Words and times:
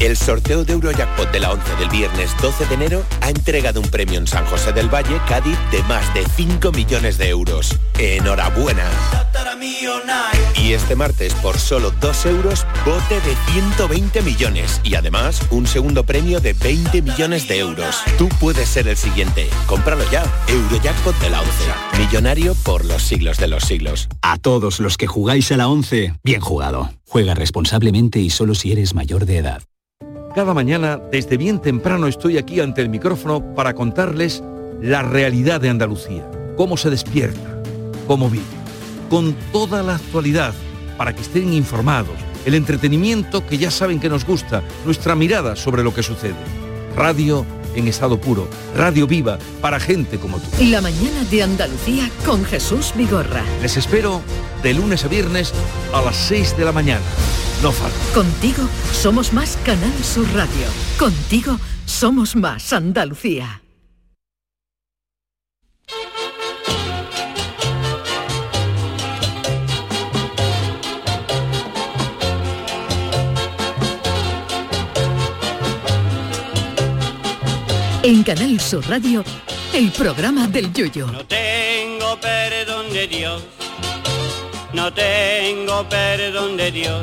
El 0.00 0.16
sorteo 0.16 0.64
de 0.64 0.74
Eurojackpot 0.74 1.32
de 1.32 1.40
la 1.40 1.50
11 1.50 1.76
del 1.76 1.88
viernes 1.88 2.30
12 2.40 2.66
de 2.66 2.74
enero 2.74 3.04
ha 3.20 3.30
entregado 3.30 3.80
un 3.80 3.88
premio 3.88 4.18
en 4.18 4.28
San 4.28 4.46
José 4.46 4.72
del 4.72 4.92
Valle, 4.92 5.20
Cádiz, 5.26 5.58
de 5.72 5.82
más 5.84 6.14
de 6.14 6.24
5 6.24 6.70
millones 6.70 7.18
de 7.18 7.28
euros. 7.28 7.76
¡Enhorabuena! 7.98 8.88
Y 10.56 10.72
este 10.72 10.94
martes, 10.94 11.34
por 11.34 11.58
solo 11.58 11.92
2 12.00 12.26
euros, 12.26 12.66
bote 12.84 13.14
de 13.20 13.34
120 13.52 14.22
millones. 14.22 14.80
Y 14.84 14.94
además, 14.94 15.40
un 15.50 15.66
segundo 15.66 16.04
premio 16.04 16.40
de 16.40 16.52
20 16.52 17.02
millones 17.02 17.48
de 17.48 17.58
euros. 17.58 17.96
Tú 18.18 18.28
puedes 18.40 18.68
ser 18.68 18.86
el 18.86 18.96
siguiente. 18.96 19.48
Cómpralo 19.66 20.04
ya. 20.12 20.24
Eurojackpot 20.46 21.18
de 21.20 21.30
la 21.30 21.40
11. 21.40 21.52
Millonario 21.98 22.54
por 22.62 22.84
los 22.84 23.02
siglos 23.02 23.38
de 23.38 23.48
los 23.48 23.64
siglos. 23.64 24.08
A 24.22 24.36
todos 24.36 24.78
los 24.78 24.96
que 24.96 25.08
jugáis 25.08 25.50
a 25.50 25.56
la 25.56 25.68
11, 25.68 26.14
bien 26.22 26.40
jugado. 26.40 26.90
Juega 27.08 27.34
responsablemente 27.34 28.20
y 28.20 28.30
solo 28.30 28.54
si 28.54 28.70
eres 28.70 28.94
mayor 28.94 29.26
de 29.26 29.38
edad. 29.38 29.62
Cada 30.38 30.54
mañana, 30.54 31.00
desde 31.10 31.36
bien 31.36 31.60
temprano, 31.60 32.06
estoy 32.06 32.38
aquí 32.38 32.60
ante 32.60 32.80
el 32.80 32.88
micrófono 32.88 33.56
para 33.56 33.74
contarles 33.74 34.40
la 34.80 35.02
realidad 35.02 35.60
de 35.60 35.68
Andalucía, 35.68 36.30
cómo 36.56 36.76
se 36.76 36.90
despierta, 36.90 37.60
cómo 38.06 38.30
vive, 38.30 38.44
con 39.10 39.34
toda 39.50 39.82
la 39.82 39.96
actualidad, 39.96 40.54
para 40.96 41.12
que 41.12 41.22
estén 41.22 41.52
informados, 41.52 42.14
el 42.46 42.54
entretenimiento 42.54 43.44
que 43.44 43.58
ya 43.58 43.72
saben 43.72 43.98
que 43.98 44.08
nos 44.08 44.24
gusta, 44.24 44.62
nuestra 44.84 45.16
mirada 45.16 45.56
sobre 45.56 45.82
lo 45.82 45.92
que 45.92 46.04
sucede. 46.04 46.36
Radio 46.94 47.44
en 47.74 47.88
estado 47.88 48.20
puro, 48.20 48.46
radio 48.76 49.08
viva 49.08 49.40
para 49.60 49.80
gente 49.80 50.20
como 50.20 50.38
tú. 50.38 50.46
La 50.66 50.80
mañana 50.80 51.24
de 51.32 51.42
Andalucía 51.42 52.08
con 52.24 52.44
Jesús 52.44 52.92
Vigorra. 52.94 53.42
Les 53.60 53.76
espero 53.76 54.22
de 54.62 54.72
lunes 54.72 55.04
a 55.04 55.08
viernes 55.08 55.52
a 55.92 56.00
las 56.00 56.14
6 56.14 56.56
de 56.56 56.64
la 56.64 56.70
mañana. 56.70 57.02
No 57.62 57.72
falta. 57.72 57.98
Contigo 58.14 58.62
somos 58.92 59.32
más 59.32 59.56
Canal 59.64 60.04
Sur 60.04 60.26
Radio. 60.32 60.66
Contigo 60.98 61.58
somos 61.86 62.36
más 62.36 62.72
Andalucía. 62.72 63.62
En 78.04 78.22
Canal 78.22 78.60
Sur 78.60 78.88
Radio, 78.88 79.24
el 79.74 79.90
programa 79.90 80.46
del 80.46 80.72
Yoyo. 80.72 81.08
No 81.08 81.26
tengo 81.26 82.18
perdón 82.20 82.90
de 82.92 83.06
Dios, 83.08 83.42
no 84.72 84.92
tengo 84.94 85.86
perdón 85.88 86.56
de 86.56 86.70
Dios, 86.70 87.02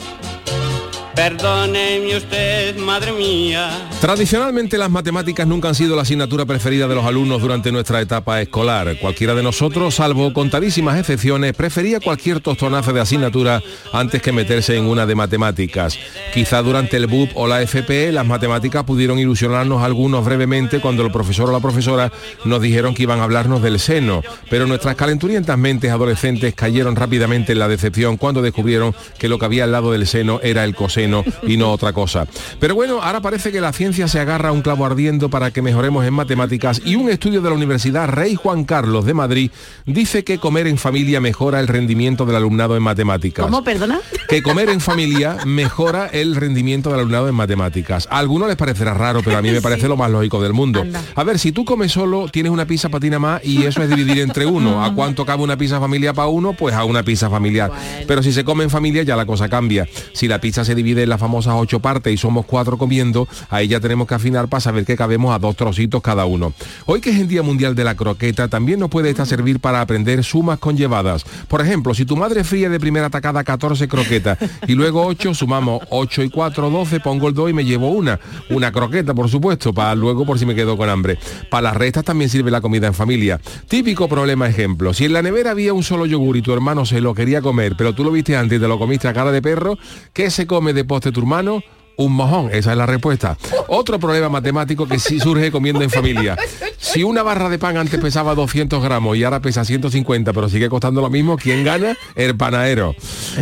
Perdóneme 1.21 2.17
usted, 2.17 2.77
madre 2.77 3.11
mía. 3.11 3.87
Tradicionalmente 4.01 4.75
las 4.79 4.89
matemáticas 4.89 5.45
nunca 5.45 5.67
han 5.67 5.75
sido 5.75 5.95
la 5.95 6.01
asignatura 6.01 6.47
preferida 6.47 6.87
de 6.87 6.95
los 6.95 7.05
alumnos 7.05 7.39
durante 7.39 7.71
nuestra 7.71 8.01
etapa 8.01 8.41
escolar. 8.41 8.97
Cualquiera 8.99 9.35
de 9.35 9.43
nosotros, 9.43 9.93
salvo 9.93 10.33
contadísimas 10.33 10.97
excepciones, 10.97 11.53
prefería 11.53 11.99
cualquier 11.99 12.39
tostonazo 12.39 12.91
de 12.91 13.01
asignatura 13.01 13.61
antes 13.93 14.19
que 14.19 14.31
meterse 14.31 14.75
en 14.75 14.85
una 14.85 15.05
de 15.05 15.13
matemáticas. 15.13 15.99
Quizá 16.33 16.63
durante 16.63 16.97
el 16.97 17.05
BUP 17.05 17.29
o 17.35 17.45
la 17.45 17.61
FP 17.61 18.11
las 18.11 18.25
matemáticas 18.25 18.83
pudieron 18.83 19.19
ilusionarnos 19.19 19.83
algunos 19.83 20.25
brevemente 20.25 20.81
cuando 20.81 21.05
el 21.05 21.11
profesor 21.11 21.49
o 21.49 21.51
la 21.51 21.59
profesora 21.59 22.11
nos 22.45 22.63
dijeron 22.63 22.95
que 22.95 23.03
iban 23.03 23.19
a 23.19 23.25
hablarnos 23.25 23.61
del 23.61 23.79
seno, 23.79 24.23
pero 24.49 24.65
nuestras 24.65 24.95
calenturientas 24.95 25.55
mentes 25.55 25.91
adolescentes 25.91 26.55
cayeron 26.55 26.95
rápidamente 26.95 27.51
en 27.51 27.59
la 27.59 27.67
decepción 27.67 28.17
cuando 28.17 28.41
descubrieron 28.41 28.95
que 29.19 29.29
lo 29.29 29.37
que 29.37 29.45
había 29.45 29.65
al 29.65 29.71
lado 29.71 29.91
del 29.91 30.07
seno 30.07 30.39
era 30.41 30.63
el 30.63 30.73
coseno 30.73 31.10
y 31.43 31.57
no 31.57 31.71
otra 31.71 31.93
cosa. 31.93 32.25
Pero 32.59 32.75
bueno, 32.75 33.01
ahora 33.01 33.21
parece 33.21 33.51
que 33.51 33.61
la 33.61 33.73
ciencia 33.73 34.07
se 34.07 34.19
agarra 34.19 34.49
a 34.49 34.51
un 34.51 34.61
clavo 34.61 34.85
ardiendo 34.85 35.29
para 35.29 35.51
que 35.51 35.61
mejoremos 35.61 36.05
en 36.05 36.13
matemáticas 36.13 36.81
y 36.83 36.95
un 36.95 37.09
estudio 37.09 37.41
de 37.41 37.49
la 37.49 37.55
Universidad 37.55 38.07
Rey 38.07 38.35
Juan 38.35 38.63
Carlos 38.63 39.05
de 39.05 39.13
Madrid 39.13 39.51
dice 39.85 40.23
que 40.23 40.37
comer 40.37 40.67
en 40.67 40.77
familia 40.77 41.19
mejora 41.19 41.59
el 41.59 41.67
rendimiento 41.67 42.25
del 42.25 42.35
alumnado 42.35 42.75
en 42.75 42.83
matemáticas. 42.83 43.45
¿Cómo, 43.45 43.63
perdona? 43.63 43.99
Que 44.27 44.41
comer 44.41 44.69
en 44.69 44.81
familia 44.81 45.37
mejora 45.45 46.07
el 46.07 46.35
rendimiento 46.35 46.89
del 46.89 46.99
alumnado 46.99 47.27
en 47.27 47.35
matemáticas. 47.35 48.07
A 48.11 48.19
algunos 48.19 48.47
les 48.47 48.57
parecerá 48.57 48.93
raro, 48.93 49.21
pero 49.23 49.37
a 49.37 49.41
mí 49.41 49.51
me 49.51 49.61
parece 49.61 49.87
lo 49.87 49.97
más 49.97 50.11
lógico 50.11 50.41
del 50.41 50.53
mundo. 50.53 50.85
A 51.15 51.23
ver, 51.23 51.39
si 51.39 51.51
tú 51.51 51.65
comes 51.65 51.91
solo, 51.91 52.27
tienes 52.29 52.51
una 52.51 52.65
pizza 52.65 52.89
patina 52.89 53.19
más 53.19 53.43
y 53.43 53.63
eso 53.63 53.81
es 53.81 53.89
dividir 53.89 54.19
entre 54.19 54.45
uno. 54.45 54.83
¿A 54.91 54.93
cuánto 54.93 55.25
cabe 55.25 55.43
una 55.43 55.57
pizza 55.57 55.79
familia 55.79 56.13
para 56.13 56.27
uno? 56.27 56.53
Pues 56.53 56.75
a 56.75 56.83
una 56.83 57.03
pizza 57.03 57.29
familiar. 57.29 57.71
Pero 58.07 58.21
si 58.23 58.31
se 58.31 58.43
come 58.43 58.63
en 58.63 58.69
familia 58.69 59.03
ya 59.03 59.15
la 59.15 59.25
cosa 59.25 59.49
cambia. 59.49 59.87
Si 60.13 60.27
la 60.27 60.39
pizza 60.39 60.65
se 60.65 60.75
divide 60.75 60.90
en 60.99 61.09
las 61.09 61.19
famosas 61.19 61.53
ocho 61.57 61.79
partes 61.79 62.13
y 62.13 62.17
somos 62.17 62.45
cuatro 62.45 62.77
comiendo, 62.77 63.27
ahí 63.49 63.67
ya 63.67 63.79
tenemos 63.79 64.07
que 64.07 64.15
afinar 64.15 64.47
para 64.47 64.61
saber 64.61 64.85
que 64.85 64.95
cabemos 64.95 65.33
a 65.33 65.39
dos 65.39 65.55
trocitos 65.55 66.01
cada 66.01 66.25
uno. 66.25 66.53
Hoy 66.85 67.01
que 67.01 67.11
es 67.11 67.19
el 67.19 67.27
Día 67.27 67.43
Mundial 67.43 67.75
de 67.75 67.83
la 67.83 67.95
Croqueta, 67.95 68.47
también 68.47 68.79
nos 68.79 68.89
puede 68.89 69.09
esta 69.09 69.25
servir 69.25 69.59
para 69.59 69.81
aprender 69.81 70.23
sumas 70.23 70.59
conllevadas. 70.59 71.23
Por 71.47 71.61
ejemplo, 71.61 71.93
si 71.93 72.05
tu 72.05 72.15
madre 72.15 72.43
fríe 72.43 72.69
de 72.69 72.79
primera 72.79 73.07
atacada 73.07 73.43
14 73.43 73.87
croquetas 73.87 74.37
y 74.67 74.73
luego 74.73 75.05
8, 75.05 75.33
sumamos 75.33 75.81
8 75.89 76.23
y 76.23 76.29
4, 76.29 76.69
12, 76.69 76.99
pongo 76.99 77.27
el 77.27 77.33
2 77.33 77.49
y 77.49 77.53
me 77.53 77.65
llevo 77.65 77.89
una. 77.89 78.19
Una 78.49 78.71
croqueta, 78.71 79.13
por 79.13 79.29
supuesto, 79.29 79.73
para 79.73 79.95
luego 79.95 80.25
por 80.25 80.39
si 80.39 80.45
me 80.45 80.55
quedo 80.55 80.77
con 80.77 80.89
hambre. 80.89 81.17
Para 81.49 81.63
las 81.63 81.77
restas 81.77 82.03
también 82.03 82.29
sirve 82.29 82.51
la 82.51 82.61
comida 82.61 82.87
en 82.87 82.93
familia. 82.93 83.39
Típico 83.67 84.07
problema 84.07 84.47
ejemplo. 84.47 84.93
Si 84.93 85.05
en 85.05 85.13
la 85.13 85.21
nevera 85.21 85.51
había 85.51 85.73
un 85.73 85.83
solo 85.83 86.05
yogur 86.05 86.37
y 86.37 86.41
tu 86.41 86.53
hermano 86.53 86.85
se 86.85 87.01
lo 87.01 87.13
quería 87.13 87.41
comer, 87.41 87.75
pero 87.77 87.93
tú 87.93 88.03
lo 88.03 88.11
viste 88.11 88.35
antes 88.35 88.57
y 88.57 88.61
te 88.61 88.67
lo 88.67 88.77
comiste 88.79 89.07
a 89.07 89.13
cara 89.13 89.31
de 89.31 89.41
perro, 89.41 89.77
¿qué 90.13 90.29
se 90.29 90.47
come 90.47 90.73
de 90.73 90.80
postre 90.83 91.11
tu 91.11 91.19
hermano? 91.19 91.61
Un 91.97 92.13
mojón, 92.13 92.49
esa 92.51 92.71
es 92.71 92.77
la 92.77 92.85
respuesta. 92.85 93.37
Otro 93.67 93.99
problema 93.99 94.29
matemático 94.29 94.87
que 94.87 94.99
sí 94.99 95.19
surge 95.19 95.51
comiendo 95.51 95.81
en 95.83 95.89
familia. 95.89 96.37
Si 96.77 97.03
una 97.03 97.21
barra 97.21 97.49
de 97.49 97.59
pan 97.59 97.77
antes 97.77 97.99
pesaba 97.99 98.33
200 98.33 98.81
gramos 98.83 99.15
y 99.17 99.23
ahora 99.23 99.39
pesa 99.39 99.63
150, 99.63 100.33
pero 100.33 100.49
sigue 100.49 100.69
costando 100.69 101.01
lo 101.01 101.09
mismo, 101.09 101.37
¿quién 101.37 101.63
gana? 101.63 101.95
El 102.15 102.35
panadero. 102.35 102.95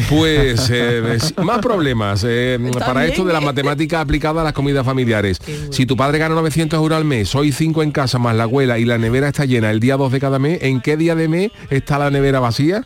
Pues 0.10 0.69
eh, 0.72 1.18
más 1.44 1.60
problemas 1.60 2.25
eh, 2.28 2.60
para 2.80 3.06
esto 3.06 3.24
de 3.24 3.34
la 3.34 3.42
matemática 3.42 4.01
aplicada 4.01 4.42
a 4.42 4.44
las 4.44 4.54
comidas 4.54 4.86
familiares. 4.86 5.40
Si 5.72 5.86
tu 5.86 5.96
padre 5.96 6.18
gana 6.19 6.36
900 6.36 6.78
euros 6.78 6.98
al 6.98 7.06
mes, 7.06 7.34
hoy 7.36 7.51
5 7.51 7.84
en 7.84 7.92
casa 7.92 8.19
más 8.19 8.36
la 8.36 8.44
abuela 8.44 8.78
y 8.78 8.86
la 8.86 8.98
nevera 8.98 9.30
está 9.30 9.46
llena 9.46 9.72
el 9.72 9.80
día 9.80 9.96
2 9.96 10.12
de 10.12 10.19
cada 10.19 10.40
mes, 10.40 10.60
¿en 10.62 10.81
qué 10.81 10.98
día 10.98 11.16
de 11.16 11.28
mes 11.28 11.51
está 11.69 11.98
la 11.98 12.10
nevera 12.10 12.40
vacía? 12.40 12.86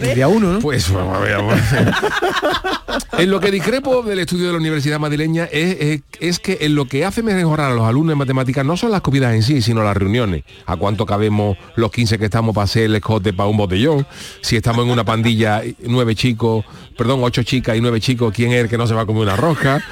El 0.00 0.14
día 0.14 0.28
1, 0.28 0.52
¿no? 0.54 0.58
Pues 0.60 0.90
vamos 0.92 1.16
a 1.16 1.20
ver. 1.20 1.38
En 3.18 3.30
lo 3.30 3.40
que 3.40 3.50
discrepo 3.50 4.02
del 4.02 4.20
estudio 4.20 4.46
de 4.46 4.52
la 4.52 4.58
Universidad 4.58 4.91
Madrileña 4.98 5.44
es, 5.44 6.02
es- 6.20 6.38
que 6.38 6.58
en 6.62 6.74
lo 6.74 6.86
que 6.86 7.04
hace 7.04 7.22
mejorar 7.22 7.70
a 7.72 7.74
los 7.74 7.84
alumnos 7.86 8.12
en 8.12 8.18
matemáticas 8.18 8.64
no 8.64 8.76
son 8.76 8.90
las 8.90 9.00
comidas 9.00 9.34
en 9.34 9.42
sí, 9.42 9.62
sino 9.62 9.82
las 9.84 9.96
reuniones. 9.96 10.44
A 10.66 10.76
cuánto 10.76 11.06
cabemos 11.06 11.56
los 11.76 11.90
15 11.92 12.18
que 12.18 12.24
estamos 12.26 12.54
para 12.54 12.64
hacer 12.64 12.84
el 12.84 12.96
escote 12.96 13.32
para 13.32 13.48
un 13.48 13.56
botellón. 13.56 14.06
Si 14.40 14.56
estamos 14.56 14.84
en 14.84 14.90
una 14.92 15.04
pandilla, 15.04 15.62
nueve 15.86 16.14
chicos, 16.14 16.64
perdón, 16.96 17.20
ocho 17.22 17.42
chicas 17.42 17.76
y 17.76 17.80
nueve 17.80 18.00
chicos, 18.00 18.32
¿quién 18.34 18.52
es 18.52 18.62
el 18.64 18.68
que 18.68 18.78
no 18.78 18.86
se 18.86 18.94
va 18.94 19.02
a 19.02 19.06
comer 19.06 19.22
una 19.22 19.36
rosca? 19.36 19.84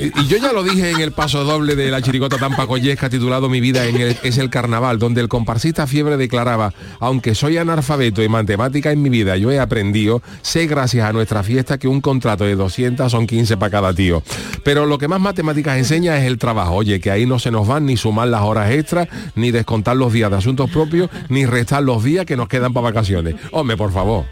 Y 0.00 0.20
y 0.20 0.26
yo 0.28 0.38
ya 0.38 0.52
lo 0.52 0.62
dije 0.62 0.90
en 0.90 1.00
el 1.00 1.12
paso 1.12 1.44
doble 1.44 1.76
de 1.76 1.90
la 1.90 2.00
chirigota 2.02 2.38
Tampa 2.38 2.66
Collesca 2.66 3.10
titulado 3.10 3.48
Mi 3.48 3.60
vida 3.60 3.84
en 3.86 3.96
el- 4.00 4.16
es 4.22 4.38
el 4.38 4.48
carnaval, 4.50 4.98
donde 4.98 5.20
el 5.20 5.28
comparsista 5.28 5.86
Fiebre 5.86 6.16
declaraba, 6.16 6.72
aunque 7.00 7.34
soy 7.34 7.58
analfabeto 7.58 8.22
en 8.22 8.30
matemática 8.30 8.92
en 8.92 9.02
mi 9.02 9.10
vida, 9.10 9.36
yo 9.36 9.50
he 9.50 9.58
aprendido, 9.60 10.22
sé 10.42 10.66
gracias 10.66 11.06
a 11.08 11.12
nuestra 11.12 11.42
fiesta 11.42 11.78
que 11.78 11.88
un 11.88 12.00
contrato 12.00 12.44
de 12.44 12.56
200 12.56 13.10
son 13.10 13.26
15 13.26 13.56
para 13.56 13.70
cada 13.70 13.92
tío. 13.94 14.22
Pero 14.64 14.86
lo 14.86 14.98
que 14.98 15.08
más 15.08 15.20
matemáticas 15.20 15.76
enseña 15.78 16.16
es 16.18 16.24
el 16.24 16.38
trabajo, 16.38 16.74
oye, 16.74 17.00
que 17.00 17.10
ahí 17.10 17.26
no 17.26 17.38
se 17.38 17.50
nos 17.50 17.66
van 17.66 17.86
ni 17.86 17.96
sumar 17.96 18.28
las 18.28 18.42
horas 18.42 18.70
extras, 18.70 19.08
ni 19.34 19.50
descontar 19.50 19.96
los 19.96 20.12
días 20.12 20.30
de 20.30 20.36
asuntos 20.38 20.70
propios, 20.70 21.10
ni 21.28 21.44
restar 21.46 21.82
los 21.82 22.02
días 22.02 22.24
que 22.26 22.36
nos 22.36 22.48
quedan 22.48 22.72
para 22.72 22.84
vacaciones. 22.84 23.34
Hombre, 23.52 23.76
por 23.76 23.92
favor. 23.92 24.24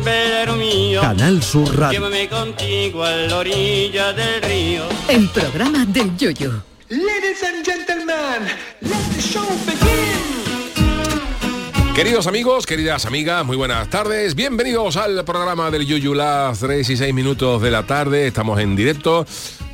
Velero 0.00 0.56
mío. 0.56 1.00
Canal 1.00 1.42
Sur 1.42 1.76
Radio. 1.76 2.00
Llévame 2.00 2.28
contigo 2.28 3.04
a 3.04 3.10
la 3.10 3.36
orilla 3.36 4.12
del 4.12 4.42
río. 4.42 4.84
El 5.08 5.28
programa 5.28 5.84
del 5.86 6.16
yoyo. 6.16 6.62
Ladies 6.88 7.42
and 7.44 7.64
gentlemen, 7.64 8.48
let 8.80 9.14
the 9.14 9.20
show 9.20 9.46
begin. 9.66 10.40
Queridos 11.94 12.26
amigos, 12.26 12.66
queridas 12.66 13.04
amigas, 13.04 13.44
muy 13.44 13.56
buenas 13.56 13.90
tardes. 13.90 14.34
Bienvenidos 14.34 14.96
al 14.96 15.22
programa 15.24 15.70
del 15.70 15.84
Yuyu 15.84 16.14
las 16.14 16.58
3 16.60 16.88
y 16.88 16.96
6 16.96 17.12
minutos 17.12 17.60
de 17.60 17.70
la 17.70 17.82
tarde. 17.82 18.26
Estamos 18.26 18.58
en 18.58 18.74
directo. 18.74 19.26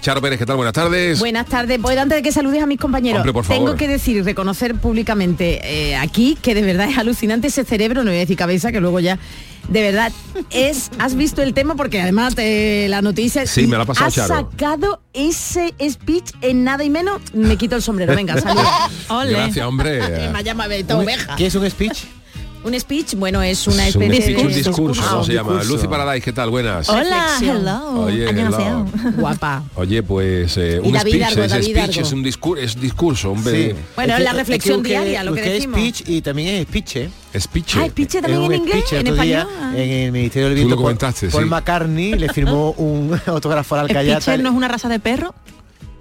Charo 0.06 0.22
Pérez, 0.22 0.38
¿qué 0.38 0.46
tal? 0.46 0.54
Buenas 0.54 0.72
tardes. 0.72 1.18
Buenas 1.18 1.46
tardes. 1.46 1.80
Pues 1.82 1.98
antes 1.98 2.18
de 2.18 2.22
que 2.22 2.30
saludes 2.30 2.62
a 2.62 2.66
mis 2.66 2.78
compañeros, 2.78 3.18
Hombre, 3.18 3.32
por 3.32 3.42
favor. 3.42 3.64
tengo 3.64 3.76
que 3.76 3.88
decir 3.88 4.16
y 4.16 4.22
reconocer 4.22 4.76
públicamente 4.76 5.58
eh, 5.64 5.96
aquí 5.96 6.38
que 6.40 6.54
de 6.54 6.62
verdad 6.62 6.88
es 6.88 6.96
alucinante 6.96 7.48
ese 7.48 7.64
cerebro, 7.64 8.04
no 8.04 8.10
voy 8.10 8.18
a 8.18 8.20
decir 8.20 8.36
cabeza, 8.36 8.70
que 8.70 8.80
luego 8.80 9.00
ya. 9.00 9.18
De 9.68 9.82
verdad, 9.82 10.12
es, 10.50 10.92
has 11.00 11.16
visto 11.16 11.42
el 11.42 11.54
tema 11.54 11.74
porque 11.74 12.00
además 12.00 12.36
te, 12.36 12.86
la 12.88 13.02
noticia. 13.02 13.48
Sí, 13.48 13.66
me 13.66 13.76
la 13.76 13.82
ha 13.82 13.86
pasado 13.86 14.06
Has 14.06 14.14
Charo. 14.14 14.48
sacado 14.48 15.00
ese 15.12 15.74
speech 15.90 16.30
en 16.40 16.62
nada 16.62 16.84
y 16.84 16.90
menos. 16.90 17.20
Me 17.34 17.56
quito 17.56 17.74
el 17.74 17.82
sombrero. 17.82 18.14
Venga, 18.14 18.40
saluda. 18.40 18.88
Gracias, 19.28 19.66
hombre. 19.66 20.28
Me 20.32 20.44
llama 20.44 20.68
Beto 20.68 20.98
Un- 20.98 21.02
Oveja. 21.02 21.34
¿Qué 21.34 21.46
es 21.46 21.54
un 21.56 21.68
speech? 21.68 22.04
Un 22.66 22.74
speech, 22.80 23.14
bueno, 23.14 23.40
es 23.44 23.64
una 23.68 23.86
Es 23.86 23.94
un 23.94 24.02
especie 24.02 24.22
speech, 24.34 24.44
un 24.44 24.48
de 24.50 24.54
discurso, 24.56 25.02
Ah, 25.04 25.06
¿cómo 25.10 25.20
un 25.20 25.26
se 25.26 25.32
llama? 25.34 25.52
discurso. 25.52 25.72
Lucy 25.76 25.86
Paradise, 25.86 26.24
¿qué 26.24 26.32
tal? 26.32 26.50
Buenas. 26.50 26.88
Hola, 26.88 27.26
hello. 27.40 28.00
Oye, 28.02 28.28
hello. 28.28 28.86
Guapa. 29.16 29.62
Oye, 29.76 30.02
pues 30.02 30.56
eh, 30.56 30.80
un 30.82 30.92
David 30.92 31.12
speech, 31.12 31.22
Argo, 31.22 31.46
David 31.46 31.62
speech 31.64 31.78
Argo. 31.90 32.00
es 32.00 32.12
un 32.12 32.22
discurso, 32.24 32.64
es 32.64 32.80
discurso, 32.80 33.30
un 33.30 33.44
be- 33.44 33.76
Bueno, 33.94 34.16
Es 34.16 34.24
la 34.24 34.32
reflexión 34.32 34.82
diaria, 34.82 35.22
lo 35.22 35.32
que 35.34 35.42
decimos. 35.42 35.78
speech 35.78 36.08
y 36.08 36.20
también 36.22 36.56
es 36.56 36.62
speech, 36.66 36.96
¿eh? 36.96 37.10
speech. 37.38 37.76
Ah, 37.76 37.86
speech 37.88 38.12
también 38.14 38.32
Es 38.32 38.38
en 38.40 38.42
un 38.46 38.54
inglés, 38.54 38.84
speech. 38.84 38.92
en 39.00 39.06
El 39.06 39.12
otro 39.12 39.22
día, 39.24 39.40
español. 39.42 39.76
En 39.76 39.90
el 39.90 40.12
Ministerio 40.12 40.48
del 40.48 40.56
Tú 40.56 40.62
lo 40.62 40.66
Viento, 40.66 40.74
Paul- 40.76 40.82
comentaste, 40.84 41.28
Paul 41.28 41.44
sí. 41.44 41.50
McCartney 41.50 42.12
le 42.14 42.28
firmó 42.32 42.70
un 42.72 43.20
autógrafo 43.26 43.76
al 43.76 43.82
Alcayata. 43.82 44.20
¿Speech 44.22 44.40
no 44.40 44.48
es 44.50 44.54
una 44.56 44.66
raza 44.66 44.88
de 44.88 44.98
perro? 44.98 45.32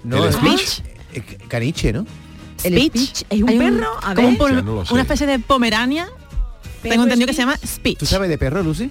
No, 0.03 0.25
es 0.25 0.33
speech. 0.35 0.79
eh, 1.13 1.21
Caniche, 1.47 1.93
¿no? 1.93 2.07
El 2.63 2.73
speech 2.79 3.21
es 3.29 3.41
un 3.43 3.57
perro, 3.59 3.91
a 4.01 4.15
ver. 4.15 4.25
un 4.25 4.85
una 4.89 5.01
especie 5.01 5.27
de 5.27 5.37
pomerania. 5.37 6.07
Tengo 6.89 7.03
entendido 7.03 7.27
que 7.27 7.33
se 7.33 7.41
llama 7.41 7.57
Speech. 7.65 7.97
¿Tú 7.99 8.05
sabes 8.05 8.29
de 8.29 8.37
perro, 8.37 8.61
Lucy? 8.63 8.89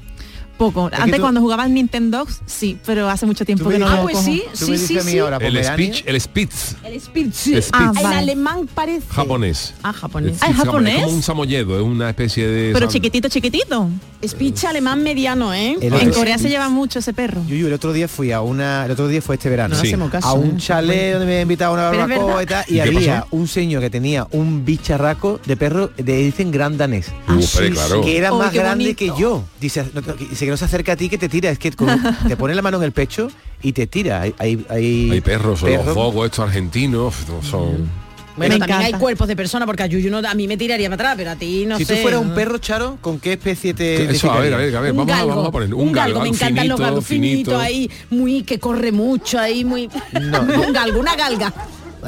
Poco. 0.57 0.89
Antes 0.93 1.17
tú- 1.17 1.21
cuando 1.23 1.41
jugaba 1.41 1.65
al 1.65 1.75
Nintendo, 1.75 2.25
sí, 2.47 2.79
pero 2.87 3.09
hace 3.11 3.27
mucho 3.27 3.45
tiempo 3.45 3.69
que 3.69 3.77
no 3.77 3.87
dices- 3.87 3.93
lo 3.97 3.99
Ah, 3.99 4.03
pues 4.03 4.15
cojo. 4.19 4.25
sí, 4.27 4.43
Tú 4.53 4.57
sí, 4.57 4.65
me 4.67 4.71
dices 4.73 4.87
sí, 4.89 4.99
a 4.99 5.03
mí 5.03 5.11
sí. 5.11 5.19
ahora, 5.19 5.37
El 5.39 5.65
speech, 5.65 6.03
el 6.07 6.21
Spitz, 6.21 6.77
El 6.85 7.01
speech. 7.01 7.33
Speech. 7.35 7.65
Ah, 7.73 7.91
vale. 7.93 8.17
alemán 8.19 8.69
parece. 8.73 9.05
japonés. 9.09 9.75
Ah, 9.83 9.93
japonés. 9.93 10.37
Ah, 10.41 10.47
¿es 10.47 10.51
Es 10.53 10.57
japonés? 10.59 11.03
como 11.03 11.17
un 11.17 11.23
samoyedo, 11.25 11.77
es 11.77 11.83
una 11.83 12.09
especie 12.11 12.47
de... 12.47 12.73
Pero 12.73 12.87
chiquitito, 12.87 13.29
chiquitito. 13.29 13.89
Speech 14.29 14.65
alemán 14.65 15.03
mediano, 15.03 15.53
¿eh? 15.55 15.77
El 15.81 15.95
En 15.95 16.11
Corea 16.13 16.39
se 16.39 16.49
lleva 16.49 16.69
mucho 16.69 16.99
ese 17.01 17.13
perro. 17.13 17.43
Yuyu, 17.47 17.67
el 17.67 17.73
otro 17.73 17.93
día 17.93 18.09
fui 18.09 18.33
a 18.33 18.41
una, 18.41 18.85
el 18.87 18.91
otro 18.93 19.09
día 19.09 19.21
fue 19.23 19.37
este 19.37 19.49
verano, 19.51 19.75
No 19.75 19.81
Sí. 19.81 19.89
hacemos 19.89 20.11
caso. 20.11 20.27
a 20.29 20.33
un 20.35 20.51
¿eh? 20.51 20.59
chalet 20.59 21.13
donde 21.13 21.27
me 21.27 21.33
había 21.33 21.43
invitado 21.43 21.73
a 21.73 21.75
una 21.91 21.99
barbacoa 21.99 22.43
y 22.43 22.47
tal, 22.47 22.65
y, 22.69 22.73
¿Y 22.73 22.75
qué 22.77 22.83
había 22.83 23.21
pasó? 23.23 23.29
un 23.37 23.49
señor 23.49 23.81
que 23.83 23.91
tenía 23.91 24.27
un 24.33 24.65
bicharraco 24.65 25.41
de 25.45 25.57
perro, 25.57 25.91
de 25.97 26.17
dicen 26.19 26.51
gran 26.51 26.77
danés. 26.77 27.13
Uh, 27.29 27.41
claro. 27.73 28.01
que 28.03 28.17
era 28.17 28.33
Oh, 28.33 28.39
más 28.39 28.53
grande 28.53 28.85
bonito. 28.95 28.99
que 29.17 29.21
yo. 29.21 29.45
Dice, 29.61 29.85
no, 29.95 30.01
no, 30.01 30.13
dice 30.15 30.45
que 30.45 30.51
no 30.51 30.57
se 30.57 30.65
acerca 30.65 30.93
a 30.93 30.97
ti 30.97 31.09
que 31.09 31.19
te 31.19 31.29
tira, 31.29 31.51
es 31.51 31.59
que 31.59 31.71
con- 31.73 31.89
te 32.29 32.37
pone 32.37 32.55
la 32.55 32.63
mano 32.63 32.77
en 32.79 32.83
el 32.85 32.93
pecho 32.93 33.29
y 33.63 33.73
te 33.73 33.87
tira. 33.87 34.21
Hay, 34.23 34.35
hay, 34.39 34.67
hay, 34.69 35.11
Hay 35.13 35.21
perros, 35.21 35.63
o 35.63 35.67
los 35.69 35.77
perros. 35.79 35.95
fogos 35.95 36.27
estos 36.27 36.45
argentinos, 36.47 37.15
son... 37.43 38.04
Bueno, 38.37 38.55
Me 38.55 38.59
también 38.59 38.81
hay 38.81 38.93
cuerpos 38.95 39.29
de 39.29 39.37
personas, 39.37 39.67
porque 39.67 39.85
a 39.85 39.87
Yuyu 39.87 40.11
no, 40.11 40.19
a 40.19 40.35
mí 40.35 40.49
me 40.49 40.57
tiraría 40.57 40.89
para 40.91 40.95
atrás, 41.11 41.15
pero 41.17 41.31
a 41.31 41.37
ti 41.37 41.67
no 41.67 41.79
si 41.79 41.85
sé. 41.85 41.95
tú 41.97 42.03
fueras 42.03 42.21
un 42.21 42.35
perro, 42.35 42.59
Charo, 42.59 42.99
¿con 43.01 43.21
qué 43.21 43.35
especie 43.35 43.75
te 43.75 44.11
Eso, 44.11 44.33
a 44.33 44.41
ver, 44.41 44.55
a 44.55 44.57
ver, 44.57 44.77
a 44.77 44.81
ver, 44.81 44.91
Un 44.91 44.97
vamos, 44.99 45.13
a, 45.13 45.17
galgo, 45.19 45.29
vamos 45.31 45.49
a 45.49 45.53
poner 45.53 45.75
un 45.75 45.93
galgo, 45.93 46.21
me 46.21 46.29
encantan 46.29 46.57
finito, 46.57 46.73
los 46.73 46.81
galgos 46.81 47.07
finitos 47.07 47.55
finito. 47.55 47.61
ahí, 47.61 47.91
muy 48.11 48.43
que 48.43 48.59
corre 48.59 48.91
mucho 48.91 49.39
ahí, 49.39 49.65
muy 49.65 49.89
No. 50.21 50.41
un 50.67 50.73
galgo, 50.73 50.99
una 50.99 51.15
galga. 51.15 51.53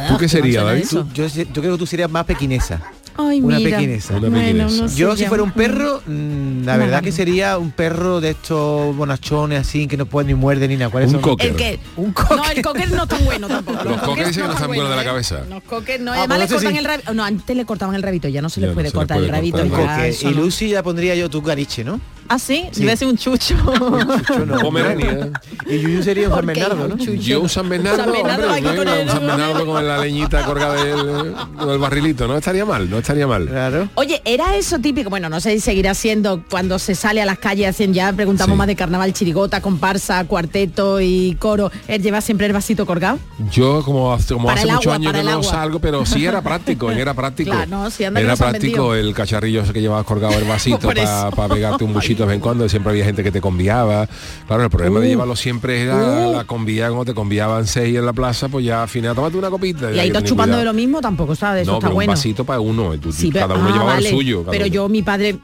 ¿Tú 0.09 0.19
qué 0.19 0.29
sería, 0.29 0.61
suena 0.63 0.71
David? 0.73 0.87
yo, 1.15 1.27
yo 1.27 1.45
creo 1.63 1.73
que 1.75 1.79
tú 1.79 1.87
serías 1.87 2.11
más 2.11 2.25
pequinesa. 2.27 2.83
Ay, 3.19 3.41
Una 3.41 3.59
mira. 3.59 3.79
pequinesa. 3.79 4.17
Una 4.17 4.29
Bueno, 4.29 4.69
no 4.69 4.87
Yo 4.89 5.17
si 5.17 5.25
fuera 5.27 5.43
un 5.43 5.53
perro, 5.53 6.03
mm, 6.07 6.65
la 6.65 6.75
Una 6.75 6.77
verdad 6.77 6.93
gamba. 6.93 7.01
que 7.03 7.13
sería 7.13 7.59
un 7.59 7.71
perro 7.71 8.21
de 8.21 8.31
estos 8.31 8.95
bonachones 8.97 9.61
así 9.61 9.87
que 9.87 9.97
no 9.97 10.07
puede 10.07 10.29
ni 10.29 10.35
muerde 10.35 10.69
ni 10.69 10.77
nada. 10.77 10.91
¿Cuáles 10.91 11.09
Un 11.09 11.15
son? 11.15 11.23
cocker. 11.23 11.49
El 11.51 11.57
que 11.57 11.79
Un 11.97 12.15
No, 12.31 12.51
el 12.51 12.63
cocker 12.63 12.91
no 12.93 13.03
está 13.05 13.19
bueno 13.19 13.49
tampoco. 13.49 13.85
Los 13.85 14.01
cockers 14.03 14.29
dicen 14.29 14.43
que 14.43 14.49
no 14.49 14.55
están 14.55 14.69
buenos 14.69 14.91
de 14.91 14.97
la 14.97 15.03
¿eh? 15.03 15.05
cabeza. 15.05 15.45
Los 15.49 15.63
cockers 15.63 16.01
no, 16.01 16.13
Ah, 16.13 16.19
además 16.19 16.39
pues 16.39 16.51
le 16.51 16.55
cortan 16.57 16.73
sí. 16.73 16.79
el 16.79 16.85
rabito. 16.85 17.15
No, 17.15 17.25
antes 17.25 17.57
le 17.57 17.65
cortaban 17.65 17.95
el 17.95 18.03
rabito, 18.03 18.29
ya 18.29 18.43
no 18.43 18.49
se 18.51 18.61
Ya 18.61 18.67
le 18.67 18.73
no 18.73 18.75
puede 18.75 18.89
se 18.89 18.95
le 18.95 18.99
cortar 18.99 19.17
puede 19.17 19.27
el 19.29 19.33
rabito. 19.35 19.59
Cocker. 19.69 20.15
Y 20.21 20.25
no. 20.25 20.31
Lucy 20.33 20.69
ya 20.71 20.83
pondría 20.83 21.15
yo 21.15 21.29
tu 21.31 21.43
caniche, 21.43 21.85
¿no? 21.85 22.01
Ah, 22.29 22.39
sí, 22.39 22.67
Sí. 22.73 22.83
iba 22.83 22.91
a 22.91 22.95
decir 22.95 23.09
un 23.09 23.17
chucho. 23.17 23.55
Chucho 24.27 24.47
no. 24.47 24.59
Pomerania. 24.61 25.31
Y 25.67 25.79
Yuyu 25.79 26.03
sería 26.03 26.29
un 26.29 26.35
San 26.35 26.45
¿Por 26.47 26.55
qué, 26.55 26.61
Bernardo? 26.61 26.89
¿no? 26.89 26.97
Chucho. 26.99 27.13
Yo 27.15 27.41
un 27.41 27.49
San 27.49 27.69
Bernardo, 27.69 27.97
San 28.05 28.13
Bernardo, 28.13 28.53
hombre, 28.53 29.03
un 29.03 29.09
San 29.09 29.27
Bernardo 29.27 29.67
con 29.67 29.87
la 29.87 29.99
leñita 29.99 30.45
colgada 30.45 30.75
del, 30.85 31.35
del 31.67 31.79
barrilito, 31.79 32.27
no 32.29 32.37
estaría 32.37 32.65
mal, 32.65 32.89
no 32.91 32.99
estaría 32.99 33.27
mal. 33.27 33.47
Claro. 33.47 33.89
Oye, 33.95 34.21
era 34.25 34.57
eso 34.57 34.79
típico, 34.79 35.11
bueno, 35.11 35.29
no 35.29 35.41
sé 35.41 35.53
si 35.53 35.61
seguirá 35.61 35.95
siendo 35.95 36.43
cuando 36.51 36.79
se 36.79 36.95
sale 36.95 37.23
a 37.23 37.25
las 37.27 37.39
calles, 37.39 37.69
hacen 37.69 37.93
ya, 37.95 38.13
preguntamos 38.13 38.55
Sí. 38.55 38.59
más 38.59 38.67
de 38.67 38.77
carnaval, 38.77 39.13
chirigota, 39.13 39.61
comparsa, 39.61 40.25
cuarteto 40.25 41.01
y 41.01 41.37
coro, 41.39 41.71
él 41.89 42.03
lleva 42.03 42.21
siempre 42.21 42.47
el 42.47 42.53
vasito 42.53 42.87
colgado. 42.87 43.19
Yo 43.53 43.83
como 43.85 44.13
hace, 44.13 44.35
como 44.35 44.51
hace 44.51 44.67
muchos 44.67 44.93
años 44.93 45.13
que 45.13 45.23
no 45.23 45.31
agua. 45.31 45.43
salgo, 45.45 45.79
pero 45.79 46.05
sí 46.07 46.25
era 46.25 46.43
práctico, 46.43 46.91
era 46.91 47.15
práctico. 47.15 47.51
Claro, 47.51 47.67
no, 47.71 47.91
sí, 47.91 48.05
anda 48.05 48.21
que 48.21 48.27
era 48.27 48.37
práctico 48.37 48.95
el 48.95 49.15
cacharrillo 49.15 49.63
que 49.73 49.81
llevabas 49.81 50.05
colgado 50.07 50.35
el 50.39 50.45
vasito 50.45 50.79
para 50.87 51.03
eso. 51.03 51.31
pegarte 51.53 51.85
un 51.85 51.93
buchito 51.93 52.16
de 52.25 52.29
vez 52.29 52.35
en 52.37 52.41
cuando, 52.41 52.69
siempre 52.69 52.91
había 52.93 53.05
gente 53.05 53.23
que 53.23 53.31
te 53.33 53.41
conviaba. 53.41 54.09
Claro, 54.47 54.65
el 54.65 54.71
problema 54.71 55.01
de 55.01 55.07
Uh. 55.07 55.11
llevarlo 55.11 55.37
siempre 55.37 55.83
era 55.83 55.97
Uh. 56.29 56.33
la 56.37 56.45
convía, 56.45 56.89
como 56.89 57.05
te 57.05 57.15
conviaban 57.15 57.67
seis 57.67 57.97
en 57.97 58.07
la 58.07 58.13
plaza, 58.13 58.49
pues 58.49 58.65
ya 58.65 58.83
al 58.83 58.89
final 58.89 59.15
tómate 59.15 59.37
una 59.37 59.51
copita. 59.51 59.93
Y 59.93 59.99
ahí 59.99 60.09
estás 60.09 60.25
chupando 60.25 60.57
de 60.57 60.65
lo 60.65 60.73
mismo, 60.73 61.01
tampoco 61.01 61.35
sabes, 61.35 61.63
eso 61.63 61.73
No, 61.73 61.77
está 61.79 61.87
pero 61.89 61.95
bueno. 61.95 62.13
un 62.13 62.17
vasito 62.17 62.45
para 62.45 62.61
uno, 62.61 62.99
tú- 62.99 63.13
Sí, 63.13 63.31
cada 63.31 63.49
pero- 63.49 63.61
uno 63.61 63.69
ah, 63.69 63.73
llevaba 63.73 63.95
vale. 63.95 64.09
el 64.09 64.15
suyo. 64.15 64.45
Pero 64.51 64.65
uno. 64.65 64.73
yo, 64.75 64.89
mi 64.89 65.03
padre, 65.03 65.39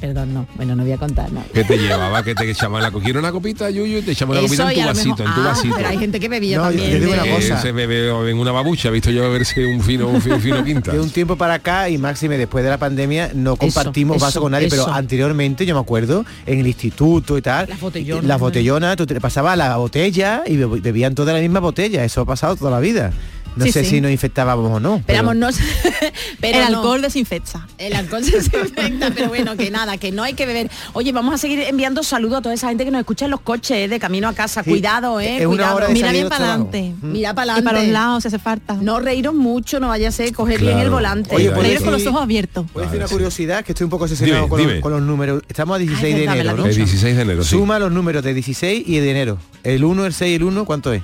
perdón, 0.00 0.34
no, 0.34 0.46
bueno, 0.56 0.74
no 0.76 0.82
voy 0.82 0.92
a 0.92 0.98
contar, 0.98 1.30
no. 1.32 1.42
¿Qué 1.52 1.64
te 1.64 1.76
llevaba? 1.78 2.22
que 2.22 2.34
te 2.34 2.50
echaban 2.50 2.82
la 2.82 2.90
coquilla 2.90 3.18
una 3.18 3.32
copita, 3.32 3.70
Yuyu? 3.70 4.02
Te 4.02 4.12
echamos 4.12 4.34
la 4.36 4.42
copita 4.42 4.70
en 4.72 4.74
tu 4.74 4.82
a 4.82 4.86
vasito, 4.86 5.08
mejor- 5.16 5.26
en 5.28 5.34
tu 5.34 5.40
ah, 5.40 5.44
vasito. 5.44 5.74
Pero 5.76 5.88
hay 5.88 5.98
gente 5.98 6.20
que 6.20 6.28
bebía 6.28 6.58
No, 6.58 6.64
yo 6.64 6.68
también. 6.78 6.90
te 6.92 7.00
digo 7.00 7.12
de- 7.12 7.18
una 7.22 7.34
cosa. 7.36 7.54
Eh, 7.58 7.62
se 7.62 7.72
bebe 7.72 8.30
en 8.30 8.38
una 8.38 8.52
babucha, 8.52 8.88
he 8.88 8.92
visto 8.92 9.10
yo 9.10 9.22
un 9.30 9.80
fino, 9.82 10.08
un 10.08 10.20
fino, 10.20 10.36
un 10.36 10.40
fino 10.40 10.64
quinta. 10.64 10.92
De 10.92 11.00
un 11.00 11.10
tiempo 11.10 11.36
para 11.36 11.54
acá 11.54 11.88
y 11.88 11.98
máxime 11.98 12.36
después 12.38 12.64
de 12.64 12.70
la 12.70 12.78
pandemia 12.78 13.30
no 13.34 13.56
compartimos 13.56 14.16
eso, 14.16 14.24
vaso 14.26 14.40
con 14.40 14.52
nadie, 14.52 14.68
pero 14.68 14.88
anteriormente 14.88 15.64
yo 15.66 15.74
me 15.74 15.80
acuerdo 15.80 16.07
en 16.46 16.58
el 16.60 16.66
instituto 16.66 17.36
y 17.38 17.42
tal. 17.42 17.68
Las 17.68 17.80
botellonas. 17.80 18.24
Las 18.24 18.40
botellonas, 18.40 18.96
tú 18.96 19.06
te 19.06 19.20
pasabas 19.20 19.56
la 19.56 19.76
botella 19.76 20.42
y 20.46 20.56
beb- 20.56 20.80
bebían 20.82 21.14
toda 21.14 21.32
la 21.32 21.40
misma 21.40 21.60
botella, 21.60 22.04
eso 22.04 22.20
ha 22.22 22.24
pasado 22.24 22.56
toda 22.56 22.70
la 22.70 22.80
vida. 22.80 23.12
No 23.58 23.64
Sí, 23.64 23.72
sé 23.72 23.84
sí. 23.84 23.90
si 23.90 24.00
nos 24.00 24.10
infectábamos 24.10 24.70
o 24.70 24.80
no. 24.80 24.96
Esperamos, 24.96 25.36
no 25.36 25.50
sé, 25.52 25.62
pero 26.40 26.58
el 26.58 26.70
no. 26.72 26.78
alcohol 26.78 27.02
desinfecta. 27.02 27.66
El 27.76 27.94
alcohol 27.94 28.24
se 28.24 28.36
desinfecta, 28.36 29.10
pero 29.14 29.28
bueno, 29.28 29.56
que 29.56 29.70
nada, 29.70 29.96
que 29.98 30.12
no 30.12 30.22
hay 30.22 30.34
que 30.34 30.46
beber. 30.46 30.70
Oye, 30.92 31.12
vamos 31.12 31.34
a 31.34 31.38
seguir 31.38 31.60
enviando 31.60 32.02
saludos 32.02 32.38
a 32.38 32.42
toda 32.42 32.54
esa 32.54 32.68
gente 32.68 32.84
que 32.84 32.90
nos 32.90 33.00
escucha 33.00 33.24
en 33.26 33.32
los 33.32 33.40
coches, 33.40 33.76
eh, 33.76 33.88
de 33.88 33.98
camino 33.98 34.28
a 34.28 34.32
casa. 34.32 34.62
Sí, 34.62 34.70
Cuidado, 34.70 35.20
eh. 35.20 35.38
es 35.38 35.46
una 35.46 35.48
cuidado. 35.56 35.76
hora 35.76 35.86
de 35.88 35.92
Mira 35.94 36.12
bien 36.12 36.28
para 36.28 36.44
adelante. 36.52 36.94
Mira 37.02 37.34
para 37.34 37.52
adelante. 37.52 37.64
para 37.64 37.82
los 37.82 37.92
lados 37.92 38.22
si 38.22 38.28
hace 38.28 38.38
falta. 38.38 38.74
No 38.80 39.00
reíros 39.00 39.34
mucho, 39.34 39.80
no 39.80 39.88
vaya 39.88 40.08
a 40.08 40.12
ser 40.12 40.32
coger 40.32 40.60
bien 40.60 40.78
el 40.78 40.90
volante. 40.90 41.34
Oye, 41.34 41.48
Oye, 41.48 41.54
pues 41.54 41.66
Reír 41.66 41.82
con 41.82 41.92
los 41.92 42.06
ojos 42.06 42.22
abiertos. 42.22 42.66
Voy 42.72 42.82
a 42.82 42.86
decir 42.86 43.00
una 43.00 43.08
curiosidad, 43.08 43.64
que 43.64 43.72
estoy 43.72 43.84
un 43.84 43.90
poco 43.90 44.04
obsesionado 44.04 44.44
Dime, 44.44 44.48
con, 44.48 44.58
los, 44.60 44.68
dime. 44.68 44.80
con 44.80 44.92
los 44.92 45.02
números. 45.02 45.42
Estamos 45.48 45.74
a 45.76 45.78
16 45.78 46.04
Ay, 46.14 46.20
de 46.20 46.24
enero, 46.26 46.56
¿no? 46.56 46.62
has 46.64 46.70
El 46.70 46.76
16 46.76 47.16
de 47.16 47.22
enero, 47.22 47.42
sí. 47.42 47.50
Suma 47.50 47.78
los 47.78 47.90
números 47.90 48.22
de 48.22 48.34
16 48.34 48.84
y 48.86 48.98
de 49.00 49.10
enero. 49.10 49.38
El 49.64 49.84
1, 49.84 50.06
el 50.06 50.12
6 50.14 50.30
y 50.30 50.34
el 50.36 50.42
1, 50.44 50.64
¿cuánto 50.64 50.92
es? 50.92 51.02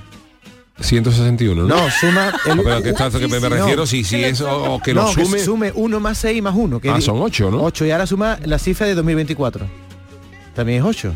161, 0.79 1.63
¿no? 1.63 1.67
No, 1.67 1.89
suma 1.89 2.33
el 2.45 2.57
No, 2.57 2.63
pero 2.63 2.81
que 2.83 2.89
está 2.89 3.09
que 3.09 3.27
me, 3.27 3.39
me 3.39 3.49
No. 3.49 3.55
refiero 3.55 3.85
si 3.85 4.03
si 4.03 4.23
es 4.23 4.41
o, 4.41 4.73
o 4.75 4.79
que 4.81 4.93
no, 4.93 5.03
lo 5.03 5.07
sume. 5.13 5.37
que 5.37 5.43
sume 5.43 5.71
1 5.73 5.99
más 5.99 6.17
6 6.17 6.41
más 6.43 6.53
1. 6.55 6.79
Que 6.81 6.89
Ah, 6.89 6.99
son 7.01 7.19
8, 7.21 7.49
¿no? 7.51 7.63
8 7.63 7.85
y 7.85 7.91
ahora 7.91 8.05
suma 8.05 8.37
la 8.43 8.59
cifra 8.59 8.85
de 8.85 8.95
2024. 8.95 9.65
También 10.53 10.79
es 10.79 10.85
8. 10.85 11.13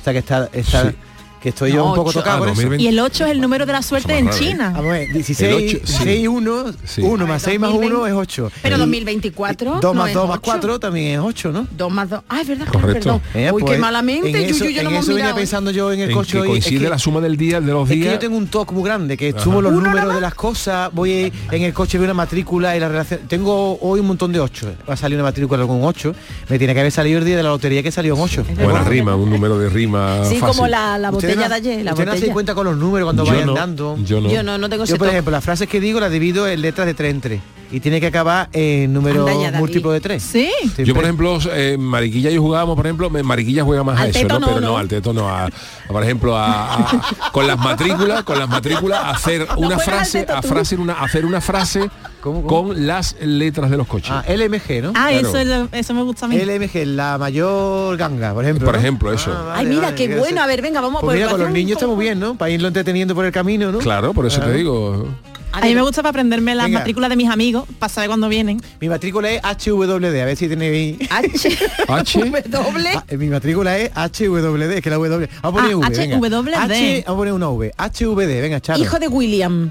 O 0.00 0.04
sea 0.04 0.12
que 0.12 0.20
está, 0.20 0.48
está 0.52 0.90
Sí. 0.90 0.96
Que 1.40 1.48
estoy 1.50 1.70
yo 1.72 1.78
No, 1.78 1.84
un 1.90 1.94
poco 1.94 2.10
ocho. 2.10 2.18
tocado 2.20 2.36
Ah, 2.36 2.38
con 2.40 2.48
eso. 2.48 2.56
2020. 2.62 2.82
Y 2.84 2.88
el 2.88 2.98
8 3.00 3.24
es 3.24 3.30
el 3.30 3.40
número 3.40 3.66
de 3.66 3.72
la 3.72 3.82
suerte 3.82 4.16
en. 4.18 4.28
China. 4.30 4.70
Vamos 4.74 4.90
a 4.90 4.98
ver, 4.98 5.12
16, 5.12 5.40
El 5.50 5.54
ocho, 5.56 5.86
sí. 5.86 5.92
16 6.04 6.20
y 6.20 6.26
1, 6.28 6.64
Sí. 6.84 7.00
1 7.02 7.26
más 7.26 7.42
6 7.42 7.58
más 7.60 7.72
1 7.72 8.06
es 8.06 8.12
8. 8.14 8.50
Pero 8.62 8.78
2024 8.78 9.78
2 9.80 9.82
no 9.82 9.94
más 9.94 10.08
es 10.10 10.14
2 10.14 10.28
más 10.28 10.36
ocho. 10.38 10.42
4 10.44 10.80
también 10.80 11.06
es 11.14 11.18
8, 11.20 11.52
¿no? 11.52 11.66
2 11.76 11.92
más 11.92 12.10
2. 12.10 12.20
Ah, 12.28 12.40
es 12.42 12.48
verdad, 12.48 12.66
Correcto. 12.68 12.92
perdón. 12.92 13.22
Eh, 13.34 13.50
Uy, 13.52 13.62
pues, 13.62 13.74
qué 13.74 13.80
malamente. 13.80 14.28
En 14.28 14.36
eso, 14.50 14.64
Yuyu, 14.64 14.70
yo 14.70 14.78
en 14.80 14.84
no 14.84 14.90
hemos 14.90 15.02
eso 15.04 15.08
venía 15.14 15.24
mirado. 15.24 15.36
pensando 15.38 15.70
yo 15.70 15.92
en 15.92 16.00
el 16.00 16.10
En 16.10 16.16
coche 16.16 16.32
que 16.32 16.38
hoy. 16.40 16.48
coincide 16.48 16.76
es 16.76 16.82
que, 16.82 16.88
la 16.88 16.98
suma 16.98 17.20
del 17.20 17.36
día 17.36 17.60
de 17.60 17.72
los 17.72 17.84
es 17.84 17.94
que 17.94 17.94
días. 18.00 18.12
yo 18.14 18.18
tengo 18.18 18.36
un 18.36 18.46
toque 18.48 18.74
muy 18.74 18.84
grande, 18.84 19.16
que 19.16 19.34
sumo 19.38 19.60
los 19.62 19.72
números 19.72 20.14
de 20.14 20.20
las 20.20 20.34
cosas, 20.34 20.90
voy 20.92 21.32
en 21.50 21.62
el 21.62 21.72
coche, 21.72 21.98
veo 21.98 22.04
una 22.06 22.14
matrícula 22.14 22.76
y 22.76 22.80
la 22.80 22.88
relación. 22.88 23.20
Tengo 23.28 23.78
hoy 23.80 24.00
un 24.00 24.06
montón 24.06 24.32
de 24.32 24.40
8. 24.40 24.74
Va 24.88 24.94
a 24.94 24.96
salir 24.96 25.16
una 25.16 25.24
matrícula 25.24 25.66
con 25.66 25.82
8. 25.82 26.14
Me 26.48 26.58
tiene 26.58 26.74
que 26.74 26.80
haber 26.80 26.92
salido 26.92 27.18
el 27.18 27.24
día 27.24 27.36
de 27.36 27.42
la 27.42 27.48
lotería 27.50 27.82
que 27.82 27.90
salió 27.92 28.14
en 28.14 28.20
8. 28.20 28.44
Buena 28.62 28.84
rima, 28.84 29.14
un 29.16 29.30
número 29.30 29.58
de 29.58 29.68
rima 29.68 30.24
Sí, 30.24 30.38
como 30.38 30.66
la, 30.66 30.98
la 30.98 31.10
Ustedes 31.10 31.29
botella 31.34 31.42
no- 31.42 31.48
de 31.48 31.54
ayer. 31.54 31.84
La 31.84 31.92
ustedes 31.92 32.06
no 32.06 32.12
se 32.12 32.18
botella. 32.18 32.32
cuenta 32.34 32.54
con 32.54 32.66
los 32.66 32.76
números 32.76 33.06
cuando 33.06 33.24
Yo 33.24 33.30
vayan 33.32 33.46
no, 33.46 33.54
dando. 33.54 33.96
Yo 34.04 34.20
no. 34.20 34.30
Yo 34.30 34.42
no, 34.42 34.58
no 34.58 34.68
tengo 34.68 34.84
Yo, 34.84 34.96
por 34.96 35.08
ejemplo, 35.08 35.30
las 35.30 35.44
frases 35.44 35.68
que 35.68 35.80
digo 35.80 36.00
las 36.00 36.10
divido 36.10 36.46
en 36.48 36.60
letras 36.62 36.86
de 36.86 36.94
3 36.94 37.10
en 37.10 37.20
3. 37.20 37.40
Y 37.72 37.78
tiene 37.80 38.00
que 38.00 38.06
acabar 38.08 38.48
en 38.52 38.92
número 38.92 39.26
múltiplo 39.54 39.92
de 39.92 40.00
3. 40.00 40.20
Sí. 40.22 40.50
Yo, 40.78 40.92
por 40.94 41.04
ejemplo, 41.04 41.38
eh, 41.52 41.76
Mariquilla 41.78 42.30
y 42.30 42.34
yo 42.34 42.42
jugábamos, 42.42 42.74
por 42.76 42.84
ejemplo, 42.86 43.08
Mariquilla 43.10 43.62
juega 43.62 43.84
más 43.84 43.98
Al 44.00 44.06
a 44.06 44.10
eso, 44.10 44.20
teto 44.20 44.40
¿no? 44.40 44.46
no, 44.46 44.54
Pero 44.54 44.60
no, 44.66 44.76
al 44.76 44.88
teto 44.88 45.12
no. 45.12 45.28
A, 45.28 45.44
a, 45.46 45.50
por 45.88 46.02
ejemplo, 46.02 46.36
a, 46.36 46.74
a- 46.74 47.30
con 47.32 47.46
las 47.46 47.56
matrículas, 47.58 48.24
con 48.24 48.38
las 48.38 48.48
matrículas, 48.48 49.00
hacer 49.04 49.46
una 49.56 49.78
frase, 49.78 50.20
teto 50.20 50.34
a 50.36 50.42
frase 50.42 50.76
una, 50.76 50.94
hacer 50.94 51.24
una 51.24 51.40
frase 51.40 51.88
¿Cómo, 52.20 52.42
cómo? 52.42 52.68
con 52.70 52.86
las 52.86 53.14
letras 53.20 53.70
de 53.70 53.76
los 53.76 53.86
coches. 53.86 54.10
Ah, 54.10 54.24
LMG, 54.28 54.82
¿no? 54.82 54.88
Ah, 54.96 55.08
Claro. 55.10 55.28
eso, 55.28 55.38
es 55.38 55.46
lo- 55.46 55.68
eso 55.72 55.94
me 55.94 56.02
gusta 56.02 56.26
a 56.26 56.28
mí. 56.28 56.36
LMG, 56.38 56.84
la 56.86 57.18
mayor 57.18 57.96
ganga, 57.96 58.34
por 58.34 58.44
ejemplo. 58.44 58.64
Por 58.66 58.74
¿no? 58.74 58.80
ejemplo, 58.80 59.12
eso. 59.12 59.30
Ah, 59.32 59.54
Ay, 59.58 59.66
mira, 59.66 59.82
vale, 59.82 59.94
qué 59.94 60.08
bueno. 60.08 60.22
hacer- 60.24 60.38
A 60.40 60.46
ver, 60.48 60.62
venga, 60.62 60.80
vamos 60.80 61.00
Pues 61.02 61.14
a 61.14 61.16
mira, 61.18 61.30
con 61.30 61.40
los 61.40 61.50
niños 61.50 61.72
está 61.76 61.86
muy 61.86 62.04
bien, 62.04 62.18
¿no? 62.18 62.34
Para 62.34 62.50
irlo 62.50 62.66
entreteniendo 62.66 63.14
por 63.14 63.24
el 63.24 63.32
camino, 63.32 63.70
¿no? 63.70 63.78
Claro, 63.78 64.12
por 64.12 64.26
eso 64.26 64.40
te 64.40 64.52
digo. 64.54 65.06
A 65.52 65.60
mí 65.62 65.74
me 65.74 65.82
gusta 65.82 66.02
para 66.02 66.10
aprenderme 66.10 66.54
las 66.54 66.66
Venga. 66.66 66.78
matrículas 66.78 67.10
de 67.10 67.16
mis 67.16 67.28
amigos, 67.28 67.64
para 67.78 67.92
saber 67.92 68.08
cuándo 68.08 68.28
vienen. 68.28 68.60
Mi 68.80 68.88
matrícula 68.88 69.30
es 69.30 69.42
HWD, 69.42 70.04
a 70.04 70.24
ver 70.24 70.36
si 70.36 70.48
tenéis... 70.48 70.96
H. 71.10 71.58
H. 71.88 72.20
W. 72.48 72.88
Ah, 72.94 73.04
mi 73.16 73.26
matrícula 73.28 73.76
es 73.78 73.90
HWD, 73.94 74.72
es 74.72 74.80
que 74.82 74.90
la 74.90 74.96
W. 74.96 75.28
Vamos 75.42 75.60
a 75.60 75.68
poner 75.68 75.72
Ah, 75.74 75.88
V, 75.88 75.98
venga. 75.98 76.16
HWD. 76.18 76.54
H, 76.54 77.04
vamos 77.06 77.14
a 77.14 77.16
poner 77.16 77.32
una 77.34 77.48
V. 77.48 77.72
HVD, 77.76 78.40
venga, 78.42 78.60
Charo. 78.60 78.80
Hijo 78.80 78.98
de 78.98 79.08
William. 79.08 79.70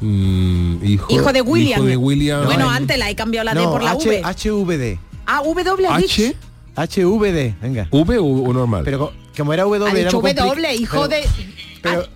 Mm, 0.00 0.84
hijo, 0.84 1.12
Hijo 1.12 1.32
de 1.32 1.42
William. 1.42 1.80
Hijo 1.80 1.88
de 1.88 1.96
William. 1.96 2.44
Bueno, 2.46 2.70
antes 2.70 2.96
la 2.98 3.10
he 3.10 3.14
cambiado 3.16 3.44
la 3.44 3.54
D 3.54 3.60
no, 3.62 3.70
por 3.72 3.82
la 3.82 3.90
H, 3.92 4.08
V. 4.08 4.22
HVD. 4.22 4.98
Ah, 5.26 5.42
W 5.44 5.88
H. 5.88 6.36
HVD, 6.76 7.54
venga. 7.60 7.88
V 7.90 8.18
o, 8.18 8.24
o 8.24 8.52
normal. 8.52 8.82
Pero 8.84 8.98
co- 8.98 9.12
como 9.36 9.52
era 9.52 9.64
W, 9.64 9.84
Ha 9.84 9.90
era 9.90 9.98
dicho 10.10 10.20
W, 10.20 10.74
hijo 10.76 10.92
pero- 11.02 11.08
de... 11.08 11.24
Pero, 11.82 12.06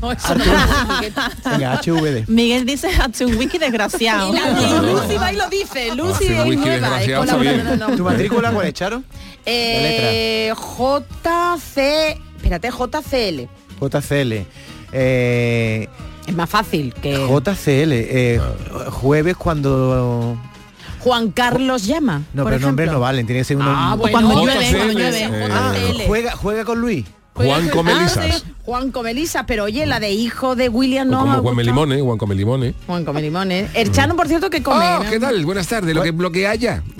No, 0.00 0.12
eso 0.12 0.34
no 0.34 0.44
me 0.44 1.10
venga, 1.50 1.80
HVD. 1.82 2.24
Miguel 2.28 2.64
dice 2.64 2.88
hazte 2.88 3.26
un 3.26 3.36
wiki 3.36 3.58
desgraciado. 3.58 4.32
Lucy 4.32 5.16
va 5.16 5.32
y 5.32 5.36
lo 5.36 5.48
dice. 5.48 5.94
Lucy 5.94 6.26
es 6.26 6.44
wiki 6.46 6.56
nueva, 6.56 6.74
es 6.74 6.80
desgraciado, 6.80 7.24
está 7.24 7.36
colaboradora, 7.36 7.64
bien. 7.68 7.78
no, 7.80 7.88
no. 7.88 7.96
¿Tu 7.96 8.04
matrícula 8.04 8.50
cuál 8.52 8.66
es, 8.68 8.74
Charo? 8.74 9.02
Eh, 9.44 10.52
JC... 10.54 12.18
Espérate, 12.36 12.70
JCL. 12.70 13.48
JCL. 13.80 14.46
Eh, 14.92 15.88
Es 16.26 16.34
más 16.34 16.48
fácil 16.48 16.94
que... 16.94 17.14
JCL. 17.14 17.92
eh, 17.92 18.40
jueves 18.90 19.36
cuando... 19.36 20.38
Juan 21.00 21.30
Carlos 21.30 21.86
llama. 21.86 22.22
No, 22.34 22.42
por 22.42 22.52
pero 22.52 22.66
nombres 22.66 22.84
ejemplo. 22.86 22.92
no 22.98 23.00
valen, 23.00 23.26
tiene 23.26 23.40
que 23.40 23.44
ser 23.44 23.56
uno... 23.56 23.66
Ah, 23.74 23.94
bueno, 23.96 24.12
cuando 24.18 24.42
llueve, 24.44 24.70
cuando 24.76 24.92
llueve. 24.92 25.22
Eh, 25.24 25.48
Ah, 25.50 25.72
juega, 26.06 26.32
juega 26.36 26.64
con 26.64 26.78
Luis. 26.80 27.06
Juan 27.46 27.66
Ah, 27.68 27.72
Comelizas. 27.72 28.36
sí, 28.36 28.42
Juan 28.64 28.90
Comelisa, 28.90 29.46
pero 29.46 29.64
oye, 29.64 29.86
la 29.86 30.00
de 30.00 30.10
hijo 30.12 30.54
de 30.56 30.68
William 30.68 31.08
no 31.08 31.20
como 31.20 31.42
Juan. 31.42 31.56
Melimone, 31.56 32.00
Juan 32.00 32.18
Comelimone. 32.18 32.74
Juan 32.86 33.04
Comelimones. 33.04 33.70
El 33.74 33.90
Chano, 33.92 34.16
por 34.16 34.28
cierto, 34.28 34.50
que 34.50 34.62
come. 34.62 34.84
Oh. 34.98 35.02
¿qué 35.10 35.18
tal? 35.18 35.44
Buenas 35.44 35.66
tardes. 35.66 35.94
Lo 35.94 36.02
que, 36.02 36.12
lo 36.12 36.30
que 36.32 36.46
haya. 36.46 36.82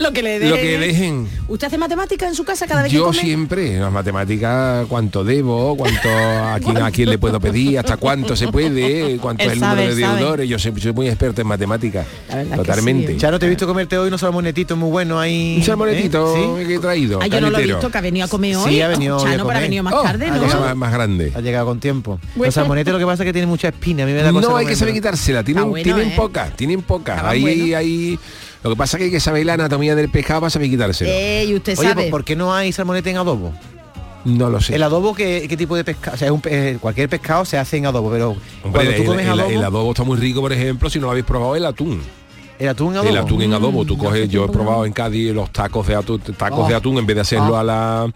Lo 0.00 0.12
que 0.12 0.22
le 0.22 0.38
dejen. 0.40 0.50
Lo 0.50 0.56
que 0.56 0.78
dejen. 0.78 1.28
¿Usted 1.48 1.68
hace 1.68 1.78
matemáticas 1.78 2.28
en 2.28 2.34
su 2.34 2.44
casa 2.44 2.66
cada 2.66 2.82
vez 2.82 2.90
que 2.90 2.96
Yo 2.98 3.06
come? 3.06 3.18
siempre, 3.20 3.78
las 3.78 3.92
matemáticas, 3.92 4.86
cuánto 4.88 5.22
debo, 5.24 5.76
cuánto 5.76 6.08
a 6.10 6.58
quién, 6.62 6.76
a 6.78 6.90
quién 6.90 7.08
le 7.08 7.16
puedo 7.16 7.38
pedir, 7.40 7.78
hasta 7.78 7.96
cuánto 7.96 8.34
se 8.36 8.48
puede, 8.48 9.16
cuánto 9.18 9.44
Él 9.44 9.50
es 9.50 9.54
el 9.54 9.60
sabe, 9.60 9.82
número 9.86 9.94
de 9.94 10.16
deudores. 10.18 10.48
Yo 10.48 10.58
soy, 10.58 10.78
soy 10.80 10.92
muy 10.92 11.08
experto 11.08 11.40
en 11.40 11.46
matemáticas. 11.46 12.06
Que 12.28 12.56
Totalmente. 12.56 13.12
sí. 13.12 13.18
Charo, 13.18 13.38
te 13.38 13.46
he 13.46 13.48
visto 13.48 13.66
comerte 13.66 13.96
hoy 13.96 14.08
unos 14.08 14.20
salmonetitos 14.20 14.76
muy 14.76 14.90
buenos 14.90 15.18
ahí. 15.20 15.56
Un 15.58 15.64
salmonetito 15.64 16.58
¿eh? 16.58 16.66
que 16.66 16.74
he 16.74 16.78
traído. 16.80 17.20
Ah, 17.22 17.26
yo 17.28 17.40
no 17.40 17.50
lo 17.50 17.58
he 17.58 17.62
visto, 17.62 17.90
que 17.90 17.98
ha 17.98 18.02
venido 18.02 18.26
a 18.26 18.28
comer 18.28 18.56
Sí, 18.56 18.60
hoy. 18.66 18.80
ha 18.80 18.88
venido 18.88 19.18
Chano, 19.22 19.44
pero 19.54 19.58
ha 19.58 19.60
comer. 19.60 19.62
venido 19.62 19.82
más 19.82 19.94
Oh, 19.94 20.02
tarde, 20.02 20.30
más, 20.60 20.76
más 20.76 20.92
grande. 20.92 21.32
Ha 21.34 21.40
llegado 21.40 21.66
con 21.66 21.80
tiempo. 21.80 22.18
Bueno. 22.34 22.44
Los 22.46 22.54
salmonetes 22.54 22.92
lo 22.92 22.98
que 22.98 23.06
pasa 23.06 23.22
es 23.22 23.26
que 23.26 23.32
tienen 23.32 23.48
mucha 23.48 23.68
espina. 23.68 24.02
A 24.02 24.06
mí 24.06 24.12
me 24.12 24.22
da 24.22 24.32
cosa 24.32 24.48
No 24.48 24.56
hay 24.56 24.66
que 24.66 24.76
saber 24.76 24.94
quitársela, 24.94 25.42
tienen, 25.42 25.68
bueno, 25.70 25.82
tienen 25.82 26.08
¿eh? 26.08 26.14
pocas, 26.16 26.56
tienen 26.56 26.82
pocas. 26.82 27.22
Ahí, 27.24 27.74
ahí. 27.74 28.18
Lo 28.62 28.70
que 28.70 28.76
pasa 28.76 28.96
es 28.96 28.98
que 28.98 29.04
hay 29.06 29.10
que 29.10 29.20
saber 29.20 29.44
la 29.46 29.54
anatomía 29.54 29.94
del 29.94 30.08
pescado 30.10 30.40
para 30.40 30.50
saber 30.50 30.70
quitárselo. 30.70 31.10
Eh, 31.10 31.44
y 31.48 31.54
usted 31.54 31.78
Oye, 31.78 31.88
sabe. 31.88 32.08
¿por 32.10 32.24
qué 32.24 32.34
no 32.36 32.54
hay 32.54 32.72
salmonete 32.72 33.10
en 33.10 33.16
adobo? 33.18 33.52
no 34.24 34.48
lo 34.48 34.58
sé. 34.58 34.74
¿El 34.74 34.82
adobo 34.82 35.14
qué, 35.14 35.44
qué 35.48 35.56
tipo 35.56 35.76
de 35.76 35.84
pescado? 35.84 36.14
O 36.14 36.18
sea, 36.18 36.28
es 36.28 36.32
un 36.32 36.40
pe- 36.40 36.70
eh, 36.70 36.78
cualquier 36.80 37.10
pescado 37.10 37.44
se 37.44 37.58
hace 37.58 37.76
en 37.76 37.84
adobo, 37.84 38.10
pero 38.10 38.30
Hombre, 38.30 38.40
cuando 38.72 38.90
tú 38.92 39.00
el, 39.02 39.06
comes 39.06 39.26
el- 39.26 39.32
adobo, 39.32 39.50
el 39.50 39.64
adobo 39.64 39.90
está 39.90 40.02
muy 40.02 40.16
rico, 40.18 40.40
por 40.40 40.50
ejemplo, 40.50 40.88
si 40.88 40.98
no 40.98 41.04
lo 41.06 41.10
habéis 41.10 41.26
probado, 41.26 41.54
el 41.56 41.66
atún. 41.66 42.00
el 42.58 42.68
atún 42.68 42.92
en 42.92 42.96
adobo. 42.96 43.08
El 43.10 43.18
atún 43.18 43.42
en 43.42 43.52
adobo, 43.52 43.84
tú 43.84 43.96
Mm, 43.96 43.98
coges, 43.98 44.28
yo 44.30 44.46
he 44.46 44.48
probado 44.48 44.86
en 44.86 44.94
Cádiz 44.94 45.34
los 45.34 45.50
tacos 45.50 45.86
de 45.86 45.94
atún, 45.96 46.20
tacos 46.20 46.60
Oh. 46.64 46.68
de 46.68 46.74
atún, 46.74 46.96
en 46.96 47.04
vez 47.04 47.16
de 47.16 47.20
hacerlo 47.20 47.52
Oh. 47.52 47.56
a 47.58 47.64
la 47.64 48.06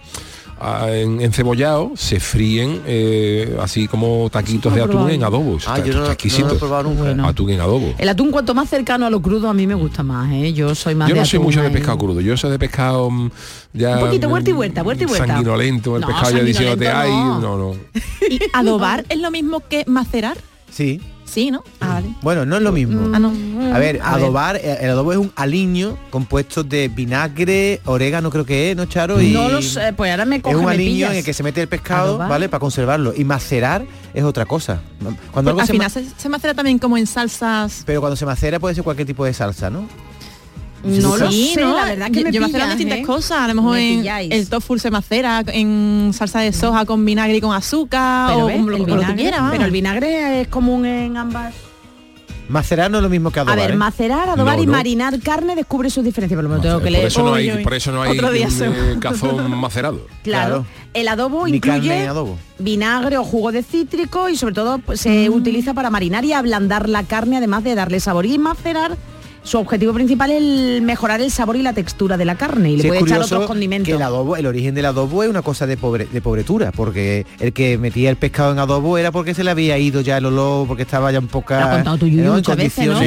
en, 0.89 1.21
encebollado, 1.21 1.93
se 1.95 2.19
fríen 2.21 2.83
eh, 2.87 3.57
así 3.61 3.87
como 3.87 4.29
taquitos 4.31 4.75
de 4.75 4.83
atún 4.83 5.11
en 5.11 5.23
adobo. 5.23 5.59
Ah, 5.67 5.77
está, 5.77 5.79
yo 5.79 5.85
no, 5.85 5.89
está 5.91 6.01
no 6.07 6.13
exquisito. 6.13 6.49
lo 6.49 6.55
he 6.55 6.59
probado 6.59 6.83
nunca. 6.85 7.03
Bueno. 7.03 7.29
Atún 7.29 7.51
en 7.51 7.61
adobo. 7.61 7.95
El 7.99 8.09
atún 8.09 8.31
cuanto 8.31 8.55
más 8.55 8.69
cercano 8.69 9.07
a 9.07 9.11
lo 9.11 9.21
crudo 9.23 9.49
a 9.49 9.55
mí 9.55 9.67
me 9.67 9.75
gusta 9.75 10.03
más, 10.03 10.33
¿eh? 10.33 10.53
Yo 10.53 10.75
soy 10.75 10.95
más 10.95 11.09
Yo 11.09 11.15
de 11.15 11.21
no 11.21 11.27
soy 11.27 11.37
atún 11.39 11.47
mucho 11.47 11.61
de 11.61 11.67
ahí. 11.69 11.73
pescado 11.73 11.99
crudo, 11.99 12.21
yo 12.21 12.37
soy 12.37 12.51
de 12.51 12.59
pescado 12.59 13.11
mm, 13.11 13.31
ya 13.73 13.95
Un 13.99 14.01
poquito, 14.07 14.27
mm, 14.27 14.31
vuelta 14.31 14.51
y 14.51 14.53
vuelta, 14.53 14.83
vuelta 14.83 15.05
y 15.05 15.07
vuelta. 15.07 15.27
Sanguinolento, 15.27 15.95
el 15.97 16.01
No, 16.03 16.07
pescado 16.09 16.31
ya 16.37 16.43
diciéndote, 16.43 16.89
ay, 16.89 17.11
no, 17.11 17.57
no. 17.57 17.75
¿Y 18.31 18.41
adobar 18.53 19.05
es 19.09 19.19
lo 19.21 19.31
mismo 19.31 19.61
que 19.69 19.85
macerar? 19.87 20.37
Sí. 20.71 21.01
Sí, 21.31 21.51
¿no? 21.51 21.63
Ah, 21.81 21.95
vale. 21.95 22.09
Bueno, 22.23 22.47
no 22.47 22.57
es 22.57 22.63
lo 22.63 22.73
mismo. 22.73 23.11
Ah, 23.15 23.19
no. 23.19 23.33
A 23.75 23.79
ver, 23.79 24.01
A 24.03 24.15
adobar, 24.15 24.57
eh, 24.57 24.79
el 24.81 24.91
adobo 24.91 25.13
es 25.13 25.19
un 25.19 25.31
aliño 25.37 25.97
compuesto 26.11 26.65
de 26.65 26.89
vinagre, 26.89 27.81
orégano 27.85 28.31
creo 28.31 28.45
que 28.47 28.71
es, 28.71 28.77
¿no, 28.77 28.87
Charo? 28.87 29.21
Y 29.21 29.33
No 29.33 29.49
lo 29.49 29.61
sé, 29.61 29.93
pues 29.93 30.11
ahora 30.11 30.25
me 30.25 30.37
es 30.37 30.43
coge, 30.43 30.57
un 30.57 30.65
me 30.65 30.71
aliño 30.73 30.91
pillas. 30.93 31.11
en 31.13 31.17
el 31.19 31.25
que 31.25 31.35
se 31.35 31.43
mete 31.43 31.61
el 31.63 31.69
pescado, 31.69 32.09
Adobar. 32.11 32.29
¿vale? 32.31 32.49
Para 32.49 32.61
conservarlo. 32.61 33.13
Y 33.17 33.25
macerar 33.25 33.85
es 34.15 34.25
otra 34.25 34.47
cosa. 34.47 34.81
Cuando 35.33 35.51
algo 35.51 35.59
Pues 35.59 35.63
al 35.63 35.67
se 35.67 35.73
final 35.75 35.87
ma- 35.95 36.11
se, 36.17 36.21
se 36.23 36.29
macera 36.29 36.55
también 36.55 36.79
como 36.79 36.97
en 36.97 37.07
salsas. 37.07 37.83
Pero 37.85 38.01
cuando 38.01 38.17
se 38.17 38.25
macera 38.27 38.59
puede 38.59 38.75
ser 38.75 38.85
cualquier 38.85 39.07
tipo 39.07 39.25
de 39.25 39.35
salsa, 39.35 39.69
¿no? 39.71 39.87
No 40.85 41.17
lo 41.17 41.31
Sí, 41.31 41.53
sé, 41.55 41.61
¿no? 41.63 41.77
la 41.77 41.85
verdad 41.87 42.11
que 42.11 42.23
me 42.25 42.31
Yo 42.33 42.45
pillas, 42.45 42.69
distintas 42.69 42.99
¿eh? 42.99 43.03
cosas. 43.03 43.39
A 43.41 43.49
lo 43.49 43.55
mejor 43.55 43.75
Me 43.75 43.99
en 44.25 44.33
el 44.33 44.49
tofu 44.49 44.79
se 44.79 44.91
macera 44.91 45.43
en 45.47 46.13
salsa 46.15 46.41
de 46.41 46.53
soja 46.53 46.85
con 46.85 47.05
vinagre 47.05 47.37
y 47.37 47.41
con 47.41 47.53
azúcar 47.55 48.29
Pero, 48.33 48.45
o 48.45 48.47
ves, 48.47 48.57
el 48.57 48.61
como 48.63 48.71
lo 48.71 48.85
que 48.85 48.93
vinagre, 48.93 49.17
quieras, 49.17 49.41
pero 49.41 49.53
el 49.55 49.59
vamos. 49.61 49.73
vinagre 49.73 50.41
es 50.43 50.49
común 50.49 50.87
en 50.87 51.17
ambas. 51.17 51.55
Macerar 52.49 52.91
no 52.91 52.97
es 52.99 53.03
lo 53.03 53.11
mismo 53.11 53.31
que 53.31 53.41
A 53.41 53.43
adobar. 53.43 53.59
ver, 53.59 53.71
¿eh? 53.73 53.77
macerar, 53.77 54.29
adobar 54.31 54.57
No, 54.57 54.63
y 54.63 54.67
no. 54.67 54.73
marinar 54.73 55.21
carne 55.21 55.55
descubre 55.55 55.91
sus 55.91 56.03
diferencias, 56.03 56.39
pero 56.39 56.49
me 56.49 56.55
lo 56.57 56.63
tengo 56.63 56.79
que 56.79 56.85
por 56.85 56.93
leer. 56.93 57.07
eso 57.09 57.23
no 57.23 57.35
hay, 57.35 57.63
por 57.63 57.75
eso 57.75 57.93
no 57.93 58.01
hay 58.03 58.13
Otro 58.17 58.31
día 58.33 58.47
un, 58.47 58.53
se- 58.53 58.67
eh, 58.69 58.97
cazón 58.99 59.51
macerado. 59.61 60.07
Claro. 60.23 60.65
Claro. 60.65 60.67
El 60.95 61.09
adobo 61.09 61.47
Ni 61.47 61.57
incluye 61.57 62.07
adobo. 62.07 62.39
vinagre 62.59 63.19
o 63.19 63.25
jugo 63.25 63.53
de 63.53 63.63
cítrico 63.63 64.31
y 64.31 64.37
sobre 64.37 64.55
todo 64.55 64.79
pues, 64.79 65.01
se 65.03 65.29
utiliza 65.29 65.75
para 65.75 65.91
marinar 65.91 66.25
y 66.25 66.33
ablandar 66.33 66.89
la 66.89 67.03
carne, 67.03 67.37
además 67.37 67.65
de 67.65 67.75
darle 67.75 68.01
sabor 68.01 68.25
y 68.25 68.39
macerar 68.39 68.97
su 69.49 69.59
objetivo 69.59 69.93
principal 69.95 70.31
es 70.31 70.39
el 70.43 70.83
mejorar 70.83 71.21
el 71.21 71.31
sabor 71.31 71.57
y 71.57 71.63
la 71.63 71.73
textura 71.73 72.17
de 72.17 72.25
la 72.25 72.35
carne 72.37 72.71
y 72.73 72.77
le 72.77 72.83
Sí, 72.83 72.89
puede 72.89 73.01
echar 73.01 73.21
otros 73.23 73.47
condimentos. 73.47 73.87
Que 73.89 73.95
el 73.97 74.03
adobo, 74.03 74.37
el 74.37 74.47
origen 74.47 74.75
del 74.75 74.85
adobo 74.87 75.23
es 75.23 75.31
una 75.31 75.43
cosa 75.43 75.67
de 75.67 75.77
pobre, 75.77 76.07
de 76.13 76.21
pobretura, 76.21 76.71
porque 76.71 77.25
el 77.41 77.53
que 77.53 77.79
metía 77.79 78.11
el 78.11 78.17
pescado 78.17 78.53
en 78.53 78.59
adobo 78.59 78.99
era 78.99 79.11
porque 79.11 79.35
se 79.35 79.45
le 79.45 79.51
había 79.51 79.79
ido 79.79 80.01
ya 80.03 80.19
el 80.19 80.27
olor, 80.27 80.67
porque 80.67 80.83
estaba 80.83 81.11
ya 81.13 81.19
un 81.19 81.29
poco 81.29 81.55
en 82.37 82.43
condiciones. 82.43 82.99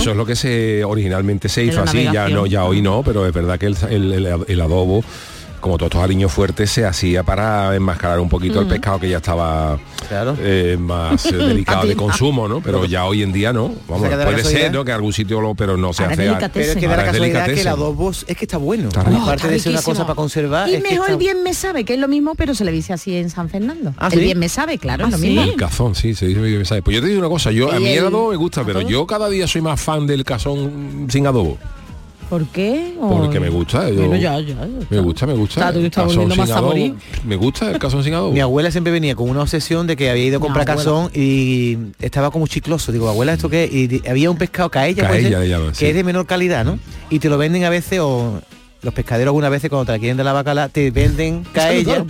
Eso 0.00 0.10
es 0.10 0.16
lo 0.16 0.26
que 0.26 0.36
se 0.36 0.84
originalmente 0.84 1.48
se 1.48 1.64
hizo 1.64 1.82
así, 1.82 2.04
ya 2.12 2.28
no, 2.28 2.46
ya 2.46 2.64
hoy 2.64 2.82
no, 2.82 3.02
pero 3.02 3.26
es 3.26 3.32
verdad 3.32 3.58
que 3.58 3.66
el, 3.66 3.76
el- 3.90 4.12
el- 4.12 4.44
el 4.46 4.60
adobo, 4.60 5.02
como 5.60 5.78
todos 5.78 5.88
estos 5.90 6.02
aliños 6.04 6.32
fuertes, 6.32 6.70
se 6.70 6.84
hacía 6.84 7.22
para 7.22 7.74
enmascarar 7.74 8.20
un 8.20 8.28
poquito 8.28 8.60
el 8.60 8.66
pescado 8.66 9.00
que 9.00 9.08
ya 9.08 9.18
estaba 9.18 9.78
eh, 10.40 10.76
más 10.78 11.26
eh, 11.26 11.32
delicado 11.36 11.86
de 11.86 11.96
consumo, 11.96 12.48
¿no? 12.48 12.60
Pero 12.60 12.84
ya 12.84 13.04
hoy 13.04 13.22
en 13.22 13.32
día 13.32 13.52
no. 13.52 13.72
Vamos, 13.88 14.08
sea, 14.08 14.18
que 14.18 14.24
puede 14.24 14.44
ser, 14.44 14.72
¿no? 14.72 14.84
Que 14.84 14.92
algún 14.92 15.12
sitio 15.12 15.40
lo, 15.40 15.54
pero 15.54 15.76
no 15.76 15.92
se 15.92 16.02
Ahora 16.04 16.14
hace. 16.14 16.48
Pero 16.52 16.72
es 16.72 16.76
que 16.76 16.86
da 16.88 16.96
la 16.96 17.02
es 17.04 17.10
casualidad 17.10 17.46
que 17.46 17.60
el 17.60 17.68
adobo 17.68 18.10
es 18.10 18.24
que 18.24 18.44
está 18.44 18.56
bueno. 18.58 18.88
Está. 18.88 19.00
Aparte 19.00 19.48
de 19.48 19.58
ser 19.58 19.72
una 19.72 19.82
cosa 19.82 20.02
para 20.04 20.14
conservar. 20.14 20.68
Y 20.68 20.74
es 20.74 20.82
que 20.82 20.90
mejor 20.90 21.06
está- 21.06 21.18
bien 21.18 21.42
me 21.42 21.54
sabe, 21.54 21.84
que 21.84 21.94
es 21.94 22.00
lo 22.00 22.08
mismo, 22.08 22.34
pero 22.34 22.54
se 22.54 22.64
le 22.64 22.72
dice 22.72 22.92
así 22.92 23.16
en 23.16 23.30
San 23.30 23.48
Fernando. 23.48 23.94
¿Ah, 23.98 24.08
el 24.12 24.18
sí? 24.18 24.24
bien 24.24 24.38
me 24.38 24.48
sabe, 24.48 24.78
claro, 24.78 25.04
¿Ah, 25.04 25.08
es 25.08 25.12
lo 25.12 25.18
mismo. 25.18 25.42
El 25.42 25.56
cazón, 25.56 25.94
sí, 25.94 26.14
se 26.14 26.26
dice 26.26 26.40
bien, 26.40 26.64
¿sabes? 26.64 26.82
Pues 26.84 26.94
yo 26.94 27.00
te 27.00 27.08
digo 27.08 27.20
una 27.20 27.28
cosa, 27.28 27.50
yo 27.50 27.70
a 27.72 27.78
mí 27.80 27.88
el- 27.88 28.06
adobo 28.06 28.30
me 28.30 28.36
gusta, 28.36 28.64
pero 28.64 28.80
yo 28.82 29.06
cada 29.06 29.28
día 29.28 29.46
soy 29.46 29.60
más 29.62 29.80
fan 29.80 30.06
del 30.06 30.24
cazón 30.24 31.06
sin 31.10 31.26
adobo. 31.26 31.58
¿Por 32.28 32.44
qué? 32.48 32.94
Porque 33.00 33.38
me 33.38 33.48
gusta. 33.48 33.88
yo- 33.88 33.94
Bueno, 33.96 34.16
ya, 34.16 34.40
ya, 34.40 34.54
ya 34.54 34.68
Me 34.90 34.98
gusta, 35.00 35.26
me 35.26 35.34
gusta. 35.34 35.68
Está, 35.68 35.80
estás 35.80 36.06
volviendo 36.06 36.34
más. 36.34 36.50
Me 37.24 37.36
gusta 37.36 37.70
el 37.70 37.78
cazón 37.78 38.02
sin 38.02 38.14
adobo. 38.14 38.32
Mi 38.32 38.40
abuela 38.40 38.70
siempre 38.70 38.92
venía 38.92 39.14
con 39.14 39.30
una 39.30 39.42
obsesión 39.42 39.86
de 39.86 39.96
que 39.96 40.10
había 40.10 40.24
ido 40.24 40.38
a 40.38 40.40
comprar 40.40 40.66
cazón 40.66 41.10
y 41.14 41.78
estaba 42.00 42.30
como 42.30 42.46
chicloso. 42.46 42.90
Digo, 42.90 43.08
abuela, 43.08 43.32
¿esto 43.34 43.48
qué? 43.48 43.64
es?". 43.64 43.72
Y 43.72 44.02
había 44.08 44.30
un 44.30 44.36
pescado 44.38 44.70
caella, 44.70 45.06
Caella 45.06 45.28
ser, 45.30 45.38
le 45.40 45.48
llaman, 45.48 45.68
que 45.70 45.74
sí. 45.76 45.86
es 45.86 45.94
de 45.94 46.02
menor 46.04 46.26
calidad, 46.26 46.64
¿no? 46.64 46.78
Y 47.10 47.20
te 47.20 47.28
lo 47.28 47.38
venden 47.38 47.64
a 47.64 47.70
veces 47.70 48.00
o 48.00 48.40
los 48.86 48.94
pescaderos 48.94 49.28
algunas 49.28 49.50
veces 49.50 49.68
cuando 49.68 49.84
te 49.84 49.92
la 49.92 49.98
quieren 49.98 50.16
de 50.16 50.24
la 50.24 50.32
bacala 50.32 50.68
te 50.70 50.90
venden 50.90 51.44
caella 51.52 52.04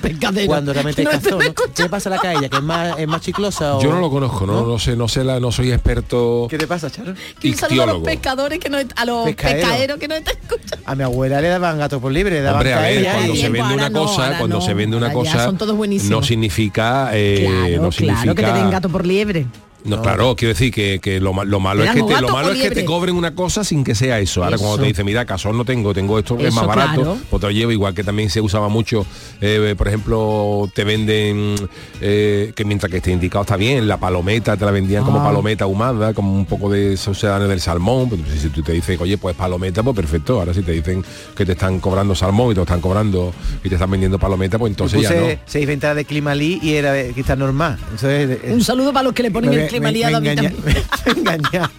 cuando 0.46 0.72
realmente 0.72 1.02
es 1.02 1.06
No 1.06 1.12
te 1.18 1.18
cazón. 1.24 1.38
¿no? 1.44 1.54
¿Qué 1.74 1.82
le 1.82 1.88
pasa 1.88 2.08
a 2.08 2.14
la 2.14 2.18
caella? 2.20 2.48
¿Que 2.48 2.56
es 2.58 2.62
más, 2.62 2.98
es 2.98 3.08
más 3.08 3.20
chiclosa? 3.20 3.76
O... 3.76 3.82
Yo 3.82 3.90
no 3.90 4.00
lo 4.00 4.10
conozco, 4.10 4.46
no, 4.46 4.64
no 4.66 4.78
sé, 4.78 4.94
no 4.96 5.08
sé 5.08 5.24
la, 5.24 5.40
no 5.40 5.50
soy 5.50 5.72
experto. 5.72 6.46
¿Qué 6.48 6.58
te 6.58 6.66
pasa, 6.66 6.90
Charo? 6.90 7.14
Un 7.42 7.54
saludo 7.56 7.82
a 7.82 7.86
los 7.86 8.02
pescadores 8.02 8.58
que 8.58 8.68
no 8.68 8.78
a 8.78 9.04
los 9.04 9.24
Pescaderos. 9.24 9.62
pescaderos 9.62 9.98
que 9.98 10.08
no 10.08 10.14
están 10.14 10.34
escuchando. 10.40 10.76
A 10.86 10.94
mi 10.94 11.02
abuela 11.02 11.40
le 11.40 11.48
daban 11.48 11.78
gato 11.78 12.00
por 12.00 12.12
libre, 12.12 12.34
le 12.36 12.42
daban 12.42 12.58
Hombre, 12.60 12.74
a 12.74 12.80
ver, 12.80 12.94
caella 12.94 13.12
cuando 13.14 13.34
y- 13.34 13.36
se 13.38 13.48
vende 13.48 13.74
una 13.74 13.90
cosa, 13.90 14.38
cuando 14.38 14.60
se 14.60 14.74
vende 14.74 14.96
una 14.96 15.12
cosa, 15.12 15.44
son 15.44 15.56
todos 15.58 15.76
buenísimos. 15.76 16.10
no 16.20 16.22
significa, 16.26 17.10
eh, 17.12 17.44
Claro, 17.46 17.82
no 17.82 17.92
significa. 17.92 18.22
claro 18.22 18.34
que 18.34 18.42
te 18.42 18.52
den 18.52 18.70
gato 18.70 18.88
por 18.88 19.06
liebre. 19.06 19.46
No, 19.86 20.02
claro, 20.02 20.34
quiero 20.36 20.52
decir 20.54 20.72
que, 20.72 20.98
que 21.00 21.20
lo, 21.20 21.32
ma- 21.32 21.44
lo 21.44 21.60
malo 21.60 21.84
es 21.84 21.90
que 21.90 22.02
te, 22.02 22.20
lo 22.20 22.28
malo 22.28 22.52
es 22.52 22.60
que 22.60 22.70
te 22.70 22.84
cobren 22.84 23.14
una 23.14 23.34
cosa 23.34 23.64
sin 23.64 23.84
que 23.84 23.94
sea 23.94 24.18
eso. 24.18 24.44
Ahora 24.44 24.58
cuando 24.58 24.78
te 24.78 24.86
dice, 24.86 25.04
mira, 25.04 25.24
cazón 25.24 25.56
no 25.56 25.64
tengo, 25.64 25.94
tengo 25.94 26.18
esto 26.18 26.36
que 26.36 26.48
es 26.48 26.54
más 26.54 26.66
barato, 26.66 27.02
claro. 27.02 27.18
pues 27.30 27.40
te 27.40 27.46
lo 27.46 27.52
llevo 27.52 27.72
igual 27.72 27.94
que 27.94 28.04
también 28.04 28.30
se 28.30 28.40
usaba 28.40 28.68
mucho, 28.68 29.06
eh, 29.40 29.74
por 29.76 29.88
ejemplo, 29.88 30.68
te 30.74 30.84
venden 30.84 31.54
eh, 32.00 32.52
que 32.54 32.64
mientras 32.64 32.90
que 32.90 32.98
esté 32.98 33.12
indicado 33.12 33.42
está 33.42 33.56
bien, 33.56 33.86
la 33.88 33.98
palometa 33.98 34.56
te 34.56 34.64
la 34.64 34.70
vendían 34.70 35.04
como 35.04 35.20
Ah. 35.20 35.24
palometa 35.24 35.64
ahumada, 35.64 36.12
como 36.14 36.32
un 36.34 36.44
poco 36.46 36.70
de 36.70 36.96
sucedáneo 36.96 37.48
del 37.48 37.60
salmón. 37.60 38.08
Pues, 38.08 38.20
si 38.40 38.48
tú 38.50 38.62
te 38.62 38.72
dices, 38.72 39.00
oye, 39.00 39.16
pues 39.18 39.34
palometa, 39.36 39.82
pues 39.82 39.96
perfecto. 39.96 40.38
Ahora 40.38 40.52
si 40.52 40.62
te 40.62 40.72
dicen 40.72 41.04
que 41.36 41.46
te 41.46 41.52
están 41.52 41.80
cobrando 41.80 42.14
salmón 42.14 42.48
y 42.48 42.50
te 42.50 42.56
lo 42.56 42.62
están 42.62 42.80
cobrando 42.80 43.32
y 43.64 43.68
te 43.68 43.74
están 43.76 43.90
vendiendo 43.90 44.18
palometa, 44.18 44.58
pues 44.58 44.70
entonces 44.70 45.00
ya 45.02 45.10
no. 45.14 45.26
seis 45.46 45.66
ventanas 45.66 45.96
de 45.96 46.04
climalí 46.04 46.58
y 46.62 46.74
era 46.74 46.98
eh, 47.00 47.12
que 47.14 47.20
está 47.20 47.36
normal. 47.36 47.78
Entonces, 47.92 48.38
Un 48.48 48.62
saludo 48.62 48.92
para 48.92 49.04
los 49.04 49.12
que 49.14 49.22
le 49.22 49.30
ponen 49.30 49.52
el 49.52 49.68
me- 49.80 49.92
me 49.92 50.00
engaña- 50.00 50.52
engañaron 51.16 51.70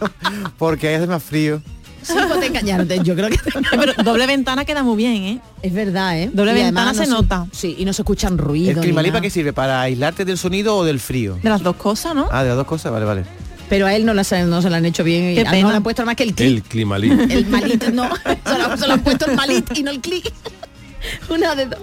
porque 0.58 0.88
ahí 0.90 0.96
hace 0.96 1.08
más 1.08 1.24
frío. 1.24 1.62
Sí, 2.02 2.14
pues 2.28 2.40
te 2.40 2.46
engañaron. 2.46 2.88
Yo 3.04 3.16
creo 3.16 3.30
que 3.30 3.38
Pero 3.72 3.94
doble 4.04 4.28
ventana 4.28 4.64
queda 4.64 4.82
muy 4.84 4.96
bien, 4.96 5.24
¿eh? 5.24 5.40
es 5.62 5.74
verdad, 5.74 6.18
¿eh? 6.20 6.30
Doble 6.32 6.52
Y 6.52 6.64
ventana 6.64 6.94
se 6.94 7.06
no 7.08 7.22
nota. 7.22 7.48
Sí, 7.52 7.76
y 7.78 7.84
no 7.86 7.92
se 7.94 8.02
escuchan 8.04 8.38
ruidos. 8.38 8.84
¿El 8.86 8.94
para 8.94 9.20
qué 9.22 9.30
sirve? 9.30 9.52
¿Para 9.52 9.82
aislarte 9.82 10.24
del 10.24 10.38
sonido 10.38 10.78
o 10.78 10.86
del 10.86 11.00
frío? 11.02 11.38
De 11.44 11.50
las 11.50 11.62
dos 11.62 11.76
cosas, 11.76 12.16
¿no? 12.16 12.28
Ah, 12.32 12.44
de 12.44 12.50
las 12.50 12.58
dos 12.58 12.68
cosas, 12.68 12.92
vale, 12.92 13.06
vale. 13.06 13.24
Pero 13.70 13.86
a 13.86 13.94
él 13.94 14.06
no, 14.06 14.14
las- 14.14 14.32
no 14.32 14.62
se 14.62 14.70
lo 14.70 14.76
han 14.78 14.86
hecho 14.86 15.04
bien. 15.04 15.32
y 15.32 15.36
Qué 15.36 15.42
a- 15.42 15.52
no 15.62 15.70
le 15.72 15.76
han 15.78 15.84
puesto 15.84 16.06
más 16.06 16.16
que 16.16 16.24
el 16.24 16.34
clic. 16.34 16.48
El 16.48 16.64
climalí. 16.64 17.10
El 17.30 17.46
malit 17.48 17.84
no, 17.90 18.10
se 18.16 18.58
lo, 18.58 18.78
se 18.78 18.88
lo 18.88 18.94
han 18.94 19.02
puesto 19.04 19.26
el 19.30 19.36
malit 19.36 19.78
y 19.78 19.84
no 19.84 19.92
el 19.92 20.00
clic. 20.00 20.32
Una 21.30 21.56
de 21.56 21.66
dos. 21.66 21.80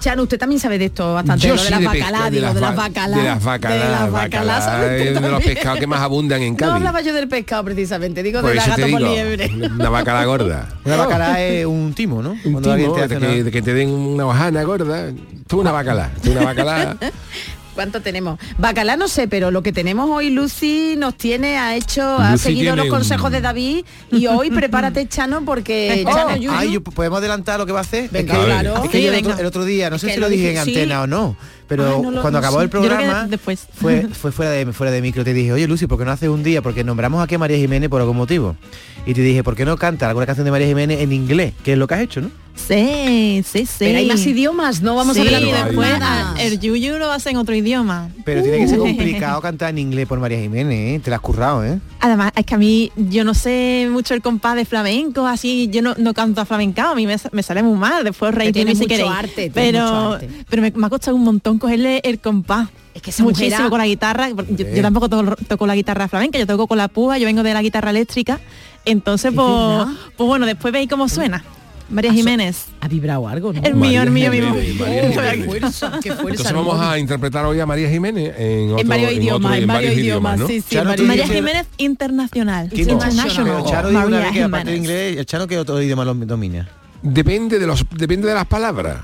Chano, 0.00 0.22
usted 0.22 0.38
también 0.38 0.60
sabe 0.60 0.78
de 0.78 0.84
esto 0.86 1.14
bastante, 1.14 1.46
Yo 1.48 1.54
lo 1.56 1.60
de 1.60 1.66
sí 1.66 1.70
las 1.72 1.80
de 1.80 1.86
bacalá, 1.86 2.24
de 2.24 2.30
digo, 2.30 2.42
las 2.46 2.54
de 2.54 2.60
las 2.60 2.76
ba- 2.76 2.82
bacalá. 2.88 3.16
de 3.16 3.22
las 3.24 3.44
bacalá, 3.44 3.74
de 3.74 3.80
las 3.90 4.12
bacalá, 4.12 4.12
bacalá, 4.12 4.60
¿sabe 4.60 4.86
usted 4.98 5.16
es 5.16 5.22
de 5.22 5.28
los 5.30 5.42
pescados 5.42 5.78
que 5.80 5.86
más 5.88 6.00
abundan 6.00 6.42
en 6.42 6.52
No 6.52 6.56
Cádiz. 6.58 6.74
hablaba 6.74 7.00
yo 7.00 7.12
del 7.14 7.28
pescado 7.28 7.64
precisamente, 7.64 8.22
digo 8.22 8.40
Por 8.40 8.50
de 8.50 8.56
la 8.56 8.66
gato 8.66 8.88
por 8.88 9.00
liebre. 9.00 9.50
una 9.54 9.88
bacala 9.90 10.24
gorda. 10.24 10.68
Una 10.84 10.96
bacalá 10.96 11.42
es 11.42 11.66
un 11.66 11.92
timo, 11.94 12.22
¿no? 12.22 12.30
Un 12.44 12.52
Cuando 12.52 12.72
alguien 12.72 12.90
timo, 12.92 12.94
te 12.94 13.00
de 13.00 13.04
hace 13.16 13.18
que, 13.26 13.34
una- 13.34 13.44
de 13.44 13.50
que 13.50 13.62
te 13.62 13.74
den 13.74 13.88
una 13.90 14.26
hojana 14.26 14.62
gorda. 14.62 15.10
Tú 15.48 15.60
una 15.60 15.72
bacala. 15.72 16.10
Tú 16.22 16.30
una 16.32 16.44
bacala. 16.44 16.96
¿Cuánto 17.78 18.00
tenemos? 18.02 18.40
Bacalá 18.58 18.96
no 18.96 19.06
sé, 19.06 19.28
pero 19.28 19.52
lo 19.52 19.62
que 19.62 19.70
tenemos 19.72 20.10
hoy, 20.10 20.30
Lucy 20.30 20.96
nos 20.98 21.14
tiene, 21.16 21.58
ha 21.58 21.76
hecho, 21.76 22.02
ha 22.18 22.36
seguido 22.36 22.74
los 22.74 22.86
un- 22.86 22.90
consejos 22.90 23.30
de 23.30 23.40
David 23.40 23.84
y 24.10 24.26
hoy 24.26 24.50
prepárate, 24.50 25.06
Chano, 25.06 25.44
porque 25.44 26.02
Oh, 26.08 26.12
Chano 26.12 26.30
Yuyu- 26.36 26.50
ay, 26.52 26.80
¿podemos 26.80 27.18
adelantar 27.20 27.60
lo 27.60 27.66
que 27.66 27.70
va 27.72 27.78
a 27.78 27.82
hacer? 27.82 28.10
Venga, 28.10 28.34
es 28.34 28.40
que, 28.40 28.44
claro. 28.46 28.82
es 28.82 28.90
que 28.90 28.98
Sí, 28.98 29.04
yo 29.04 29.10
el, 29.10 29.14
venga. 29.14 29.28
otro, 29.30 29.40
el 29.40 29.46
otro 29.46 29.64
día, 29.64 29.90
no 29.90 29.94
Es 29.94 30.02
sé 30.02 30.08
que 30.08 30.14
si 30.14 30.18
lo 30.20 30.28
dije 30.28 30.48
dije, 30.48 30.58
en 30.58 30.64
sí. 30.64 30.70
antena 30.74 31.02
o 31.02 31.06
no, 31.06 31.36
pero 31.68 31.84
Ay, 31.96 32.02
no 32.02 32.10
lo- 32.10 32.20
cuando 32.22 32.40
no 32.40 32.46
acabó 32.46 32.58
sé. 32.58 32.64
el 32.64 32.70
programa 32.70 33.26
después. 33.28 33.66
fue, 33.74 34.08
fue 34.08 34.32
fuera 34.32 34.50
de 34.50 34.66
fuera 34.72 34.90
de 34.90 35.00
micro, 35.02 35.22
te 35.24 35.32
dije, 35.34 35.52
oye 35.52 35.68
Lucy, 35.68 35.86
¿por 35.86 35.98
qué 35.98 36.04
no 36.04 36.10
haces 36.10 36.28
un 36.28 36.42
día? 36.42 36.62
Porque 36.62 36.82
nombramos 36.84 37.22
aquí 37.22 37.34
a 37.34 37.38
María 37.38 37.56
Jiménez 37.58 37.88
por 37.88 38.00
algún 38.00 38.16
motivo. 38.16 38.56
Y 39.06 39.14
te 39.14 39.20
dije, 39.22 39.42
¿por 39.44 39.54
qué 39.54 39.64
no 39.64 39.76
canta 39.76 40.08
alguna 40.08 40.26
canción 40.26 40.44
de 40.44 40.50
María 40.50 40.66
Jiménez 40.66 41.00
en 41.00 41.12
inglés? 41.12 41.54
Que 41.64 41.72
es 41.72 41.78
lo 41.78 41.86
que 41.86 41.94
has 41.94 42.00
hecho, 42.00 42.20
¿no? 42.20 42.30
Sí, 42.72 43.42
sí, 43.46 43.64
sí. 43.66 43.76
Pero 43.78 43.98
hay 43.98 44.06
más 44.08 44.26
idiomas, 44.26 44.82
no 44.82 44.96
vamos 44.96 45.14
sí, 45.16 45.20
a 45.20 45.24
ver 45.24 45.34
Pero 45.40 45.56
hay- 45.56 45.64
después 45.64 45.88
ah, 46.02 46.34
el 46.40 46.58
yuyu 46.58 46.98
lo 46.98 47.10
hace 47.10 47.30
en 47.30 47.36
otro 47.36 47.54
idioma. 47.54 48.10
Pero 48.24 48.42
tiene 48.42 48.58
que 48.58 48.66
ser 48.68 48.80
Uh. 48.80 48.82
complicado 48.82 49.40
cantar 49.40 49.70
en 49.70 49.78
inglés 49.78 50.06
por 50.08 50.18
María 50.18 50.38
Jiménez, 50.40 50.96
¿eh? 50.96 51.00
Te 51.02 51.08
la 51.10 51.16
has 51.16 51.22
currado, 51.22 51.64
¿eh? 51.64 51.78
Además, 52.00 52.32
es 52.36 52.44
que 52.44 52.54
a 52.54 52.58
mí, 52.58 52.90
yo 52.96 53.24
no 53.24 53.32
sé 53.34 53.88
mucho 53.90 54.12
el 54.14 54.22
compás 54.22 54.56
de 54.56 54.64
flamenco, 54.64 55.26
así, 55.26 55.68
yo 55.72 55.82
no, 55.82 55.94
no 55.98 56.12
canto 56.14 56.40
a 56.40 56.44
flamencado, 56.44 56.92
a 56.92 56.94
mí 56.96 57.06
me, 57.06 57.16
me 57.32 57.42
sale 57.42 57.62
muy 57.62 57.78
mal, 57.78 58.02
después 58.04 58.34
reír 58.34 58.52
tiene 58.52 58.72
si 58.72 58.78
mucho 58.82 58.88
queréis. 58.88 59.10
arte, 59.10 59.50
pero 59.54 59.78
mucho 59.80 60.12
arte. 60.14 60.28
pero 60.50 60.62
me, 60.62 60.70
me 60.72 60.86
ha 60.86 60.90
costado 60.90 61.16
un 61.16 61.24
montón 61.24 61.57
cogerle 61.58 62.00
el 62.04 62.18
compás. 62.20 62.68
Es 62.94 63.02
que 63.02 63.10
esa 63.10 63.22
Muchísimo 63.22 63.50
mujer 63.50 63.66
ha- 63.66 63.70
con 63.70 63.78
la 63.78 63.86
guitarra, 63.86 64.28
yo, 64.30 64.36
Eh. 64.66 64.72
yo 64.76 64.82
tampoco 64.82 65.08
toco, 65.08 65.36
toco 65.46 65.66
la 65.66 65.74
guitarra 65.76 66.08
flamenca, 66.08 66.38
yo 66.38 66.46
toco 66.46 66.66
con 66.66 66.78
la 66.78 66.88
púa, 66.88 67.18
yo 67.18 67.26
vengo 67.26 67.42
de 67.42 67.54
la 67.54 67.62
guitarra 67.62 67.90
eléctrica, 67.90 68.40
entonces 68.84 69.32
pues, 69.34 69.86
pues 70.16 70.26
bueno, 70.26 70.46
después 70.46 70.72
veis 70.72 70.88
cómo 70.88 71.08
suena. 71.08 71.44
María 71.90 72.12
Jiménez. 72.12 72.66
Ha 72.82 72.88
vibrado 72.88 73.26
algo, 73.28 73.50
¿no? 73.50 73.62
El 73.62 73.74
mío, 73.74 74.02
el 74.02 74.10
mío, 74.10 74.28
María 74.28 74.48
el 74.48 74.54
mío. 74.54 74.62
Jiménez, 74.62 74.78
María 74.78 75.00
Qué 75.32 75.36
Jiménez. 75.38 75.46
fuerza, 75.46 75.90
qué 76.02 76.12
fuerza. 76.12 76.28
Entonces 76.42 76.52
vamos 76.52 76.80
a 76.80 76.98
interpretar 76.98 77.46
hoy 77.46 77.60
a 77.60 77.64
María 77.66 77.88
Jiménez 77.88 78.34
en, 78.36 78.66
otro, 78.72 78.80
en 78.80 78.88
varios 78.88 79.12
idiomas, 79.12 79.56
en 79.58 79.66
varios 79.66 79.88
varios 79.88 79.94
idiomas, 80.04 80.38
¿no? 80.40 80.46
sí, 80.48 80.60
sí. 80.68 80.76
María 81.06 81.26
Jiménez 81.26 81.66
Internacional. 81.78 82.68
¿Qué 82.68 82.84
no? 82.84 82.92
International. 82.92 83.54
Pero 83.56 83.70
Charo 83.70 83.88
dijo 83.88 84.00
una 84.06 84.10
María 84.16 84.26
vez 84.26 84.32
que 84.36 84.42
aparte 84.42 84.70
de 84.70 84.76
inglés, 84.76 85.26
que 85.48 85.58
otro 85.58 85.80
idioma 85.80 86.04
lo 86.04 86.12
domina. 86.14 86.68
Depende 87.00 87.58
de 87.58 87.66
los 87.66 87.84
depende 87.96 88.28
de 88.28 88.34
las 88.34 88.46
palabras. 88.46 88.98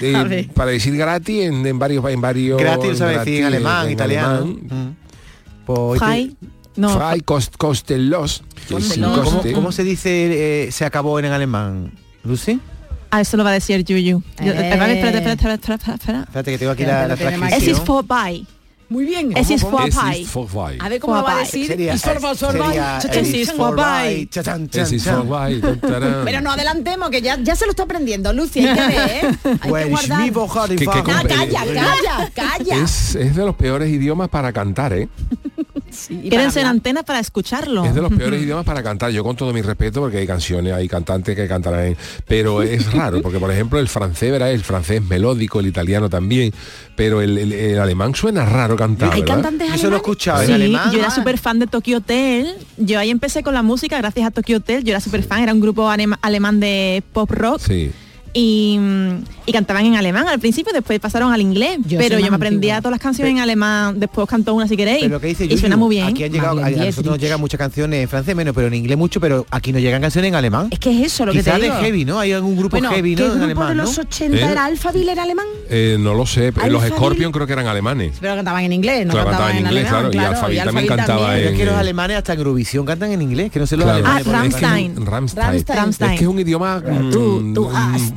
De- 0.00 0.48
para 0.54 0.70
decir 0.70 0.96
gratis 0.96 1.42
en, 1.44 1.66
en 1.66 1.78
varios 1.78 2.04
en 2.08 2.20
varios 2.20 2.58
Gratis 2.60 2.90
lo 2.90 2.96
sabe 2.96 3.18
decir 3.18 3.40
en 3.40 3.44
alemán, 3.44 3.86
en 3.86 3.92
italiano. 3.92 4.28
alemán. 4.38 4.58
Mm. 4.70 4.96
Pues 5.66 6.00
Fry. 6.00 6.36
No, 6.76 6.88
Fry 6.98 7.20
cost, 7.20 7.56
costelos. 7.56 8.42
sin 8.66 9.02
¿Cómo, 9.02 9.42
cómo 9.54 9.72
se 9.72 9.84
dice 9.84 10.64
eh, 10.66 10.72
se 10.72 10.84
acabó 10.84 11.18
en 11.18 11.26
alemán? 11.26 11.92
¿Lucy? 12.24 12.60
Ah, 13.10 13.20
eso 13.20 13.36
lo 13.36 13.44
va 13.44 13.50
a 13.50 13.52
decir 13.52 13.84
Yuyu. 13.84 14.20
Yo- 14.20 14.22
Eh. 14.44 14.48
espera, 14.48 14.92
espera, 14.92 14.92
espera, 14.92 15.32
espera, 15.32 15.54
espera, 15.54 15.74
espera, 15.76 15.94
espera. 15.94 16.20
Espérate 16.22 16.50
que 16.50 16.58
tengo 16.58 16.72
aquí 16.72 16.82
Espérate, 16.82 17.02
la, 17.02 17.08
la 17.08 17.14
lo 17.14 17.16
tenemos 17.16 17.46
Es 17.52 17.58
transcripción. 17.64 17.82
is 17.82 17.86
for 17.86 18.04
buy. 18.04 18.46
Muy 18.94 19.04
bien. 19.06 19.36
Es 19.36 19.50
is 19.50 19.60
for 19.60 19.72
Es 19.72 19.88
buy. 20.52 20.78
A 20.78 20.88
ver 20.88 21.00
cómo 21.00 21.20
va 21.20 21.32
a 21.38 21.38
decir. 21.40 21.66
Sería, 21.66 21.94
Y 21.96 21.98
for- 21.98 22.20
for- 22.20 22.36
for- 22.36 22.56
is 23.34 23.50
chan, 24.30 24.68
Es 24.72 24.92
is 24.92 25.02
for 25.04 25.24
tarán. 25.80 26.22
Pero 26.24 26.40
no 26.40 26.52
adelantemos, 26.52 27.10
que 27.10 27.20
ya, 27.20 27.36
ya 27.42 27.56
se 27.56 27.64
lo 27.64 27.70
está 27.72 27.82
aprendiendo, 27.82 28.32
Lucy, 28.32 28.64
hay 28.64 28.72
que 28.76 28.86
ver, 28.86 29.10
¿eh? 29.10 29.36
Hay 29.62 29.72
que 29.84 29.90
guardar. 29.90 30.20
Que- 30.78 30.84
que 30.84 31.02
calla, 31.02 31.64
calla, 31.64 32.30
calla. 32.32 32.76
Es, 32.84 33.16
es 33.16 33.34
de 33.34 33.44
los 33.44 33.56
peores 33.56 33.90
idiomas 33.90 34.28
para 34.28 34.52
cantar, 34.52 34.92
¿eh? 34.92 35.08
Sí, 35.94 36.20
y 36.24 36.28
Quédense 36.28 36.60
en 36.60 36.66
antena 36.66 37.02
para 37.02 37.20
escucharlo. 37.20 37.84
Es 37.84 37.94
de 37.94 38.02
los 38.02 38.12
peores 38.12 38.42
idiomas 38.42 38.64
para 38.64 38.82
cantar. 38.82 39.10
Yo 39.12 39.22
con 39.24 39.36
todo 39.36 39.52
mi 39.52 39.62
respeto, 39.62 40.00
porque 40.00 40.18
hay 40.18 40.26
canciones, 40.26 40.72
hay 40.72 40.88
cantantes 40.88 41.36
que 41.36 41.46
cantarán, 41.48 41.86
en- 41.86 41.96
pero 42.26 42.62
es 42.62 42.92
raro, 42.92 43.22
porque 43.22 43.38
por 43.38 43.50
ejemplo 43.50 43.78
el 43.78 43.88
francés, 43.88 44.30
¿verdad? 44.32 44.50
El 44.52 44.62
francés 44.64 45.02
melódico, 45.02 45.60
el 45.60 45.66
italiano 45.66 46.10
también, 46.10 46.52
pero 46.96 47.20
el, 47.22 47.38
el- 47.38 47.52
el 47.52 47.78
alemán 47.78 48.14
suena 48.14 48.44
raro 48.44 48.76
cantar, 48.76 49.12
Hay 49.12 49.20
¿verdad? 49.20 49.34
cantantes 49.36 49.70
Yo 49.72 49.78
se 49.78 49.90
lo 49.90 49.96
escuchado 49.96 50.40
en 50.42 50.46
Sí, 50.48 50.52
alemán. 50.52 50.90
yo 50.92 50.98
era 50.98 51.08
ah. 51.08 51.10
súper 51.14 51.38
fan 51.38 51.58
de 51.58 51.66
Tokyo 51.66 51.98
Hotel. 51.98 52.54
Yo 52.76 52.98
ahí 52.98 53.10
empecé 53.10 53.42
con 53.42 53.54
la 53.54 53.62
música 53.62 53.96
gracias 53.98 54.26
a 54.26 54.30
Tokyo 54.30 54.56
Hotel. 54.58 54.84
Yo 54.84 54.90
era 54.90 55.00
súper 55.00 55.22
fan, 55.22 55.42
era 55.42 55.52
un 55.52 55.60
grupo 55.60 55.88
alemán 55.90 56.60
de 56.60 57.02
pop 57.12 57.30
rock. 57.30 57.60
Sí. 57.60 57.90
Y, 58.34 58.76
mm, 58.78 59.24
y 59.46 59.52
cantaban 59.52 59.86
en 59.86 59.94
alemán 59.94 60.26
al 60.28 60.38
principio, 60.40 60.72
después 60.72 60.98
pasaron 61.00 61.32
al 61.32 61.40
inglés. 61.40 61.78
Yo 61.86 61.98
pero 61.98 62.18
yo 62.18 62.28
me 62.30 62.36
aprendía 62.36 62.74
antigua. 62.74 62.82
todas 62.82 62.90
las 62.92 63.00
canciones 63.00 63.32
en 63.34 63.38
alemán, 63.40 63.98
después 64.00 64.24
os 64.24 64.28
canto 64.28 64.52
una 64.54 64.66
si 64.68 64.76
queréis. 64.76 65.02
Pero 65.02 65.14
lo 65.14 65.20
que 65.20 65.28
dice 65.28 65.44
y 65.46 65.56
suena 65.56 65.76
muy 65.76 65.94
bien. 65.96 66.06
Aquí 66.08 66.24
han 66.24 66.32
llegado, 66.32 66.62
a, 66.62 66.68
nosotros 66.68 67.06
nos 67.12 67.18
llegan 67.18 67.40
muchas 67.40 67.58
canciones 67.58 68.02
en 68.02 68.08
francés 68.08 68.34
menos, 68.36 68.54
pero 68.54 68.66
en 68.66 68.74
inglés 68.74 68.98
mucho, 68.98 69.20
pero 69.20 69.46
aquí 69.50 69.72
nos 69.72 69.80
llegan 69.80 70.02
canciones 70.02 70.28
en 70.30 70.34
alemán. 70.34 70.68
Es 70.70 70.78
que 70.80 70.90
es 70.90 71.06
eso 71.12 71.24
lo 71.24 71.32
que 71.32 71.42
te 71.42 71.50
de 71.52 71.60
digo. 71.60 71.74
heavy, 71.80 72.04
¿no? 72.04 72.18
Hay 72.18 72.32
algún 72.32 72.56
grupo 72.56 72.76
bueno, 72.76 72.90
heavy, 72.90 73.14
¿qué 73.14 73.22
¿no? 73.22 73.26
En 73.28 73.32
grupo 73.34 73.44
alemán, 73.44 73.68
de 73.68 73.74
¿no? 73.76 73.82
los 73.84 73.98
80 73.98 74.36
¿Eh? 74.36 74.50
era 74.52 74.64
Alphaville 74.64 75.12
era 75.12 75.22
alemán? 75.22 75.46
Eh, 75.70 75.96
no 76.00 76.14
lo 76.14 76.26
sé, 76.26 76.52
los. 76.68 76.84
Scorpion 76.84 77.30
creo 77.32 77.46
que 77.46 77.52
eran 77.52 77.66
alemanes. 77.68 78.16
Pero 78.20 78.34
cantaban 78.34 78.64
en 78.64 78.72
inglés, 78.72 79.06
no 79.06 79.12
Claro, 79.12 79.30
cantaban 79.30 79.56
en, 79.56 79.64
inglés, 79.66 79.86
alemán, 79.86 80.10
claro, 80.10 80.28
y 80.28 80.34
Alphaville 80.34 80.64
también 80.64 80.86
cantaba 80.88 81.38
es 81.38 81.52
que 81.54 81.62
en- 81.62 81.68
los 81.68 81.76
alemanes 81.76 82.16
hasta 82.18 82.32
en 82.32 82.38
Eurovisión 82.40 82.84
cantan 82.84 83.12
en 83.12 83.22
inglés, 83.22 83.50
que 83.52 83.58
no 83.60 83.66
sé 83.66 83.76
los 83.76 83.86
alemanes. 83.88 84.26
Ah. 84.26 84.30
Rammstein. 84.30 85.06
Rammstein. 85.06 86.12
Es 86.12 86.18
que 86.18 86.24
es 86.24 86.28
un 86.28 86.38
idioma 86.40 86.82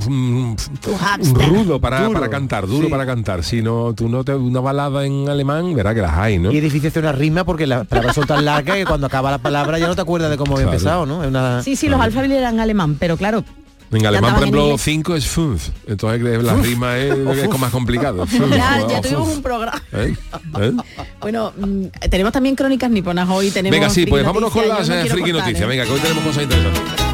rudo 0.07 1.79
para, 1.79 2.01
Duro. 2.01 2.13
para 2.13 2.29
cantar, 2.29 2.67
duro 2.67 2.85
Sí. 2.85 2.91
para 2.91 3.05
cantar. 3.05 3.43
Si 3.43 3.61
no, 3.61 3.93
tú 3.93 4.09
no 4.09 4.23
te 4.23 4.33
una 4.33 4.59
balada 4.59 5.05
en 5.05 5.27
alemán, 5.29 5.73
verá 5.75 5.93
que 5.93 6.01
las 6.01 6.17
hay, 6.17 6.39
¿no? 6.39 6.51
Y 6.51 6.57
es 6.57 6.63
difícil 6.63 6.87
hacer 6.89 7.03
una 7.03 7.11
rima 7.11 7.43
porque 7.43 7.67
las 7.67 7.85
palabras 7.87 8.15
son 8.15 8.25
tan 8.27 8.43
largas 8.45 8.77
que 8.77 8.85
cuando 8.85 9.07
acaba 9.07 9.31
la 9.31 9.37
palabra 9.37 9.77
ya 9.79 9.87
no 9.87 9.95
te 9.95 10.01
acuerdas 10.01 10.29
de 10.29 10.37
cómo 10.37 10.53
había 10.53 10.65
Claro. 10.65 10.77
empezado, 10.77 11.05
¿no? 11.05 11.23
Es 11.23 11.29
una... 11.29 11.61
Sí, 11.63 11.75
sí, 11.75 11.87
los 11.89 11.99
Alphaville 11.99 12.37
eran 12.37 12.59
alemán, 12.59 12.95
pero 12.99 13.17
claro, 13.17 13.43
En 13.89 14.05
alemán, 14.05 14.33
por 14.33 14.43
ejemplo, 14.43 14.61
inglés. 14.65 14.81
5 14.81 15.15
es 15.15 15.27
fünf. 15.27 15.69
Entonces 15.87 16.43
la 16.43 16.55
rima 16.55 16.97
es, 16.97 17.13
es 17.15 17.57
más 17.59 17.71
complicado. 17.71 18.25
Fünf, 18.27 18.53
ya, 18.53 19.01
tuvimos 19.01 19.29
un 19.37 19.41
programa. 19.41 19.81
¿Eh? 19.93 20.13
¿Eh? 20.59 20.73
Bueno, 21.21 21.53
mm, 21.57 21.83
tenemos 22.09 22.33
también 22.33 22.53
crónicas 22.55 22.91
niponas 22.91 23.29
hoy, 23.29 23.49
tenemos 23.49 23.71
Venga, 23.79 23.89
sí, 23.89 24.05
pues 24.05 24.25
vámonos 24.25 24.51
con 24.51 24.67
las 24.67 24.89
no 24.89 24.95
eh, 24.95 25.05
friki 25.05 25.31
noticias. 25.31 25.61
¿eh? 25.61 25.65
Venga, 25.65 25.85
que 25.85 25.91
hoy 25.93 25.99
tenemos 26.01 26.21
cosas 26.25 26.43
interesantes. 26.43 27.06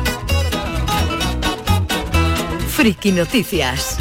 Friki 2.84 3.14
Noticias. 3.14 3.96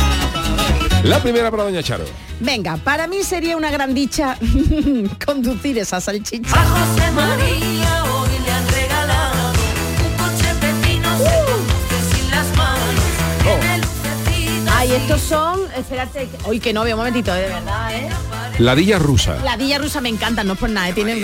La 1.05 1.21
primera 1.23 1.53
para 1.53 1.62
Doña 1.62 1.85
Charo. 1.85 2.03
Venga, 2.40 2.77
para 2.79 3.07
mí 3.07 3.23
sería 3.23 3.57
una 3.57 3.71
gran 3.71 3.95
dicha 3.95 4.37
conducir 5.25 5.79
esa 5.79 6.01
salchicha. 6.01 6.49
José 6.64 7.12
María 7.12 8.05
hoy 8.05 8.31
le 8.45 8.51
han 8.51 8.66
regalado 8.66 9.53
un 9.53 10.16
coche 10.16 10.49
pepino 10.61 11.16
se 11.16 11.45
conduce 11.45 12.16
sin 12.16 12.31
las 12.33 12.57
manos. 12.57 13.87
Lucecitas 13.87 14.75
Ay, 14.75 14.92
estos 14.95 15.21
son, 15.21 15.61
espérate, 15.77 16.29
hoy 16.42 16.59
que 16.59 16.73
no 16.73 16.83
veo 16.83 16.97
un 16.97 17.03
momentito, 17.03 17.33
de 17.33 17.42
verdad, 17.42 17.95
¿eh? 17.95 18.09
Ladilla 18.59 18.99
rusa. 18.99 19.37
La 19.45 19.57
villa 19.57 19.79
rusa 19.79 20.01
me 20.01 20.09
encanta, 20.09 20.42
no 20.42 20.55
es 20.55 20.59
por 20.59 20.71
nada, 20.71 20.88
¿eh? 20.88 20.92
tienen. 20.92 21.23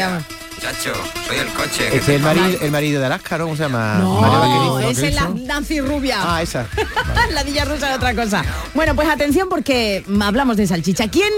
Chacho, 0.60 0.92
soy 1.26 1.36
el 1.36 1.48
coche. 1.48 1.96
Es 1.96 2.08
el 2.08 2.20
marido, 2.20 2.58
el 2.60 2.70
marido 2.70 3.00
de 3.00 3.06
Alaska, 3.06 3.38
¿no? 3.38 3.44
¿Cómo 3.44 3.56
se 3.56 3.62
llama? 3.62 3.98
No, 3.98 4.20
¿no? 4.20 4.80
esa 4.80 5.06
es 5.06 5.14
la 5.14 5.28
Nancy 5.28 5.80
Rubia. 5.80 6.18
Ah, 6.20 6.42
esa. 6.42 6.66
la 7.32 7.42
villa 7.44 7.64
rusa 7.64 7.90
es 7.90 7.96
otra 7.96 8.14
cosa. 8.14 8.44
Bueno, 8.74 8.94
pues 8.96 9.08
atención 9.08 9.48
porque 9.48 10.04
hablamos 10.20 10.56
de 10.56 10.66
salchicha. 10.66 11.08
¿Quién 11.08 11.32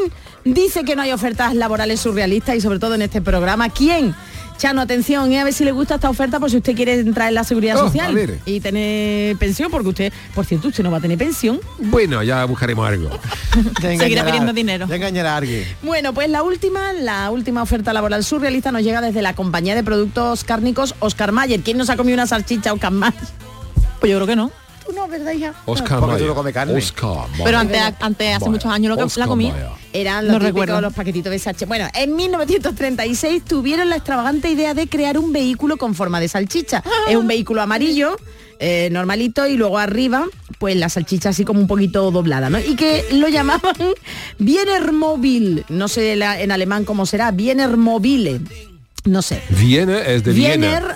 dice 0.45 0.85
que 0.85 0.97
no 0.97 1.03
hay 1.03 1.13
ofertas 1.13 1.55
laborales 1.55 2.01
surrealistas 2.01 2.57
y 2.57 2.61
sobre 2.61 2.79
todo 2.79 2.95
en 2.95 3.03
este 3.03 3.21
programa? 3.21 3.69
¿Quién? 3.69 4.15
Chano, 4.61 4.83
atención, 4.83 5.33
¿eh? 5.33 5.41
a 5.41 5.45
ver 5.45 5.55
si 5.55 5.65
le 5.65 5.73
gusta 5.73 5.95
esta 5.95 6.11
oferta 6.11 6.39
por 6.39 6.51
si 6.51 6.59
usted 6.59 6.77
quiere 6.77 7.01
entrar 7.01 7.29
en 7.29 7.35
la 7.35 7.45
seguridad 7.45 7.79
Oh, 7.79 7.81
a 7.81 7.87
social 7.87 8.41
y 8.45 8.61
tener 8.61 9.35
pensión, 9.39 9.71
porque 9.71 9.89
usted, 9.89 10.13
por 10.35 10.45
cierto, 10.45 10.69
usted 10.69 10.85
no 10.85 10.91
va 10.91 10.99
a 10.99 11.01
tener 11.01 11.17
pensión. 11.17 11.61
Bueno, 11.79 12.23
ya 12.23 12.45
buscaremos 12.45 12.87
algo. 12.87 13.09
Seguirá 13.81 14.23
pidiendo 14.23 14.53
dinero. 14.53 14.87
Ya 14.87 14.97
engañará 14.97 15.33
a 15.33 15.37
alguien. 15.39 15.65
Bueno, 15.81 16.13
pues 16.13 16.29
la 16.29 16.43
última, 16.43 16.93
la 16.93 17.31
última 17.31 17.63
oferta 17.63 17.95
laboral 17.95 18.23
surrealista 18.23 18.71
nos 18.71 18.83
llega 18.83 19.01
desde 19.01 19.23
la 19.23 19.35
compañía 19.35 19.75
de 19.75 19.83
productos 19.83 20.45
cárnicos 20.45 20.95
Oscar 20.99 21.33
Mayer. 21.33 21.61
¿Quién 21.61 21.79
nos 21.79 21.89
ha 21.89 21.97
comido 21.97 22.17
una 22.17 22.27
salchicha 22.27 22.75
Oscar 22.75 22.93
Mayer? 22.93 23.19
Pues 23.99 24.13
yo 24.13 24.19
creo 24.19 24.27
que 24.27 24.37
no. 24.37 24.51
Tú 24.87 24.93
no, 24.93 25.07
¿verdad, 25.09 25.33
hija? 25.33 25.55
Oscar 25.67 26.01
Mayer. 26.01 26.27
no 26.29 26.35
comes 26.35 26.55
carne. 26.55 26.75
Oscar 26.75 27.29
Mayer. 27.31 27.45
Pero 27.45 27.59
antes, 27.59 27.81
antes 28.01 28.29
hace 28.29 28.39
Mayer. 28.41 28.51
muchos 28.51 28.73
años 28.73 28.89
lo 28.91 28.97
que 28.97 29.03
Oscar 29.05 29.21
la 29.25 29.27
comí. 29.29 29.53
Eran 29.93 30.27
No 30.27 30.35
los 30.35 30.43
recuerdo. 30.43 30.81
los 30.81 30.93
paquetitos 30.95 31.31
de 31.31 31.39
sachet. 31.39 31.69
Bueno, 31.69 31.87
en 31.95 32.15
1936 32.17 33.45
tuvieron 33.45 33.89
la 33.89 33.97
extravagante 33.97 34.49
idea 34.51 34.75
de 34.75 34.87
crear 34.89 35.19
un 35.19 35.33
vehículo 35.33 35.77
con 35.77 35.95
forma 35.95 36.21
de 36.21 36.29
salchicha. 36.29 36.83
Es 37.09 37.17
un 37.17 37.27
vehículo 37.27 37.61
amarillo, 37.61 38.17
eh, 38.59 38.89
normalito, 38.93 39.47
y 39.47 39.57
luego 39.57 39.79
arriba, 39.79 40.27
pues 40.59 40.77
la 40.77 40.89
salchicha 40.89 41.31
así 41.31 41.45
como 41.45 41.61
un 41.61 41.67
poquito 41.67 42.11
doblada, 42.11 42.51
¿no? 42.51 42.59
Y 42.61 42.77
que 42.77 43.05
lo 43.13 43.29
llamaban 43.29 43.75
Bienermobil. 44.39 45.65
No 45.69 45.89
sé 45.89 46.17
la- 46.17 46.41
en 46.41 46.53
alemán 46.53 46.85
cómo 46.85 47.07
será, 47.07 47.31
Bienermobile. 47.31 48.41
No 49.05 49.23
sé. 49.23 49.43
Viene 49.51 50.15
es 50.15 50.23
de 50.25 50.33
Viena. 50.33 50.55
Biener, 50.69 50.83
de 50.83 50.95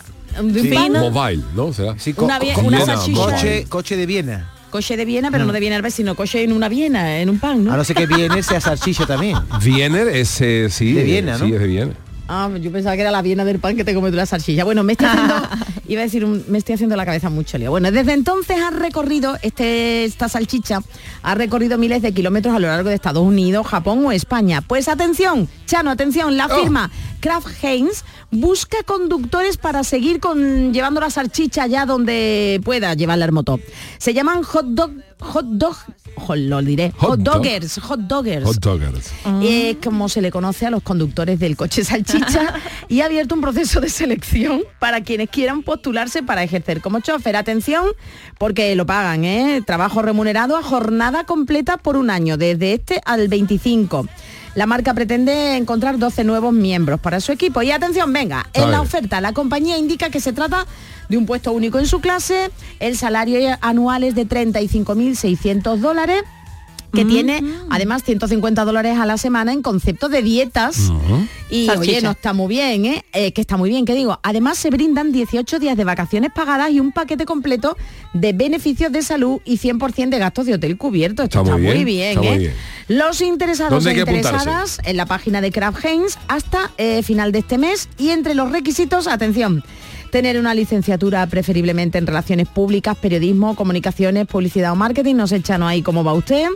Sí. 0.63 0.69
pan, 0.69 0.93
Mobile, 0.93 1.43
¿no? 1.55 1.73
¿Será? 1.73 1.95
Sí, 1.99 2.15
Una 2.17 2.39
vie- 2.39 2.57
una 2.63 2.79
Viena, 2.79 2.97
mobile. 2.97 3.15
Coche, 3.35 3.67
coche 3.69 3.97
de 3.97 4.07
Viena. 4.07 4.51
coche 4.71 4.97
de 4.97 5.05
Viena, 5.05 5.31
pero 5.31 5.45
no 5.45 5.53
de 5.53 5.61
Viena 5.61 5.77
al 5.77 5.83
sino 5.93 6.15
coche 6.17 6.43
en 6.43 6.53
una 6.53 6.69
Viena, 6.69 7.19
en 7.21 7.31
un 7.31 7.39
pan, 7.39 7.63
¿no? 7.65 7.73
A 7.73 7.77
no 7.77 7.85
ser 7.85 7.97
que 7.97 8.07
Viena 8.07 8.43
sea 8.43 8.61
salchicha 8.61 9.07
también. 9.07 9.37
Wiener 9.65 10.09
es, 10.09 10.41
eh, 10.41 10.69
sí, 10.71 10.93
De 10.93 11.03
eh, 11.03 11.05
Viena, 11.05 11.39
¿no? 11.39 11.47
Sí, 11.47 11.53
es 11.55 11.61
de 11.61 11.67
Viena. 11.67 11.93
Ah, 12.27 12.49
yo 12.59 12.73
pensaba 12.73 12.95
que 12.97 13.03
era 13.03 13.11
la 13.11 13.21
viena 13.21 13.45
del 13.45 13.59
pan 13.59 13.77
que 13.77 13.85
te 13.85 13.95
comes 13.95 14.11
tú 14.11 14.17
la 14.17 14.25
salchicha. 14.25 14.65
Bueno, 14.65 14.83
me 14.83 14.93
estoy 14.95 15.09
haciendo, 15.09 15.35
iba 15.89 16.01
a 16.01 16.05
decir, 16.05 16.25
un- 16.25 16.43
me 16.49 16.57
estoy 16.57 16.75
haciendo 16.75 16.97
la 16.97 17.05
cabeza 17.05 17.29
mucho 17.29 17.59
lío. 17.59 17.71
Bueno, 17.71 17.91
desde 17.93 18.13
entonces 18.15 18.57
ha 18.63 18.71
recorrido, 18.71 19.37
este, 19.43 20.05
esta 20.05 20.29
salchicha, 20.31 20.81
ha 21.23 21.35
recorrido 21.35 21.77
miles 21.77 22.01
de 22.01 22.13
kilómetros 22.13 22.55
a 22.55 22.59
lo 22.59 22.69
largo 22.69 22.89
de 22.89 22.95
Estados 22.95 23.23
Unidos, 23.23 23.67
Japón 23.67 24.07
o 24.07 24.11
España. 24.13 24.63
Pues 24.63 24.89
atención, 24.89 25.49
Chano, 25.67 25.91
atención, 25.91 26.37
la 26.39 26.47
Oh. 26.47 26.61
firma 26.61 26.91
Kraft 27.21 27.49
Heinz 27.63 28.05
busca 28.31 28.79
conductores 28.85 29.57
para 29.59 29.85
seguir 29.85 30.19
con, 30.21 30.73
llevando 30.73 31.01
la 31.01 31.11
salchicha 31.11 31.65
allá 31.65 31.85
donde 31.87 32.61
pueda 32.65 32.95
llevar 32.95 33.19
la 33.19 33.25
hermotop. 33.27 33.61
Se 33.99 34.15
llaman 34.15 34.43
hot 34.43 34.67
dog, 34.69 34.93
hot 35.21 35.47
dog, 35.47 35.77
jo, 36.17 36.37
lo 36.37 36.63
diré, 36.63 36.93
hot, 36.97 37.11
Hot 37.11 37.19
dog. 37.21 37.35
doggers, 37.37 37.79
hot 37.79 38.01
doggers. 38.01 38.45
Hot 38.45 38.57
doggers. 38.61 39.11
Eh, 39.43 39.77
como 39.83 40.09
se 40.09 40.21
le 40.23 40.31
conoce 40.31 40.67
a 40.67 40.71
los 40.71 40.83
conductores 40.83 41.39
del 41.39 41.57
coche 41.57 41.85
salchicha 41.85 42.55
y 42.89 43.01
ha 43.01 43.07
abierto 43.07 43.35
un 43.35 43.41
proceso 43.41 43.81
de 43.81 43.89
selección 43.89 44.63
para 44.79 45.03
quienes 45.03 45.29
quieran 45.31 45.63
postularse 45.63 46.23
para 46.23 46.43
ejercer 46.43 46.81
como 46.81 47.01
chofer. 47.01 47.37
Atención, 47.37 47.85
porque 48.39 48.75
lo 48.77 48.87
pagan, 48.87 49.25
¿eh? 49.25 49.63
Trabajo 49.67 50.03
remunerado 50.03 50.57
a 50.57 50.63
jornada 50.63 51.25
completa 51.25 51.77
por 51.77 51.97
un 51.97 52.11
año, 52.11 52.37
desde 52.37 52.75
este 52.75 53.01
al 53.05 53.29
25. 53.29 54.07
La 54.55 54.67
marca 54.67 54.95
pretende 54.95 55.57
encontrar 55.57 55.99
12 55.99 56.23
nuevos 56.23 56.53
miembros 56.53 57.01
para 57.01 57.21
su 57.21 57.33
equipo. 57.33 57.63
Y 57.63 57.73
atención, 57.73 58.13
venga, 58.13 58.47
en 58.53 58.71
la 58.71 58.81
oferta 58.81 59.21
la 59.21 59.33
compañía 59.33 59.79
indica 59.79 60.11
que 60.11 60.21
se 60.21 60.33
trata 60.33 60.67
de 61.09 61.17
un 61.17 61.27
puesto 61.27 61.53
único 61.53 61.79
en 61.79 61.87
su 61.87 62.01
clase, 62.01 62.51
el 62.81 62.97
salario 62.97 63.57
anual 63.61 64.05
es 64.05 64.15
de 64.15 64.27
35.600 64.27 65.77
dólares 65.77 66.23
que 66.95 67.05
tiene 67.05 67.43
además 67.71 68.03
150 68.05 68.65
dólares 68.65 68.99
a 68.99 69.07
la 69.07 69.19
semana 69.19 69.53
en 69.53 69.63
concepto 69.63 70.09
de 70.09 70.23
dietas. 70.23 70.91
Y 71.51 71.67
Salchicha. 71.67 71.79
oye, 71.97 72.03
no 72.03 72.11
está 72.13 72.33
muy 72.33 72.49
bien, 72.49 72.85
¿eh? 72.87 73.05
Eh, 73.13 73.33
Que 73.33 73.41
está 73.41 73.57
muy 73.57 73.69
bien, 73.69 73.85
que 73.85 73.95
digo. 73.95 74.19
Además 74.23 74.59
se 74.59 74.71
brindan 74.71 75.13
18 75.13 75.59
días 75.59 75.77
de 75.77 75.85
vacaciones 75.85 76.31
pagadas 76.35 76.71
y 76.71 76.81
un 76.81 76.93
paquete 76.93 77.27
completo 77.27 77.77
de 78.13 78.33
beneficios 78.33 78.91
de 78.93 79.03
salud 79.03 79.41
y 79.45 79.59
100% 79.59 80.09
de 80.09 80.19
gastos 80.19 80.47
de 80.47 80.55
hotel 80.55 80.77
cubierto. 80.77 81.23
Esto 81.23 81.41
Está 81.41 81.51
está, 81.51 81.63
muy 81.63 81.85
bien, 81.85 81.85
bien, 81.85 82.09
está 82.11 82.21
muy 82.21 82.29
¿eh? 82.29 82.39
bien. 82.39 82.55
Los 82.89 83.21
interesados 83.21 83.85
¿Dónde 83.85 83.99
e 83.99 84.03
interesadas 84.03 84.79
en 84.85 84.97
la 84.97 85.07
página 85.07 85.41
de 85.41 85.51
Kraft 85.51 85.85
Heinz 85.85 86.19
hasta 86.29 86.71
eh, 86.77 87.03
final 87.03 87.33
de 87.33 87.39
este 87.41 87.57
mes 87.59 87.89
y 87.99 88.11
entre 88.11 88.35
los 88.35 88.51
requisitos, 88.53 89.07
atención, 89.07 89.65
tener 90.15 90.39
una 90.39 90.55
licenciatura 90.55 91.27
preferiblemente 91.27 91.99
en 91.99 92.07
relaciones 92.07 92.47
públicas, 92.47 92.97
periodismo, 92.97 93.57
comunicaciones, 93.57 94.29
publicidad 94.29 94.71
o 94.71 94.77
marketing, 94.77 95.17
nos 95.17 95.33
echan 95.33 95.61
ahí 95.65 95.83
cómo 95.83 96.05
va 96.05 96.13
usted. 96.13 96.47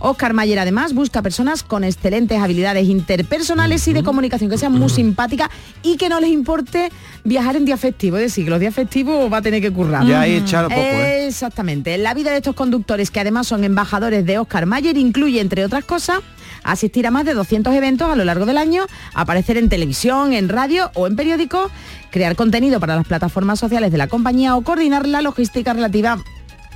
Oscar 0.00 0.32
Mayer 0.32 0.58
además 0.58 0.92
busca 0.92 1.22
personas 1.22 1.62
con 1.62 1.84
excelentes 1.84 2.36
habilidades 2.40 2.88
interpersonales 2.88 3.86
y 3.86 3.92
de 3.92 4.02
comunicación, 4.02 4.50
que 4.50 4.58
sean 4.58 4.72
muy 4.72 4.88
simpáticas 4.88 5.50
y 5.84 5.98
que 5.98 6.08
no 6.08 6.18
les 6.18 6.30
importe 6.30 6.90
viajar 7.22 7.54
en 7.54 7.64
día 7.64 7.76
festivo, 7.76 8.16
es 8.16 8.24
decir, 8.24 8.42
que 8.42 8.50
los 8.50 8.58
días 8.58 8.74
festivos 8.74 9.32
va 9.32 9.36
a 9.36 9.42
tener 9.42 9.62
que 9.62 9.70
currar. 9.70 10.04
Ya 10.04 10.22
ahí 10.22 10.38
echado 10.38 10.68
poco, 10.68 10.80
¿eh? 10.80 11.28
Exactamente. 11.28 11.96
La 11.98 12.12
vida 12.12 12.32
de 12.32 12.38
estos 12.38 12.56
conductores, 12.56 13.12
que 13.12 13.20
además 13.20 13.46
son 13.46 13.62
embajadores 13.62 14.26
de 14.26 14.40
Oscar 14.40 14.66
Mayer, 14.66 14.96
incluye, 14.96 15.40
entre 15.40 15.64
otras 15.64 15.84
cosas, 15.84 16.18
asistir 16.62 17.06
a 17.06 17.10
más 17.10 17.24
de 17.24 17.34
200 17.34 17.74
eventos 17.74 18.10
a 18.10 18.16
lo 18.16 18.24
largo 18.24 18.46
del 18.46 18.58
año, 18.58 18.86
aparecer 19.14 19.56
en 19.56 19.68
televisión, 19.68 20.32
en 20.32 20.48
radio 20.48 20.90
o 20.94 21.06
en 21.06 21.16
periódicos, 21.16 21.70
crear 22.10 22.36
contenido 22.36 22.80
para 22.80 22.96
las 22.96 23.06
plataformas 23.06 23.58
sociales 23.58 23.92
de 23.92 23.98
la 23.98 24.08
compañía 24.08 24.56
o 24.56 24.62
coordinar 24.62 25.06
la 25.06 25.22
logística 25.22 25.72
relativa 25.72 26.18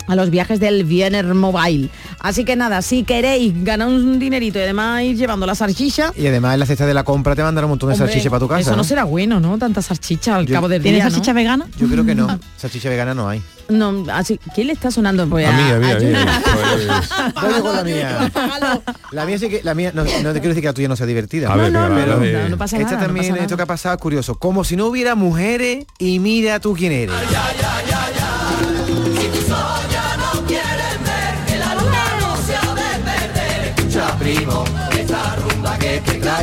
a 0.06 0.16
los 0.16 0.30
viajes 0.30 0.60
del 0.60 0.84
Wiener 0.84 1.24
Mobile. 1.34 1.88
Así 2.20 2.44
que 2.44 2.56
nada, 2.56 2.82
si 2.82 3.04
queréis 3.04 3.52
ganar 3.64 3.88
un 3.88 4.18
dinerito 4.18 4.58
y 4.58 4.62
además 4.62 5.02
ir 5.02 5.16
llevando 5.16 5.46
la 5.46 5.54
salchicha, 5.54 6.12
Y 6.16 6.26
además 6.26 6.54
en 6.54 6.60
la 6.60 6.66
cesta 6.66 6.86
de 6.86 6.94
la 6.94 7.04
compra 7.04 7.34
te 7.36 7.42
mandan 7.42 7.64
un 7.64 7.70
montón 7.70 7.88
de 7.90 7.94
hombre, 7.94 8.08
salchicha 8.08 8.30
para 8.30 8.40
tu 8.40 8.48
casa. 8.48 8.60
Eso 8.60 8.70
no, 8.72 8.76
¿no? 8.78 8.84
será 8.84 9.04
bueno, 9.04 9.40
¿no? 9.40 9.56
Tanta 9.58 9.82
salchicha 9.82 10.36
al 10.36 10.46
Yo- 10.46 10.54
cabo 10.54 10.68
del 10.68 10.82
¿Tiene 10.82 10.96
día. 10.96 11.04
¿no? 11.04 11.10
salchicha 11.10 11.32
vegana? 11.32 11.66
Yo 11.78 11.88
creo 11.88 12.04
que 12.04 12.14
no. 12.14 12.38
Salchicha 12.56 12.88
vegana 12.88 13.14
no 13.14 13.28
hay. 13.28 13.42
No, 13.68 14.04
así, 14.12 14.36
¿quién 14.52 14.66
le 14.66 14.72
está 14.72 14.90
sonando? 14.90 15.28
Pues 15.28 15.46
A 15.46 15.52
mí, 15.52 15.62
a 15.70 15.76
mí, 15.78 15.90
a 15.92 15.94
mí. 15.96 16.04
Yuna. 16.06 16.42
Pues, 16.42 17.34
Voy 17.34 17.52
yo 17.56 17.62
con 17.62 17.76
la 17.76 17.84
mía. 17.84 18.32
La 19.12 19.24
mía 19.26 19.38
sí 19.38 19.48
que 19.48 19.60
la 19.64 19.74
mía 19.74 19.90
no, 19.94 20.02
no 20.04 20.08
te 20.32 20.40
quiero 20.40 20.48
decir 20.50 20.60
que 20.62 20.66
la 20.68 20.72
tuya 20.72 20.88
no 20.88 20.96
sea 20.96 21.06
divertida. 21.06 21.52
A 21.52 21.56
ver, 21.56 21.70
no, 21.72 21.88
no, 21.88 21.94
no, 22.06 22.16
no, 22.16 22.48
no 22.48 22.56
pasa 22.58 22.76
Esta 22.76 22.92
nada. 22.92 23.00
no 23.02 23.06
también, 23.06 23.24
pasa 23.26 23.32
nada. 23.34 23.44
esto 23.44 23.56
que 23.56 23.62
ha 23.62 23.66
pasado 23.66 23.94
es 23.96 24.00
curioso. 24.00 24.36
Como 24.36 24.62
si 24.64 24.76
no 24.76 24.86
hubiera 24.86 25.14
mujeres 25.16 25.84
y 25.98 26.18
mira 26.20 26.58
tú 26.60 26.74
quién 26.74 26.92
eres. 26.92 27.14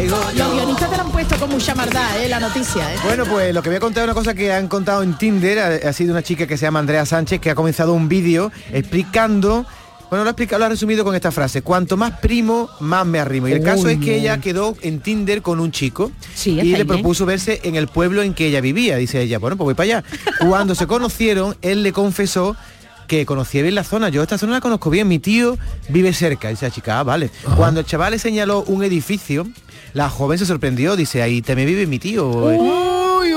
Los 0.05 0.53
guionistas 0.53 0.91
te 0.91 0.95
lo 0.97 1.03
han 1.03 1.11
puesto 1.11 1.35
con 1.37 1.49
mucha 1.49 1.73
maldad, 1.73 2.21
¿eh? 2.23 2.29
La 2.29 2.39
noticia, 2.39 2.93
¿eh? 2.93 2.97
Bueno, 3.03 3.25
pues 3.25 3.53
lo 3.53 3.63
que 3.63 3.69
voy 3.69 3.77
a 3.77 3.79
contar 3.79 4.03
es 4.03 4.05
una 4.05 4.13
cosa 4.13 4.35
que 4.35 4.53
han 4.53 4.67
contado 4.67 5.01
en 5.01 5.17
Tinder. 5.17 5.57
Ha, 5.59 5.89
ha 5.89 5.93
sido 5.93 6.11
una 6.11 6.21
chica 6.21 6.45
que 6.45 6.55
se 6.55 6.65
llama 6.65 6.79
Andrea 6.79 7.05
Sánchez 7.05 7.41
que 7.41 7.49
ha 7.49 7.55
comenzado 7.55 7.93
un 7.93 8.07
vídeo 8.07 8.51
explicando. 8.71 9.65
Bueno, 10.09 10.23
lo 10.23 10.29
ha, 10.29 10.31
explicado, 10.31 10.59
lo 10.59 10.65
ha 10.65 10.69
resumido 10.69 11.03
con 11.03 11.15
esta 11.15 11.31
frase. 11.31 11.63
Cuanto 11.63 11.97
más 11.97 12.19
primo, 12.19 12.69
más 12.79 13.05
me 13.07 13.19
arrimo. 13.19 13.47
Y 13.47 13.53
el 13.53 13.63
caso 13.63 13.89
es 13.89 13.97
que 13.97 14.17
ella 14.17 14.37
quedó 14.39 14.75
en 14.81 14.99
Tinder 15.01 15.41
con 15.41 15.59
un 15.59 15.71
chico 15.71 16.11
Sí, 16.33 16.51
y 16.51 16.55
le 16.55 16.83
bien. 16.83 16.87
propuso 16.87 17.25
verse 17.25 17.59
en 17.63 17.75
el 17.75 17.87
pueblo 17.87 18.21
en 18.21 18.33
que 18.35 18.45
ella 18.45 18.61
vivía. 18.61 18.97
Dice 18.97 19.19
ella, 19.21 19.39
bueno, 19.39 19.57
pues 19.57 19.65
voy 19.65 19.73
para 19.73 19.85
allá. 19.85 20.03
Cuando 20.47 20.75
se 20.75 20.85
conocieron, 20.85 21.57
él 21.63 21.81
le 21.83 21.91
confesó 21.91 22.55
que 23.07 23.25
conocía 23.25 23.61
bien 23.63 23.75
la 23.75 23.83
zona. 23.83 24.09
Yo 24.09 24.21
esta 24.21 24.37
zona 24.37 24.53
la 24.53 24.61
conozco 24.61 24.89
bien. 24.89 25.07
Mi 25.07 25.17
tío 25.19 25.57
vive 25.89 26.13
cerca. 26.13 26.49
Dice 26.49 26.65
la 26.67 26.71
chica, 26.71 26.99
ah, 26.99 27.03
vale. 27.03 27.29
Cuando 27.55 27.79
el 27.79 27.85
chaval 27.85 28.11
le 28.11 28.19
señaló 28.19 28.63
un 28.63 28.83
edificio, 28.83 29.47
la 29.97 30.09
joven 30.11 30.37
se 30.37 30.45
sorprendió. 30.45 30.95
Dice, 30.95 31.23
ahí 31.23 31.41
también 31.41 31.67
vive 31.67 31.87
mi 31.87 31.97
tío. 31.97 32.31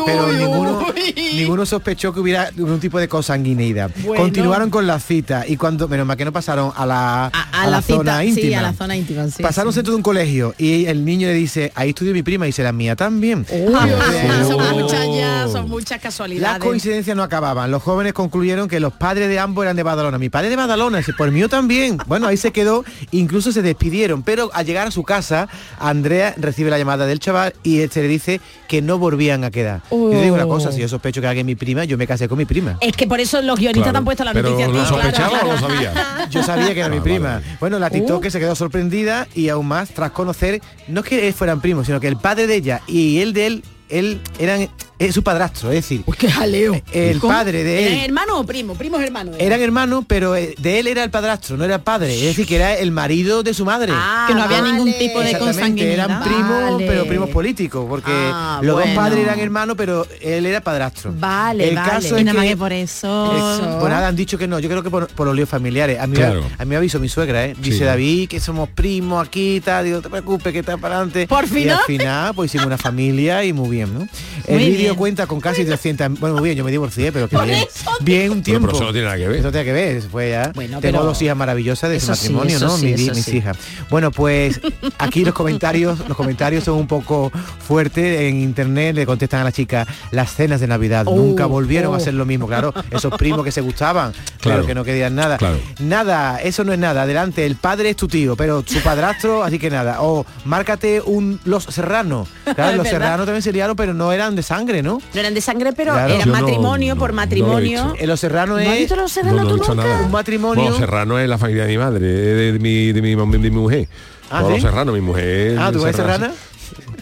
Pero 0.07 0.33
ninguno, 0.33 0.87
ninguno 1.35 1.67
sospechó 1.67 2.13
que 2.13 2.21
hubiera 2.21 2.45
algún 2.45 2.81
tipo 2.81 2.99
de 2.99 3.09
consanguineidad. 3.09 3.91
Bueno. 4.05 4.23
Continuaron 4.23 4.71
con 4.71 4.87
la 4.87 4.99
cita 5.01 5.45
y 5.47 5.57
cuando, 5.57 5.89
menos 5.89 6.07
mal 6.07 6.17
que 6.17 6.25
no 6.25 6.33
pasaron 6.33 6.73
a 6.77 6.87
la, 6.87 7.27
A, 7.27 7.67
la, 7.69 7.83
cita, 7.83 7.97
zona 7.99 8.21
sí, 8.21 8.29
íntima. 8.29 8.59
a 8.59 8.63
la 8.63 8.73
zona 8.73 8.97
íntima, 8.97 9.29
sí. 9.29 9.43
Pasaron 9.43 9.73
sí. 9.73 9.77
centro 9.77 9.93
de 9.93 9.97
un 9.97 10.03
colegio 10.03 10.55
y 10.59 10.87
el 10.87 11.05
niño 11.05 11.29
le 11.29 11.35
dice, 11.35 11.73
ahí 11.75 11.91
estudió 11.91 12.13
mi 12.13 12.23
prima 12.23 12.47
y 12.47 12.49
dice, 12.49 12.63
la 12.63 12.73
mía 12.73 12.97
también. 12.97 13.47
Oh. 13.51 14.47
son 14.47 14.81
muchas 14.81 15.07
ya, 15.15 15.49
son 15.49 15.69
muchas 15.69 15.91
Las 15.91 16.01
casualidades. 16.03 16.63
coincidencias 16.63 17.17
no 17.17 17.23
acababan. 17.23 17.71
Los 17.71 17.83
jóvenes 17.83 18.13
concluyeron 18.13 18.69
que 18.69 18.81
los 18.81 18.93
padres 18.93 19.29
de 19.29 19.39
ambos 19.39 19.65
eran 19.65 19.77
de 19.77 19.83
Badalona. 19.83 20.19
Mi 20.19 20.29
padre 20.29 20.51
de 20.51 20.57
Badalona, 20.57 20.99
dice, 20.99 21.13
por 21.13 21.31
mío 21.31 21.49
también. 21.49 21.99
Bueno, 22.07 22.27
ahí 22.27 22.37
se 22.37 22.53
quedó, 22.53 22.85
incluso 23.11 23.53
se 23.53 23.63
despidieron. 23.63 24.23
Pero 24.23 24.51
al 24.53 24.67
llegar 24.67 24.87
a 24.87 24.91
su 24.91 25.03
casa, 25.03 25.49
Andrea 25.79 26.35
recibe 26.37 26.71
la 26.71 26.79
llamada 26.79 27.07
del 27.07 27.19
chaval 27.21 27.55
y 27.63 27.87
se 27.89 28.03
le 28.03 28.09
dice 28.09 28.41
que 28.69 28.83
no 28.83 28.99
volvían 28.99 29.45
a 29.45 29.51
quedar. 29.51 29.83
Yo 29.91 30.23
digo 30.23 30.35
una 30.35 30.47
cosa, 30.47 30.71
si 30.73 30.81
yo 30.81 30.89
sospecho 30.89 31.21
que 31.21 31.27
alguien 31.27 31.45
es 31.47 31.47
mi 31.47 31.55
prima, 31.57 31.85
yo 31.85 31.99
me 31.99 32.07
casé 32.07 32.29
con 32.29 32.39
mi 32.39 32.45
prima. 32.45 32.77
Es 32.81 32.97
que 32.97 33.07
por 33.07 33.21
eso 33.21 33.43
los 33.43 33.59
guionistas 33.59 33.83
Claro. 33.85 33.93
te 33.93 33.99
han 33.99 34.05
puesto 34.05 34.25
la 34.25 34.33
Pero 34.33 34.51
noticia. 34.51 34.67
¿lo 34.69 34.73
claro, 34.75 34.89
sospechaba 34.89 35.41
o 35.43 35.53
lo 35.53 35.59
sabía? 35.59 36.29
Yo 36.31 36.43
sabía 36.43 36.73
que 36.75 36.81
era 36.81 36.89
mi 36.89 36.99
Ah, 36.99 37.03
prima. 37.03 37.29
vale. 37.35 37.45
Bueno, 37.61 37.79
la 37.79 37.91
TikTok 37.91 38.29
se 38.29 38.39
quedó 38.39 38.55
sorprendida 38.55 39.27
y 39.35 39.49
aún 39.49 39.67
más 39.67 39.91
tras 39.91 40.11
conocer, 40.13 40.61
no 40.89 41.01
es 41.01 41.07
que 41.07 41.33
fueran 41.33 41.61
primos, 41.61 41.87
sino 41.87 41.99
que 42.01 42.09
el 42.09 42.17
padre 42.17 42.47
de 42.47 42.55
ella 42.57 42.81
y 42.87 43.21
él 43.21 43.33
de 43.33 43.47
él, 43.47 43.65
él 43.91 44.21
eran 44.39 44.69
es 44.99 45.15
su 45.15 45.23
padrastro, 45.23 45.71
es 45.71 45.77
decir, 45.77 46.03
qué 46.19 46.31
jaleo. 46.31 46.79
el 46.93 47.19
¿Cómo? 47.21 47.33
padre 47.33 47.65
de 47.65 47.87
¿Eran 47.87 47.99
él 48.01 48.05
hermano 48.05 48.39
o 48.41 48.45
primo? 48.45 48.75
Primos 48.75 49.01
hermanos. 49.01 49.35
eran 49.39 49.63
hermanos, 49.63 50.05
pero 50.07 50.37
eh, 50.37 50.55
de 50.59 50.79
él 50.79 50.89
era 50.89 51.03
el 51.03 51.11
padrastro, 51.11 51.57
no 51.57 51.65
era 51.65 51.77
el 51.77 51.81
padre, 51.81 52.15
es 52.15 52.21
decir, 52.23 52.47
que 52.47 52.57
era 52.57 52.75
el 52.75 52.93
marido 52.93 53.43
de 53.43 53.55
su 53.55 53.65
madre. 53.65 53.93
Ah, 53.95 54.27
que 54.29 54.35
no 54.35 54.43
había 54.43 54.61
vale. 54.61 54.75
ningún 54.75 54.93
tipo 54.93 55.21
de 55.21 55.31
Exactamente, 55.31 55.39
consanguinidad. 55.39 56.05
eran 56.05 56.23
primos, 56.23 56.73
Vale. 56.75 56.87
pero 56.87 57.07
primos 57.07 57.31
políticos, 57.31 57.87
porque 57.89 58.11
Ah, 58.13 58.61
los 58.63 58.75
bueno. 58.75 58.89
dos 58.93 59.03
padres 59.05 59.25
eran 59.25 59.41
hermanos, 59.41 59.75
pero 59.79 60.07
él 60.21 60.45
era 60.45 60.61
padrastro. 60.61 61.15
Vale, 61.19 61.71
el 61.71 61.77
vale. 61.77 61.91
caso 61.93 62.17
Y 62.17 62.19
es 62.19 62.25
nada 62.27 62.35
más 62.35 62.45
que 62.45 62.51
que 62.51 62.57
por 62.59 62.73
eso. 62.75 63.33
Eso. 63.35 63.77
pues 63.81 63.91
nada, 63.91 64.07
han 64.09 64.17
dicho 64.17 64.37
que 64.37 64.47
no. 64.47 64.59
Yo 64.59 64.69
creo 64.69 64.83
que 64.83 64.91
por, 64.91 65.07
por 65.09 65.27
los 65.27 65.35
líos 65.35 65.49
familiares. 65.49 65.99
A 65.99 66.07
mí, 66.07 66.15
Claro. 66.17 66.45
a 66.59 66.65
mí 66.67 66.69
me 66.69 66.77
avisó 66.77 67.01
mi 67.01 67.09
suegra, 67.09 67.47
¿eh? 67.47 67.55
Dice 67.59 67.79
Sí. 67.79 67.85
David 67.85 68.29
que 68.29 68.39
somos 68.39 68.69
primos 68.69 69.27
aquí 69.27 69.57
y 69.57 69.61
tal. 69.63 69.87
Digo, 69.87 69.97
no 69.97 70.03
te 70.03 70.11
preocupes, 70.11 70.53
que 70.53 70.59
está 70.59 70.77
para 70.77 70.97
adelante. 70.97 71.27
Por 71.27 71.45
Y 71.45 71.49
final. 71.49 71.79
al 71.79 71.85
final, 71.87 72.35
pues 72.35 72.51
hicimos 72.51 72.67
una 72.67 72.77
familia 72.77 73.43
y 73.45 73.55
muy 73.55 73.71
bien, 73.71 73.80
¿no? 73.89 74.09
El 74.47 74.55
Muy 74.57 74.65
vídeo 74.67 74.79
bien. 74.79 74.95
cuenta 74.97 75.27
con 75.27 75.41
casi 75.41 75.65
300... 75.65 76.19
Bueno, 76.21 76.37
muy 76.37 76.45
bien, 76.45 76.57
yo 76.59 76.65
me 76.65 76.71
divorcié, 76.71 77.13
pero 77.13 77.29
que 77.29 77.37
bien. 77.39 77.65
Bien 78.01 78.23
un 78.25 78.29
Bueno, 78.29 78.43
tiempo. 78.43 78.67
pero 78.67 78.77
eso 78.79 78.85
no 78.87 78.93
tiene 78.93 79.07
nada 79.07 79.17
que 79.19 79.29
ver. 79.29 79.39
Eso 79.41 79.51
tiene 79.51 79.65
que 79.65 79.73
ver, 79.73 80.03
fue 80.03 80.31
ya. 80.31 80.53
Bueno, 80.55 80.81
Tengo 80.81 81.03
dos 81.03 81.21
hijas 81.23 81.37
maravillosas 81.37 81.91
de 81.91 81.97
ese 81.97 82.07
sí, 82.15 82.33
matrimonio, 82.33 82.59
¿no? 82.61 82.77
sí, 82.77 82.87
mis, 82.87 83.01
eso 83.01 83.15
mis 83.15 83.25
sí. 83.25 83.37
hijas. 83.39 83.57
Bueno, 83.89 84.11
pues 84.11 84.61
aquí 84.99 85.25
los 85.25 85.35
comentarios, 85.35 85.99
los 86.09 86.17
comentarios 86.17 86.65
son 86.65 86.75
un 86.77 86.87
poco 86.87 87.31
fuertes. 87.67 88.21
En 88.21 88.37
internet 88.41 88.95
le 88.95 89.07
contestan 89.07 89.41
a 89.41 89.45
la 89.45 89.53
chica, 89.53 89.87
las 90.11 90.35
cenas 90.35 90.61
de 90.61 90.67
Navidad 90.67 91.05
Oh, 91.07 91.17
nunca 91.17 91.47
volvieron 91.47 91.93
oh. 91.93 91.97
a 91.97 92.01
ser 92.01 92.15
lo 92.15 92.25
mismo. 92.27 92.47
Claro, 92.47 92.73
esos 92.91 93.15
primos 93.17 93.45
que 93.45 93.53
se 93.53 93.61
gustaban, 93.61 94.13
Claro. 94.41 94.67
que 94.67 94.75
no 94.75 94.85
querían 94.85 95.15
nada. 95.15 95.37
Claro. 95.39 95.59
Nada, 95.81 96.41
eso 96.43 96.65
no 96.65 96.73
es 96.73 96.79
nada. 96.79 97.03
Adelante, 97.03 97.47
el 97.47 97.57
padre 97.57 97.91
es 97.91 97.97
tu 97.97 98.09
tío, 98.09 98.37
pero 98.37 98.65
su 98.67 98.81
padrastro, 98.81 99.43
así 99.45 99.59
que 99.59 99.71
nada. 99.71 100.03
O 100.03 100.25
márcate 100.45 101.01
un 101.01 101.41
Los 101.45 101.65
Serranos. 101.65 102.29
Claro, 102.45 102.55
los 102.77 102.85
verdad. 102.85 102.91
Serranos 102.91 103.27
también 103.27 103.43
se 103.43 103.53
liaron, 103.71 103.77
pero 103.77 103.95
no 103.95 104.13
eran 104.13 104.35
de 104.37 104.43
sangre, 104.43 104.83
¿no? 104.83 105.01
No 105.15 105.21
eran 105.21 105.35
de 105.35 105.41
sangre, 105.41 105.73
pero 105.73 105.93
Claro. 105.93 106.15
eran 106.15 106.27
Yo 106.27 106.33
matrimonio 106.33 106.95
no- 106.95 106.99
por 107.01 107.11
no 107.11 107.17
lo 107.17 107.23
he 107.23 107.27
matrimonio. 107.27 107.95
En 107.99 108.09
Los 108.09 108.21
Serranos 108.21 108.61
¿No 108.63 108.69
has 108.69 108.75
es 108.75 108.79
visto 108.81 108.97
los 108.97 109.13
serranos 109.13 109.45
no 109.45 109.49
tú 109.51 109.57
nunca? 109.57 109.75
nada. 109.75 110.01
un 110.05 110.11
matrimonio. 110.11 110.63
Bueno, 110.65 110.79
Serrano 110.79 111.19
es 111.19 111.29
la 111.29 111.39
familia 111.39 111.65
de 111.65 111.69
mi 111.73 111.79
madre, 111.79 112.47
es 112.49 112.53
de 112.55 112.59
mi, 112.59 112.93
de 112.93 113.03
mi, 113.03 113.15
de 113.15 113.39
mi 113.39 113.51
mujer. 113.51 113.89
¿Ah, 114.31 114.41
Todos 114.41 114.55
sí? 114.57 114.61
los 114.63 114.71
Serrano, 114.71 114.93
mi 114.93 115.01
mujer. 115.01 115.57
Ah, 115.59 115.71
¿tú 115.73 115.83
eres 115.83 115.97
Serrano, 115.97 116.19
serrana? 116.27 116.35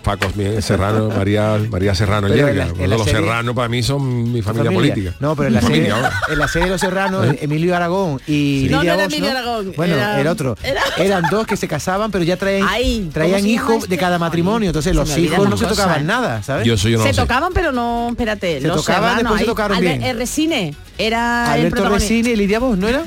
Paco 0.02 0.26
Serrano, 0.60 1.08
María, 1.10 1.58
María 1.70 1.94
Serrano 1.94 2.28
los 2.28 2.36
serie- 3.04 3.04
Serrano 3.04 3.54
para 3.54 3.68
mí 3.68 3.82
son 3.82 4.32
mi 4.32 4.42
familia, 4.42 4.70
política. 4.70 5.14
No, 5.20 5.34
pero 5.36 5.48
en 5.48 5.54
la, 5.54 5.60
serie, 5.60 5.92
en 6.30 6.38
la 6.38 6.48
serie 6.48 6.66
de 6.66 6.70
Los 6.72 6.80
Serranos, 6.80 7.26
Emilio 7.40 7.74
Aragón 7.76 8.20
y 8.26 8.66
No, 8.70 8.78
Lidia 8.80 8.92
no 8.94 9.00
era 9.00 9.04
Emilio 9.04 9.30
Aragón, 9.30 9.72
Bueno, 9.76 9.94
era- 9.94 10.20
el 10.20 10.26
otro. 10.26 10.56
era- 10.62 10.82
Eran 10.98 11.24
dos 11.30 11.46
que 11.46 11.56
se 11.56 11.68
casaban, 11.68 12.10
pero 12.10 12.24
ya 12.24 12.36
traían, 12.36 12.66
Ay, 12.68 13.08
traían 13.12 13.36
¿cómo 13.40 13.42
se 13.46 13.52
llama 13.52 13.62
hijos 13.64 13.76
este? 13.84 13.88
de 13.88 13.98
cada 13.98 14.18
matrimonio. 14.18 14.68
Entonces 14.70 14.94
los 14.94 15.16
hijos 15.18 15.48
no 15.48 15.56
se 15.56 15.66
tocaban 15.66 16.00
¿eh? 16.02 16.04
nada, 16.04 16.42
¿sabes? 16.42 16.66
Yo 16.66 16.76
soy 16.76 16.92
yo 16.92 16.98
no 16.98 17.04
se 17.04 17.12
tocaban, 17.14 17.52
pero 17.52 17.72
no, 17.72 18.08
espérate. 18.10 18.60
Se 18.60 18.68
los 18.68 18.84
tocaban, 18.84 19.18
después 19.18 19.40
se 19.40 19.46
tocaron 19.46 19.80
bien. 19.80 20.02
eh, 20.02 20.12
Resine 20.14 20.74
era 20.96 21.54
el 21.56 21.66
Alberto. 21.66 21.88
Resini 21.88 22.30
y 22.30 22.36
Lidia 22.36 22.58
Bosch, 22.58 22.76
¿no 22.78 22.88
era? 22.88 23.04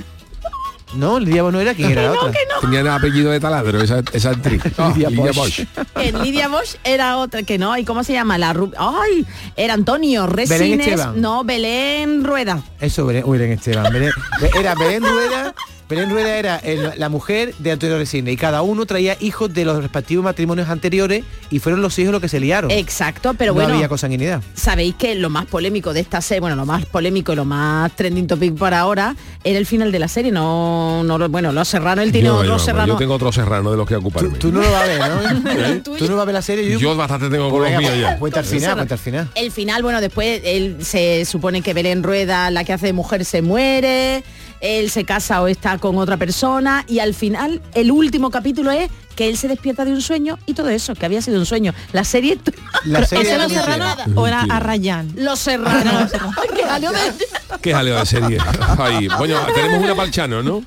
No, 0.94 1.20
Lidia 1.20 1.42
Bosch 1.44 1.54
no 1.54 1.60
era, 1.62 1.74
¿quién 1.74 1.92
era 1.92 2.04
la 2.04 2.12
otra? 2.12 2.32
Tenía 2.62 2.82
el 2.82 2.88
apellido 2.90 3.32
de 3.32 3.40
taladro, 3.40 3.82
esa, 3.82 4.02
esa 4.14 4.32
actriz. 4.32 4.62
Lidia 4.96 5.10
Lidia 5.10 5.32
Bosch. 5.32 5.66
Bosch. 5.66 5.86
Que 5.96 6.12
Lidia 6.12 6.48
Bosch 6.48 6.76
era 6.84 7.18
otra, 7.18 7.44
que 7.44 7.58
no, 7.58 7.78
¿y 7.78 7.86
cómo 7.86 8.04
se 8.04 8.14
llama? 8.14 8.38
La 8.38 8.54
rub- 8.54 8.74
¡Ay! 8.78 9.26
Era 9.56 9.74
Antonio 9.74 10.28
Resines. 10.28 10.86
Esteban. 10.88 11.20
No, 11.22 11.44
Belén 11.44 12.24
Rueda. 12.24 12.62
Eso, 12.80 13.06
Belén, 13.06 13.24
uy, 13.26 13.38
Belén 13.38 13.54
Esteban. 13.58 13.92
Belén- 13.92 14.12
era 14.60 14.76
Belén 14.76 15.04
Rueda. 15.04 15.54
Belén 15.92 16.10
Rueda 16.10 16.38
era 16.38 16.56
el- 16.58 16.94
la 16.98 17.10
mujer 17.10 17.54
de 17.60 17.72
Antonio 17.74 17.98
Resine 17.98 18.32
y 18.32 18.38
cada 18.38 18.62
uno 18.62 18.86
traía 18.86 19.18
hijos 19.20 19.54
de 19.54 19.66
los 19.66 19.82
respectivos 19.82 20.24
matrimonios 20.24 20.70
anteriores 20.70 21.24
y 21.50 21.60
fueron 21.60 21.82
los 21.82 22.00
hijos 22.00 22.14
los 22.14 22.22
que 22.22 22.30
se 22.30 22.40
liaron. 22.40 22.72
Exacto, 22.72 23.34
pero 23.38 23.52
no 23.52 23.56
bueno. 23.60 23.74
había 23.76 23.90
consanguinidad. 23.90 24.42
Sabéis 24.56 24.96
que 24.96 25.16
lo 25.16 25.30
más 25.30 25.46
polémico 25.48 25.92
de 25.94 26.00
esta 26.00 26.22
serie, 26.22 26.40
bueno, 26.40 26.56
lo 26.56 26.66
más 26.66 26.86
polémico 26.86 27.34
y 27.34 27.36
lo 27.36 27.44
más 27.46 27.94
trending 27.96 28.26
topic 28.26 28.56
por 28.56 28.74
ahora 28.74 29.16
era 29.44 29.60
el 29.60 29.66
final 29.66 29.92
de 29.92 30.00
la 30.00 30.08
serie. 30.08 30.32
No, 30.32 31.04
no 31.04 31.18
lo- 31.18 31.28
bueno, 31.30 31.52
los 31.52 31.68
serranos, 31.68 32.06
él 32.06 32.12
tiene 32.14 32.28
Yo, 32.30 32.36
otro 32.38 32.48
yo, 32.48 32.60
serrano. 32.60 32.94
yo 32.94 32.98
tengo 32.98 33.14
otro 33.16 33.32
serrano 33.34 33.70
de 33.72 33.78
los 33.78 33.86
que 33.88 33.96
ocuparme. 33.98 34.38
Tú 34.38 34.52
no 34.52 34.62
lo 34.62 34.72
vas 34.72 34.84
a 34.84 34.88
ver, 34.88 35.00
¿no? 35.00 35.82
Tú 35.84 36.08
no 36.08 36.16
vas 36.16 36.22
a 36.24 36.26
ver 36.26 36.34
la 36.36 36.42
serie. 36.42 36.78
Yo 36.80 36.96
bastante 36.96 37.30
tengo 37.30 37.50
con 37.50 37.64
los 37.64 37.78
míos 37.78 37.92
ya. 38.00 38.18
Cuenta 38.18 38.40
al 38.40 38.46
final, 38.46 38.76
cuenta 38.76 38.96
al 38.96 39.00
final. 39.00 39.30
El 39.36 39.52
final, 39.52 39.84
bueno, 39.84 40.00
después 40.00 40.42
él 40.46 40.78
se 40.82 41.26
supone 41.26 41.62
que 41.62 41.74
Belén 41.74 42.02
Rueda, 42.04 42.50
la 42.50 42.64
que 42.64 42.72
hace 42.74 42.86
de 42.88 42.94
mujer, 42.94 43.26
se 43.26 43.42
muere, 43.42 44.24
él 44.62 44.90
se 44.90 45.04
casa 45.06 45.42
o 45.42 45.48
está 45.48 45.78
con 45.78 45.98
otra 45.98 46.18
persona 46.18 46.86
y 46.88 47.00
al 47.00 47.14
final 47.14 47.62
el 47.74 47.92
último 47.92 48.30
capítulo 48.32 48.72
es 48.72 48.90
que 49.16 49.28
él 49.28 49.36
se 49.38 49.48
despierta 49.50 49.84
de 49.84 49.92
un 49.92 50.02
sueño 50.02 50.40
y 50.46 50.54
todo 50.54 50.70
eso, 50.70 50.96
que 50.96 51.06
había 51.06 51.22
sido 51.22 51.38
un 51.40 51.46
sueño. 51.46 51.74
La 51.92 52.04
serie... 52.06 52.38
La 52.86 53.06
serie 53.06 53.24
¿Ese 53.26 53.34
era 53.34 53.44
los 53.44 53.52
mentira. 53.52 53.74
serranos 53.96 54.18
o 54.18 54.28
era 54.28 54.42
a 54.50 54.60
Rayán? 54.62 55.12
Los 55.16 55.40
serranos. 55.40 56.12
Que 56.56 56.64
jaleo 56.64 56.92
de- 56.92 56.98
Qué 57.62 57.74
jaleo 57.74 58.00
de 58.00 58.06
serie. 58.06 58.38
Ahí. 58.80 59.08
Bueno, 59.18 59.38
tenemos 59.54 59.84
una 59.84 59.96
palchano, 59.96 60.42
¿no? 60.42 60.64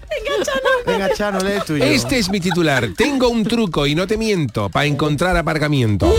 Venga, 0.86 1.08
Chano, 1.14 1.38
lee 1.40 1.60
tuyo. 1.66 1.82
Este 1.82 2.18
es 2.18 2.28
mi 2.28 2.40
titular. 2.40 2.90
Tengo 2.94 3.28
un 3.30 3.44
truco 3.44 3.86
y 3.86 3.94
no 3.94 4.06
te 4.06 4.18
miento 4.18 4.68
para 4.68 4.84
encontrar 4.84 5.34
aparcamiento. 5.36 6.14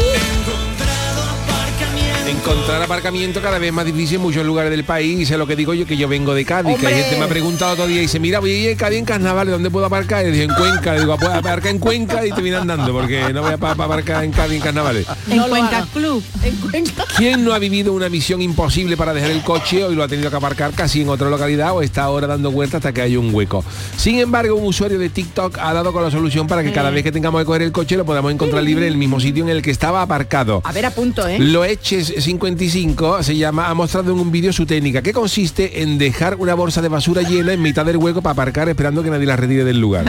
Encontrar 2.46 2.80
aparcamiento 2.84 3.42
cada 3.42 3.58
vez 3.58 3.74
más 3.74 3.86
difícil 3.88 4.18
en 4.18 4.22
muchos 4.22 4.46
lugares 4.46 4.70
del 4.70 4.84
país. 4.84 5.32
Es 5.32 5.36
lo 5.36 5.48
que 5.48 5.56
digo 5.56 5.74
yo, 5.74 5.88
que 5.88 5.98
yo 5.98 6.08
vengo 6.08 6.36
de 6.36 6.46
Cádiz. 6.46 6.78
Que 6.80 6.86
hay 6.86 6.94
gente 7.02 7.18
me 7.18 7.26
ha 7.26 7.28
preguntado 7.28 7.74
otro 7.74 7.88
día 7.88 7.98
y 7.98 8.02
dice, 8.02 8.20
mira, 8.20 8.40
voy 8.40 8.52
a 8.52 8.60
ir 8.70 8.76
a 8.76 8.78
Cádiz 8.78 9.00
en 9.00 9.06
carnaval, 9.06 9.50
¿dónde 9.50 9.72
puedo 9.72 9.88
aparcar? 9.88 10.24
Y 10.28 10.30
dije, 10.30 10.44
en 10.44 10.54
Cuenca. 10.54 10.94
Le 10.94 11.00
digo, 11.00 11.18
pues 11.18 11.32
aparcar 11.32 11.72
en 11.72 11.80
Cuenca 11.80 12.24
y 12.24 12.32
te 12.32 12.44
viene 12.44 12.58
andando, 12.60 12.94
porque 12.94 13.34
no 13.34 13.42
voy 13.42 13.54
a 13.54 13.58
pa- 13.58 13.74
pa- 13.74 13.86
aparcar 13.86 14.24
en 14.24 14.32
Cádiz 14.32 14.58
en 14.58 14.62
carnavales. 14.62 15.08
En 15.28 15.38
No 15.38 15.48
Cuenca. 15.50 15.88
Club. 15.92 16.24
En 16.44 16.56
Cuenca. 16.58 17.04
¿Quién 17.18 17.44
no 17.44 17.52
ha 17.52 17.58
vivido 17.58 17.94
una 17.94 18.10
misión 18.10 18.44
imposible 18.44 18.96
para 18.96 19.12
dejar 19.16 19.32
el 19.32 19.42
coche 19.42 19.84
hoy 19.84 19.96
lo 19.96 20.04
ha 20.04 20.08
tenido 20.08 20.30
que 20.30 20.36
aparcar 20.36 20.72
casi 20.74 21.02
en 21.02 21.10
otra 21.10 21.32
localidad 21.32 21.74
o 21.74 21.82
está 21.82 22.04
ahora 22.04 22.28
dando 22.28 22.52
vueltas 22.52 22.76
hasta 22.78 22.94
que 22.94 23.02
haya 23.02 23.18
un 23.18 23.34
hueco? 23.34 23.66
Sin 23.98 24.20
embargo, 24.20 24.54
un 24.56 24.68
usuario 24.68 25.00
de 25.00 25.10
TikTok 25.10 25.58
ha 25.58 25.74
dado 25.74 25.92
con 25.92 26.04
la 26.04 26.12
solución 26.12 26.46
para 26.46 26.62
que 26.64 26.72
cada 26.72 26.92
vez 26.92 27.02
que 27.04 27.12
tengamos 27.12 27.42
que 27.42 27.46
coger 27.46 27.64
el 27.64 27.72
coche 27.72 27.98
lo 27.98 28.06
podamos 28.06 28.32
encontrar 28.32 28.62
libre 28.62 28.86
en 28.86 28.92
el 28.94 29.00
mismo 29.00 29.20
sitio 29.20 29.44
en 29.44 29.50
el 29.50 29.64
que 29.64 29.72
estaba 29.72 30.04
aparcado. 30.04 30.62
A 30.64 30.72
ver, 30.72 30.86
a 30.86 30.92
punto, 30.92 31.28
¿eh? 31.28 31.40
Lo 31.40 31.66
eches 31.66 32.14
55 32.40 33.24
se 33.24 33.38
llama, 33.38 33.70
ha 33.70 33.74
mostrado 33.74 34.12
en 34.12 34.20
un 34.20 34.30
vídeo 34.30 34.52
su 34.52 34.66
técnica, 34.66 35.02
que 35.02 35.14
consiste 35.14 35.82
en 35.82 35.98
dejar 35.98 36.36
una 36.36 36.54
bolsa 36.54 36.82
de 36.82 36.90
basura 36.90 37.22
llena 37.22 37.54
en 37.54 37.62
mitad 37.62 37.86
del 37.86 37.96
hueco 37.96 38.22
para 38.22 38.34
aparcar 38.34 38.68
esperando 38.68 39.02
que 39.04 39.10
nadie 39.10 39.26
la 39.26 39.38
retire 39.38 39.64
del 39.64 39.80
lugar. 39.80 40.06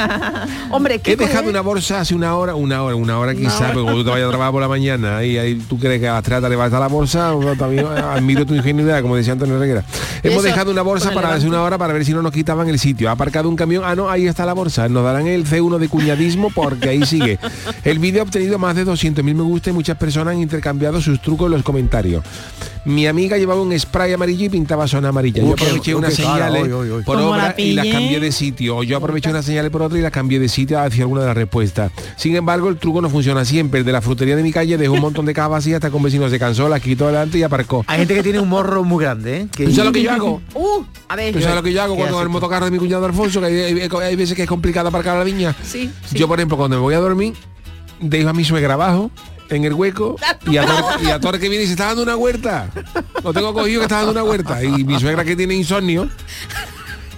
Hombre, 0.71 0.99
¿qué 0.99 1.13
He 1.13 1.17
dejado 1.17 1.49
una 1.49 1.61
bolsa 1.61 2.01
hace 2.01 2.15
una 2.15 2.35
hora, 2.35 2.57
una 2.57 2.83
hora, 2.83 2.97
una 2.97 3.19
hora 3.19 3.35
quizá, 3.35 3.59
hora. 3.59 3.67
porque 3.73 3.83
cuando 3.85 4.01
tú 4.01 4.05
te 4.05 4.11
vayas 4.11 4.27
a 4.27 4.31
trabajar 4.31 4.53
por 4.53 4.61
la 4.61 4.69
mañana 4.69 5.25
y 5.25 5.39
ahí 5.39 5.55
tú 5.69 5.79
crees 5.79 6.01
que 6.01 6.09
a 6.09 6.15
las 6.15 6.25
3 6.25 6.43
te 6.43 6.49
levantas 6.49 6.81
la 6.81 6.89
bolsa, 6.89 7.33
también 7.57 7.87
admiro 7.87 8.45
tu 8.45 8.55
ingenuidad, 8.55 9.03
como 9.03 9.17
decía 9.17 9.35
Antonio 9.35 9.59
Reguera. 9.59 9.85
Hemos 10.25 10.39
Eso, 10.39 10.49
dejado 10.49 10.73
una 10.73 10.83
bolsa 10.83 11.13
para 11.13 11.33
hace 11.33 11.47
una 11.47 11.63
hora 11.63 11.79
para 11.79 11.93
ver 11.93 12.05
si 12.05 12.13
no 12.13 12.23
nos 12.23 12.33
quitaban 12.33 12.69
el 12.69 12.81
sitio. 12.81 13.09
Ha 13.09 13.13
aparcado 13.13 13.49
un 13.49 13.55
camión, 13.55 13.85
ah 13.87 13.95
no, 13.95 14.11
ahí 14.11 14.27
está 14.27 14.45
la 14.45 14.55
bolsa. 14.55 14.89
Nos 14.89 15.05
darán 15.05 15.29
el 15.29 15.47
C1 15.47 15.79
de 15.79 15.89
cuñadismo 15.89 16.51
porque 16.51 16.89
ahí 16.89 17.07
sigue. 17.07 17.39
El 17.85 18.01
vídeo 18.01 18.23
ha 18.23 18.25
obtenido 18.25 18.59
más 18.59 18.75
de 18.75 18.85
200.000 18.85 19.23
me 19.23 19.43
gusta 19.43 19.71
y 19.71 19.73
muchas 19.73 19.97
personas 19.97 20.35
han 20.35 20.41
intercambiado 20.41 21.01
sus 21.01 21.21
trucos 21.21 21.47
en 21.47 21.53
los 21.53 21.63
comentarios. 21.63 22.16
Mi 22.85 23.09
amiga 23.09 23.37
llevaba 23.37 23.61
un 23.61 23.77
spray 23.77 24.13
amarillo 24.13 24.45
y 24.45 24.49
pintaba 24.49 24.87
zona 24.87 25.09
amarilla. 25.09 25.43
Uh, 25.43 25.49
Yo 25.49 25.53
aproveché 25.55 25.95
uh, 25.95 25.99
unas 25.99 26.17
cara, 26.17 26.47
señales 26.53 26.73
hoy. 26.73 27.03
por 27.03 27.17
obra 27.19 27.53
la 27.57 27.61
y 27.61 27.73
las 27.73 27.87
cambié 27.89 28.21
de 28.21 28.31
sitio. 28.31 28.77
O 28.77 28.83
yo 28.85 28.97
aproveché 28.99 29.29
unas 29.31 29.45
señales 29.45 29.73
por 29.73 29.83
otra 29.83 29.99
y 29.99 30.03
las 30.03 30.13
cambié 30.13 30.39
de 30.39 30.49
sitio 30.49 30.79
hacia 30.79 31.03
alguna 31.03 31.23
de 31.23 31.27
las 31.27 31.37
respuestas. 31.37 31.91
Sin 32.17 32.37
embargo, 32.37 32.69
el 32.69 32.77
truco 32.77 33.03
no 33.03 33.11
funciona 33.11 33.45
siempre. 33.45 33.81
El 33.81 33.87
de 33.87 33.91
la 33.91 34.01
frutería 34.01 34.37
de 34.37 34.45
mi 34.45 34.53
calle 34.53 34.79
dejó 34.79 34.95
un 34.95 35.01
montón 35.01 35.27
de 35.27 35.35
cajas 35.35 35.51
vacías 35.51 35.77
hasta 35.77 35.91
que 35.91 35.97
un 35.97 36.03
vecino 36.05 36.29
se 36.31 36.39
cansó, 36.39 36.69
las 36.69 36.81
quitó 36.81 37.07
adelante 37.07 37.39
y 37.39 37.43
aparcó. 37.43 37.85
Hay 37.89 37.99
gente 37.99 38.15
que 38.15 38.23
tiene 38.23 38.39
un 38.39 38.49
morro 38.49 38.85
muy 38.85 39.03
grande, 39.03 39.41
¿eh? 39.41 39.49
Que... 39.51 39.65
¿Tú 39.65 39.71
sabes 39.73 39.87
lo 39.87 39.93
que 39.93 40.03
yo 40.05 40.13
hago? 40.13 40.41
Uh, 40.55 40.85
a 41.09 41.17
ver. 41.17 41.35
¿Tú 41.35 41.41
sabes 41.41 41.57
lo 41.57 41.63
que 41.65 41.73
yo 41.73 41.83
hago 41.83 41.95
¿Qué 41.97 42.03
cuando 42.03 42.23
el 42.23 42.29
motocarro 42.29 42.67
de 42.67 42.71
mi 42.71 42.79
cuñado 42.79 43.05
Alfonso, 43.05 43.41
que 43.41 43.47
hay, 43.47 43.81
hay- 43.81 43.89
hay 44.03 44.15
veces 44.17 44.37
que 44.37 44.43
es 44.45 44.49
complicado 44.49 44.89
aparcar 44.91 45.17
a 45.17 45.19
la 45.19 45.25
viña? 45.25 45.57
Sí, 45.65 45.91
Yo, 46.13 46.29
por 46.29 46.39
ejemplo, 46.39 46.57
cuando 46.57 46.77
me 46.77 46.83
voy 46.83 46.95
a 46.95 46.99
dormir, 47.01 47.35
dejo 48.01 48.29
a 48.29 48.33
mi 48.33 48.45
suegra 48.45 48.75
abajo, 48.75 49.11
en 49.51 49.65
el 49.65 49.75
hueco, 49.75 50.17
y 50.47 50.57
a, 50.57 50.67
todo, 50.67 51.03
y 51.03 51.11
a 51.11 51.21
que 51.39 51.49
viene 51.49 51.65
y 51.65 51.67
se 51.67 51.73
está 51.73 51.87
dando 51.87 52.03
una 52.03 52.17
huerta. 52.17 52.71
Lo 53.23 53.33
tengo 53.33 53.53
cogido 53.53 53.81
que 53.81 53.85
está 53.85 53.97
dando 53.97 54.13
una 54.13 54.25
huerta. 54.25 54.63
Y 54.63 54.85
mi 54.85 54.99
suegra 54.99 55.25
que 55.25 55.37
tiene 55.37 55.55
insomnio, 55.55 56.09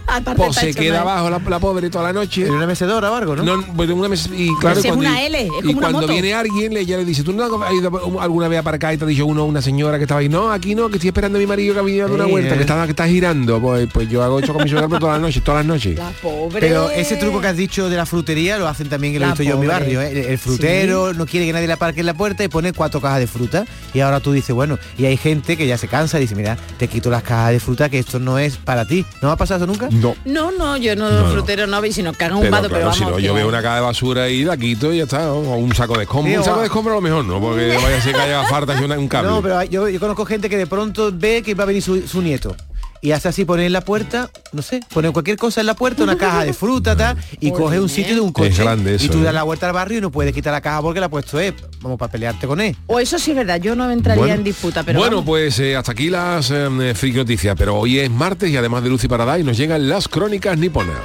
Aparte 0.09 0.43
pues 0.43 0.57
se 0.57 0.75
queda 0.75 1.05
mal. 1.05 1.19
abajo 1.19 1.31
la, 1.31 1.51
la 1.51 1.59
pobre 1.59 1.91
toda 1.91 2.05
la 2.05 2.13
noche. 2.13 2.47
En 2.47 2.53
una 2.53 2.67
mecedora 2.67 3.11
o 3.11 3.15
algo, 3.15 3.37
¿no? 3.37 3.43
No, 3.45 3.65
pues 3.77 3.91
en 3.91 3.99
una 3.99 4.09
y 4.33 4.49
claro, 4.57 4.81
cuando, 4.81 4.99
una 5.01 5.23
L, 5.23 5.39
es 5.41 5.47
y 5.47 5.51
como 5.51 5.71
una 5.71 5.81
cuando 5.81 6.01
moto. 6.01 6.13
viene 6.13 6.35
alguien, 6.35 6.73
le, 6.75 6.81
ella 6.81 6.97
le 6.97 7.05
dice, 7.05 7.23
¿tú 7.23 7.33
no 7.33 7.45
has 7.45 7.73
ido 7.75 8.21
alguna 8.21 8.49
vez 8.49 8.57
a 8.57 8.61
aparcar 8.61 8.95
y 8.95 8.97
te 8.99 9.05
ha 9.05 9.07
dicho 9.07 9.27
uno, 9.27 9.45
una 9.45 9.61
señora 9.63 9.99
que 9.99 10.05
estaba 10.05 10.21
ahí? 10.21 10.29
No, 10.29 10.51
aquí 10.51 10.75
no, 10.75 10.89
que 10.89 10.97
estoy 10.97 11.09
esperando 11.09 11.39
a 11.39 11.41
mi 11.41 11.47
marido 11.47 11.75
que 11.75 11.81
ha 11.81 11.83
venido 11.83 12.09
de 12.09 12.15
una 12.15 12.25
Sí, 12.25 12.33
huerta, 12.33 12.55
eh. 12.55 12.57
que 12.57 12.61
está, 12.63 12.85
que 12.85 12.91
está 12.91 13.07
girando. 13.07 13.61
Pues, 13.61 13.89
pues 13.93 14.09
yo 14.09 14.23
hago 14.23 14.39
eso 14.41 14.53
con 14.55 14.65
mi 14.65 14.71
suegra 14.71 14.89
todas 14.99 15.15
las 15.15 15.21
noches, 15.21 15.45
todas 15.45 15.61
las 15.61 15.67
noches. 15.67 15.99
Pobre. 16.23 16.61
Pero 16.61 16.91
ese 16.91 17.17
truco 17.17 17.41
que 17.41 17.49
has 17.49 17.57
dicho 17.57 17.89
de 17.91 17.97
la 17.97 18.07
frutería 18.07 18.57
lo 18.59 18.67
hacen 18.67 18.89
también 18.89 19.13
que 19.13 19.19
lo 19.19 19.27
he 19.27 19.29
La 19.29 19.35
visto 19.35 19.43
yo 19.45 19.55
en 19.55 19.61
mi 19.61 19.67
barrio. 19.67 20.01
¿eh? 20.01 20.11
El, 20.11 20.17
el 20.19 20.39
frutero 20.39 21.13
no 21.15 21.27
quiere 21.27 21.47
que 21.47 21.53
nadie 21.53 21.67
le 21.67 21.73
aparque 21.75 22.01
en 22.01 22.07
la 22.07 22.15
puerta 22.15 22.43
y 22.45 22.49
pone 22.49 22.73
cuatro 22.73 23.01
cajas 23.01 23.21
de 23.21 23.27
fruta. 23.27 23.65
Y 23.95 24.01
ahora 24.01 24.21
tú 24.21 24.33
dices, 24.33 24.55
bueno, 24.55 24.79
y 24.97 25.05
hay 25.05 25.17
gente 25.17 25.57
que 25.57 25.67
ya 25.67 25.77
se 25.79 25.89
cansa 25.89 26.19
y 26.19 26.23
dice, 26.23 26.35
mira, 26.35 26.57
te 26.79 26.89
quito 26.89 27.11
las 27.11 27.23
cajas 27.23 27.53
de 27.53 27.61
fruta 27.61 27.89
que 27.89 27.99
esto 27.99 28.19
no 28.19 28.39
es 28.39 28.57
para 28.57 28.87
ti. 28.87 29.05
¿No 29.23 29.31
ha 29.31 29.37
pasado 29.37 29.65
eso 29.65 29.67
nunca? 29.67 29.89
No. 30.01 30.15
No, 30.25 30.51
no, 30.53 30.77
yo 30.77 30.95
no, 30.97 31.11
No, 31.11 31.31
frutero 31.33 31.67
no, 31.67 31.85
y 31.85 31.93
si 31.93 32.03
nos 32.03 32.17
cagan 32.17 32.37
un 32.37 32.43
Pero, 32.43 32.53
vato, 32.53 32.69
claro, 32.69 32.85
pero 32.85 32.93
si 32.95 33.01
vamos. 33.01 33.17
no, 33.17 33.19
yo 33.21 33.33
que- 33.33 33.39
veo 33.39 33.49
una 33.49 33.63
caja 33.63 33.75
de 33.77 33.81
basura 33.83 34.29
y 34.29 34.45
la 34.45 34.57
quito 34.57 34.93
y 34.93 34.99
ya 34.99 35.05
está. 35.05 35.33
O 35.33 35.57
un 35.57 35.75
saco 35.75 35.97
de 35.97 36.03
escombros. 36.05 36.33
Sí, 36.33 36.39
un 36.39 36.45
saco 36.45 36.61
de 36.61 36.67
escombros 36.67 36.93
a 36.93 36.97
lo 36.97 37.01
mejor, 37.03 37.25
¿no? 37.25 37.41
Porque 37.41 37.69
vaya 37.69 37.97
a 37.99 38.01
ser 38.01 38.15
que 38.15 38.21
haya 38.21 38.45
falta 38.49 38.75
y 38.81 38.85
un 38.85 39.09
cable. 39.09 39.31
No, 39.31 39.43
pero 39.43 39.59
hay- 39.59 39.69
yo, 39.69 39.89
yo 39.89 39.99
conozco 40.01 40.25
gente 40.25 40.49
que 40.49 40.57
de 40.57 40.67
pronto 40.67 41.11
ve 41.13 41.43
que 41.43 41.55
va 41.55 41.65
a 41.65 41.67
venir 41.67 41.83
su, 41.83 42.07
su 42.07 42.23
nieto. 42.23 42.55
Y 43.01 43.13
hace 43.13 43.29
así, 43.29 43.45
pone 43.45 43.65
en 43.67 43.73
la 43.73 43.81
puerta, 43.81 44.29
no 44.53 44.61
sé, 44.63 44.81
pone 44.93 45.11
cualquier 45.13 45.37
cosa 45.37 45.61
en 45.61 45.67
la 45.67 45.75
puerta, 45.75 46.03
una 46.03 46.17
caja 46.19 46.45
de 46.45 46.53
fruta, 46.53 46.97
tal, 46.97 47.17
y 47.39 47.53
coge 47.53 47.79
un 47.81 47.89
sitio 47.89 48.15
de 48.15 48.21
un 48.21 48.33
coche. 48.33 48.63
grande 48.63 48.97
eso, 48.97 49.05
y 49.07 49.09
tú 49.09 49.19
¿eh? 49.19 49.23
das 49.23 49.35
la 49.35 49.45
vuelta 49.45 49.67
al 49.69 49.73
barrio 49.73 49.99
y 49.99 50.01
no 50.01 50.11
puedes 50.11 50.33
quitar 50.35 50.53
la 50.53 50.61
caja 50.61 50.83
porque 50.83 50.99
la 51.01 51.07
ha 51.07 51.09
puesto 51.11 51.39
él. 51.39 51.55
Vamos, 51.81 51.99
para 51.99 52.11
pelearte 52.11 52.47
con 52.49 52.61
él. 52.61 52.77
O 52.87 52.99
eso 52.99 53.19
sí 53.19 53.31
es 53.31 53.37
verdad, 53.37 53.61
yo 53.61 53.77
no 53.77 53.89
entraría 53.91 54.21
Bueno. 54.23 54.35
en 54.35 54.45
disputa, 54.45 54.83
pero 54.83 54.99
bueno, 54.99 55.17
vamos. 55.19 55.27
pues 55.27 55.59
eh, 55.61 55.77
hasta 55.77 55.93
aquí 55.93 56.11
las 56.11 56.51
eh, 56.51 56.93
friki 56.95 57.19
noticias, 57.19 57.55
pero 57.57 57.77
hoy 57.77 57.99
es 58.01 58.11
martes 58.11 58.51
y 58.51 58.57
además 58.57 58.83
de 58.83 58.89
Lucy 58.89 59.07
Paradise 59.07 59.45
nos 59.45 59.57
llegan 59.57 59.89
las 59.89 60.09
crónicas 60.09 60.59
niponas. 60.59 60.99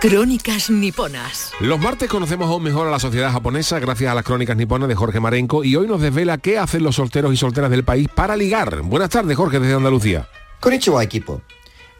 Crónicas 0.00 0.68
niponas. 0.68 1.52
Los 1.58 1.80
martes 1.80 2.10
conocemos 2.10 2.50
aún 2.50 2.62
mejor 2.62 2.86
a 2.86 2.90
la 2.90 2.98
sociedad 2.98 3.32
japonesa 3.32 3.78
gracias 3.78 4.12
a 4.12 4.14
las 4.14 4.24
crónicas 4.24 4.54
niponas 4.54 4.90
de 4.90 4.94
Jorge 4.94 5.20
Marenco 5.20 5.64
y 5.64 5.74
hoy 5.74 5.88
nos 5.88 6.02
desvela 6.02 6.36
qué 6.36 6.58
hacen 6.58 6.82
los 6.82 6.96
solteros 6.96 7.32
y 7.32 7.38
solteras 7.38 7.70
del 7.70 7.82
país 7.82 8.06
para 8.14 8.36
ligar. 8.36 8.82
Buenas 8.82 9.08
tardes, 9.08 9.34
Jorge, 9.34 9.58
desde 9.58 9.74
Andalucía. 9.74 10.28
Konnichiwa, 10.60 11.02
equipo. 11.02 11.40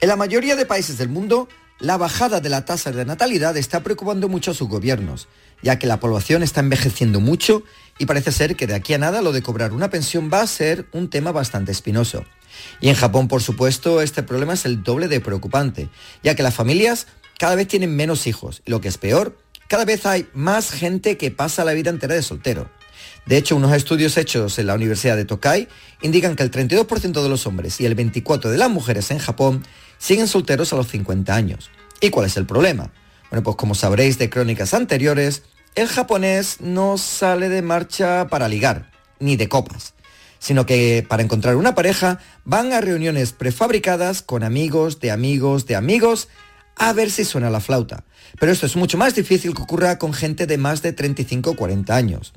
En 0.03 0.09
la 0.11 0.17
mayoría 0.17 0.57
de 0.57 0.67
países 0.67 0.99
del 0.99 1.09
mundo, 1.09 1.49
la 1.79 1.97
bajada 1.97 2.41
de 2.41 2.51
la 2.51 2.67
tasa 2.67 2.93
de 2.93 3.07
natalidad 3.07 3.57
está 3.57 3.83
preocupando 3.83 4.29
mucho 4.29 4.51
a 4.51 4.55
sus 4.55 4.69
gobiernos, 4.69 5.27
ya 5.63 5.79
que 5.79 5.87
la 5.87 5.99
población 5.99 6.43
está 6.43 6.61
envejeciendo 6.61 7.21
mucho 7.21 7.63
y 7.99 8.05
parece 8.05 8.31
ser 8.31 8.57
que 8.57 8.67
de 8.67 8.75
aquí 8.75 8.93
a 8.93 8.99
nada 8.99 9.23
lo 9.23 9.33
de 9.33 9.43
cobrar 9.43 9.73
una 9.73 9.89
pensión 9.89 10.31
va 10.31 10.43
a 10.43 10.47
ser 10.47 10.87
un 10.93 11.09
tema 11.09 11.33
bastante 11.33 11.73
espinoso. 11.73 12.25
Y 12.81 12.89
en 12.89 12.95
Japón, 12.95 13.29
por 13.29 13.43
supuesto, 13.43 14.01
este 14.01 14.23
problema 14.23 14.55
es 14.55 14.65
el 14.65 14.83
doble 14.83 15.09
de 15.09 15.21
preocupante, 15.21 15.89
ya 16.23 16.35
que 16.35 16.43
las 16.43 16.55
familias 16.55 17.07
cada 17.39 17.55
vez 17.55 17.69
tienen 17.69 17.95
menos 17.95 18.27
hijos, 18.27 18.63
lo 18.67 18.81
que 18.81 18.89
es 18.89 18.99
peor, 18.99 19.37
cada 19.69 19.85
vez 19.85 20.07
hay 20.07 20.29
más 20.33 20.71
gente 20.71 21.17
que 21.17 21.31
pasa 21.31 21.65
la 21.65 21.73
vida 21.73 21.91
entera 21.91 22.15
de 22.15 22.23
soltero. 22.23 22.71
De 23.27 23.37
hecho, 23.37 23.57
unos 23.57 23.73
estudios 23.73 24.17
hechos 24.17 24.59
en 24.59 24.69
la 24.69 24.75
Universidad 24.75 25.17
de 25.17 25.25
Tokai 25.25 25.69
indican 26.01 26.37
que 26.37 26.45
el 26.45 26.51
32% 26.51 27.23
de 27.23 27.29
los 27.29 27.47
hombres 27.47 27.81
y 27.81 27.87
el 27.87 27.97
24% 27.97 28.49
de 28.49 28.57
las 28.57 28.71
mujeres 28.71 29.11
en 29.11 29.19
Japón 29.19 29.65
siguen 29.99 30.29
solteros 30.29 30.73
a 30.73 30.77
los 30.77 30.89
50 30.89 31.35
años. 31.35 31.71
¿Y 32.01 32.11
cuál 32.11 32.27
es 32.27 32.37
el 32.37 32.47
problema? 32.47 32.93
Bueno, 33.31 33.43
pues 33.43 33.57
como 33.57 33.75
sabréis 33.75 34.19
de 34.19 34.31
crónicas 34.31 34.75
anteriores, 34.75 35.43
el 35.75 35.89
japonés 35.89 36.61
no 36.61 36.99
sale 36.99 37.49
de 37.49 37.63
marcha 37.63 38.29
para 38.29 38.49
ligar, 38.49 38.93
ni 39.19 39.37
de 39.37 39.49
copas, 39.49 39.95
sino 40.39 40.65
que 40.65 41.05
para 41.07 41.25
encontrar 41.25 41.57
una 41.57 41.75
pareja 41.75 42.21
van 42.45 42.73
a 42.73 42.81
reuniones 42.81 43.33
prefabricadas 43.33 44.23
con 44.23 44.45
amigos 44.45 45.01
de 45.01 45.11
amigos 45.11 45.67
de 45.67 45.75
amigos 45.75 46.29
a 46.77 46.93
ver 46.93 47.11
si 47.11 47.25
suena 47.25 47.51
la 47.51 47.61
flauta. 47.61 48.05
Pero 48.39 48.53
esto 48.53 48.67
es 48.67 48.77
mucho 48.77 48.99
más 48.99 49.15
difícil 49.15 49.55
que 49.55 49.63
ocurra 49.63 49.99
con 49.99 50.13
gente 50.13 50.47
de 50.47 50.59
más 50.59 50.83
de 50.83 50.93
35 50.93 51.51
o 51.51 51.57
40 51.57 51.97
años. 51.97 52.33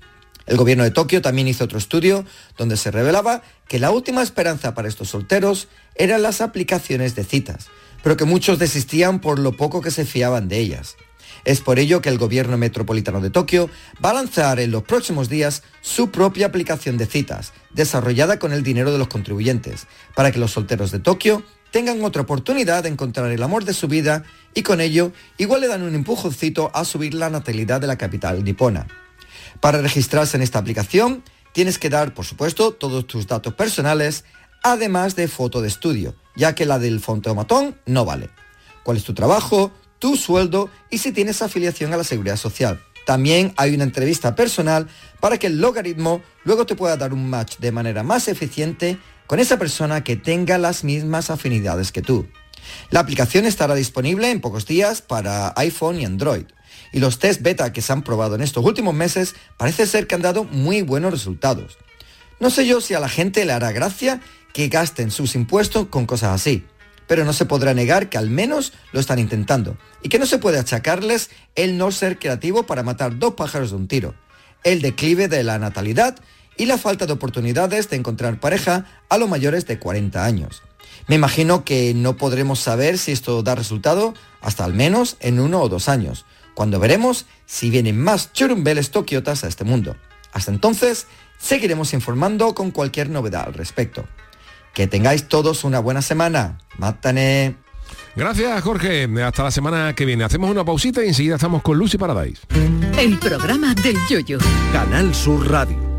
El 0.47 0.57
gobierno 0.57 0.83
de 0.83 0.91
Tokio 0.91 1.21
también 1.21 1.47
hizo 1.47 1.65
otro 1.65 1.77
estudio 1.77 2.25
donde 2.57 2.75
se 2.75 2.89
revelaba 2.89 3.43
que 3.67 3.77
la 3.77 3.91
última 3.91 4.23
esperanza 4.23 4.73
para 4.73 4.87
estos 4.87 5.09
solteros 5.09 5.67
eran 5.93 6.23
las 6.23 6.41
aplicaciones 6.41 7.13
de 7.13 7.23
citas, 7.23 7.67
pero 8.01 8.17
que 8.17 8.25
muchos 8.25 8.57
desistían 8.57 9.19
por 9.19 9.37
lo 9.37 9.55
poco 9.55 9.81
que 9.81 9.91
se 9.91 10.05
fiaban 10.05 10.47
de 10.47 10.57
ellas. 10.57 10.95
Es 11.45 11.61
por 11.61 11.77
ello 11.77 12.01
que 12.01 12.09
el 12.09 12.17
gobierno 12.17 12.57
metropolitano 12.57 13.21
de 13.21 13.29
Tokio 13.29 13.69
va 14.03 14.09
a 14.09 14.13
lanzar 14.13 14.59
en 14.59 14.71
los 14.71 14.83
próximos 14.83 15.29
días 15.29 15.63
su 15.81 16.09
propia 16.09 16.47
aplicación 16.47 16.97
de 16.97 17.05
citas, 17.05 17.53
desarrollada 17.71 18.39
con 18.39 18.51
el 18.51 18.63
dinero 18.63 18.91
de 18.91 18.97
los 18.97 19.07
contribuyentes, 19.07 19.87
para 20.15 20.31
que 20.31 20.39
los 20.39 20.51
solteros 20.51 20.91
de 20.91 20.99
Tokio 20.99 21.43
tengan 21.71 22.03
otra 22.03 22.21
oportunidad 22.21 22.83
de 22.83 22.89
encontrar 22.89 23.31
el 23.31 23.43
amor 23.43 23.65
de 23.65 23.73
su 23.73 23.87
vida 23.87 24.23
y 24.53 24.63
con 24.63 24.81
ello 24.81 25.11
igual 25.37 25.61
le 25.61 25.67
dan 25.67 25.83
un 25.83 25.95
empujoncito 25.95 26.71
a 26.73 26.85
subir 26.85 27.13
la 27.13 27.29
natalidad 27.29 27.81
de 27.81 27.87
la 27.87 27.97
capital 27.97 28.43
nipona. 28.43 28.87
Para 29.59 29.81
registrarse 29.81 30.37
en 30.37 30.43
esta 30.43 30.59
aplicación 30.59 31.23
tienes 31.53 31.79
que 31.79 31.89
dar, 31.89 32.13
por 32.13 32.25
supuesto, 32.25 32.71
todos 32.71 33.07
tus 33.07 33.27
datos 33.27 33.53
personales, 33.53 34.23
además 34.63 35.15
de 35.15 35.27
foto 35.27 35.61
de 35.61 35.67
estudio, 35.67 36.15
ya 36.35 36.55
que 36.55 36.65
la 36.65 36.79
del 36.79 36.99
fontomatón 36.99 37.77
no 37.85 38.05
vale. 38.05 38.29
¿Cuál 38.83 38.97
es 38.97 39.03
tu 39.03 39.13
trabajo, 39.13 39.71
tu 39.99 40.15
sueldo 40.15 40.69
y 40.89 40.99
si 40.99 41.11
tienes 41.11 41.41
afiliación 41.41 41.93
a 41.93 41.97
la 41.97 42.03
seguridad 42.03 42.37
social? 42.37 42.81
También 43.09 43.53
hay 43.57 43.73
una 43.73 43.85
entrevista 43.85 44.35
personal 44.35 44.87
para 45.19 45.39
que 45.39 45.47
el 45.47 45.59
logaritmo 45.59 46.21
luego 46.43 46.67
te 46.67 46.75
pueda 46.75 46.95
dar 46.95 47.11
un 47.11 47.27
match 47.27 47.57
de 47.57 47.71
manera 47.71 48.03
más 48.03 48.27
eficiente 48.27 48.99
con 49.25 49.39
esa 49.39 49.57
persona 49.57 50.03
que 50.03 50.15
tenga 50.15 50.59
las 50.59 50.83
mismas 50.83 51.31
afinidades 51.31 51.91
que 51.91 52.03
tú. 52.03 52.27
La 52.91 52.99
aplicación 52.99 53.45
estará 53.45 53.73
disponible 53.73 54.29
en 54.29 54.41
pocos 54.41 54.67
días 54.67 55.01
para 55.01 55.55
iPhone 55.55 55.99
y 55.99 56.05
Android. 56.05 56.45
Y 56.93 56.99
los 56.99 57.17
test 57.17 57.41
beta 57.41 57.73
que 57.73 57.81
se 57.81 57.91
han 57.91 58.03
probado 58.03 58.35
en 58.35 58.41
estos 58.41 58.63
últimos 58.63 58.93
meses 58.93 59.33
parece 59.57 59.87
ser 59.87 60.05
que 60.05 60.13
han 60.13 60.21
dado 60.21 60.43
muy 60.43 60.83
buenos 60.83 61.11
resultados. 61.11 61.79
No 62.39 62.51
sé 62.51 62.67
yo 62.67 62.79
si 62.79 62.93
a 62.93 62.99
la 62.99 63.09
gente 63.09 63.43
le 63.43 63.53
hará 63.53 63.71
gracia 63.71 64.21
que 64.53 64.67
gasten 64.67 65.09
sus 65.09 65.33
impuestos 65.33 65.87
con 65.87 66.05
cosas 66.05 66.29
así, 66.35 66.63
pero 67.09 67.25
no 67.25 67.33
se 67.33 67.45
podrá 67.45 67.73
negar 67.73 68.07
que 68.07 68.19
al 68.19 68.29
menos 68.29 68.71
lo 68.91 68.99
están 68.99 69.17
intentando 69.17 69.77
y 70.03 70.09
que 70.09 70.19
no 70.19 70.27
se 70.27 70.37
puede 70.37 70.59
achacarles 70.59 71.31
el 71.55 71.75
no 71.75 71.91
ser 71.91 72.19
creativo 72.19 72.67
para 72.67 72.83
matar 72.83 73.17
dos 73.17 73.33
pájaros 73.33 73.71
de 73.71 73.77
un 73.77 73.87
tiro, 73.87 74.13
el 74.63 74.83
declive 74.83 75.27
de 75.27 75.43
la 75.43 75.57
natalidad 75.57 76.15
y 76.55 76.67
la 76.67 76.77
falta 76.77 77.07
de 77.07 77.13
oportunidades 77.13 77.89
de 77.89 77.95
encontrar 77.95 78.39
pareja 78.39 78.85
a 79.09 79.17
los 79.17 79.27
mayores 79.27 79.65
de 79.65 79.79
40 79.79 80.23
años. 80.23 80.61
Me 81.07 81.15
imagino 81.15 81.65
que 81.65 81.95
no 81.95 82.15
podremos 82.15 82.59
saber 82.59 82.99
si 82.99 83.11
esto 83.11 83.41
da 83.41 83.55
resultado 83.55 84.13
hasta 84.39 84.63
al 84.63 84.75
menos 84.75 85.17
en 85.19 85.39
uno 85.39 85.61
o 85.61 85.67
dos 85.69 85.89
años, 85.89 86.25
cuando 86.53 86.79
veremos 86.79 87.25
si 87.47 87.71
vienen 87.71 87.99
más 87.99 88.33
churumbeles 88.33 88.91
tokiotas 88.91 89.43
a 89.43 89.47
este 89.47 89.63
mundo. 89.63 89.95
Hasta 90.31 90.51
entonces, 90.51 91.07
seguiremos 91.39 91.93
informando 91.95 92.53
con 92.53 92.69
cualquier 92.69 93.09
novedad 93.09 93.45
al 93.47 93.55
respecto. 93.55 94.05
Que 94.73 94.87
tengáis 94.87 95.27
todos 95.27 95.63
una 95.63 95.79
buena 95.79 96.01
semana. 96.01 96.57
Mátane. 96.77 97.55
Gracias, 98.15 98.61
Jorge. 98.61 99.07
Hasta 99.23 99.43
la 99.43 99.51
semana 99.51 99.93
que 99.95 100.05
viene. 100.05 100.23
Hacemos 100.23 100.49
una 100.49 100.65
pausita 100.65 101.03
y 101.03 101.07
enseguida 101.07 101.35
estamos 101.35 101.61
con 101.61 101.77
Lucy 101.77 101.97
Paradise. 101.97 102.41
El 102.97 103.17
programa 103.17 103.73
del 103.75 103.97
yoyo. 104.09 104.39
Canal 104.73 105.13
Sur 105.15 105.49
Radio. 105.49 105.89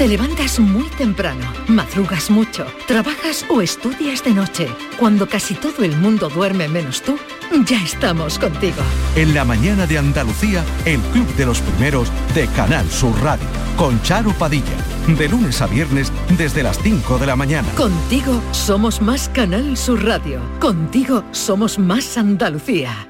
Te 0.00 0.08
levantas 0.08 0.58
muy 0.58 0.88
temprano, 0.96 1.44
madrugas 1.68 2.30
mucho, 2.30 2.64
trabajas 2.86 3.44
o 3.50 3.60
estudias 3.60 4.24
de 4.24 4.30
noche. 4.30 4.66
Cuando 4.98 5.28
casi 5.28 5.52
todo 5.52 5.84
el 5.84 5.94
mundo 5.94 6.30
duerme 6.30 6.68
menos 6.68 7.02
tú, 7.02 7.18
ya 7.66 7.82
estamos 7.82 8.38
contigo. 8.38 8.82
En 9.16 9.34
la 9.34 9.44
mañana 9.44 9.86
de 9.86 9.98
Andalucía, 9.98 10.64
el 10.84 11.00
Club 11.12 11.26
de 11.36 11.46
los 11.46 11.60
Primeros 11.60 12.10
de 12.34 12.46
Canal 12.48 12.88
Sur 12.90 13.20
Radio, 13.22 13.46
con 13.76 14.00
Charo 14.02 14.32
Padilla, 14.32 14.76
de 15.06 15.28
lunes 15.28 15.60
a 15.60 15.66
viernes 15.66 16.12
desde 16.36 16.62
las 16.62 16.78
5 16.78 17.18
de 17.18 17.26
la 17.26 17.36
mañana. 17.36 17.68
Contigo 17.76 18.40
somos 18.52 19.00
más 19.00 19.28
Canal 19.28 19.76
Sur 19.76 20.04
Radio. 20.04 20.40
Contigo 20.60 21.24
somos 21.32 21.78
más 21.78 22.16
Andalucía. 22.16 23.09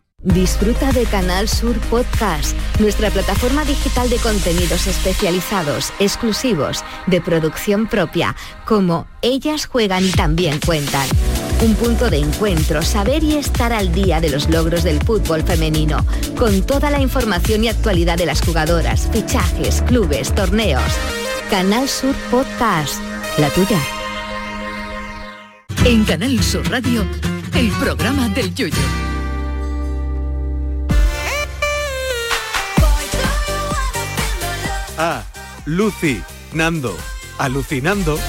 Disfruta 0.23 0.91
de 0.91 1.05
Canal 1.05 1.47
Sur 1.47 1.75
Podcast, 1.89 2.55
nuestra 2.79 3.09
plataforma 3.09 3.65
digital 3.65 4.07
de 4.07 4.17
contenidos 4.17 4.85
especializados, 4.85 5.91
exclusivos, 5.99 6.83
de 7.07 7.21
producción 7.21 7.87
propia, 7.87 8.35
como 8.67 9.07
Ellas 9.23 9.65
juegan 9.65 10.05
y 10.05 10.11
también 10.11 10.59
cuentan. 10.63 11.07
Un 11.63 11.73
punto 11.73 12.11
de 12.11 12.17
encuentro, 12.17 12.83
saber 12.83 13.23
y 13.23 13.35
estar 13.35 13.73
al 13.73 13.91
día 13.91 14.21
de 14.21 14.29
los 14.29 14.47
logros 14.47 14.83
del 14.83 15.01
fútbol 15.01 15.41
femenino, 15.41 16.05
con 16.37 16.61
toda 16.67 16.91
la 16.91 17.01
información 17.01 17.63
y 17.63 17.69
actualidad 17.69 18.17
de 18.17 18.27
las 18.27 18.41
jugadoras, 18.41 19.09
fichajes, 19.11 19.81
clubes, 19.87 20.35
torneos. 20.35 20.83
Canal 21.49 21.89
Sur 21.89 22.13
Podcast, 22.29 23.01
la 23.39 23.49
tuya. 23.49 23.79
En 25.83 26.05
Canal 26.05 26.43
Sur 26.43 26.69
Radio, 26.69 27.07
el 27.55 27.71
programa 27.71 28.29
del 28.29 28.53
Yoyo. 28.53 29.10
Ah, 35.03 35.23
Lucy, 35.65 36.21
Nando, 36.53 36.95
alucinando. 37.39 38.19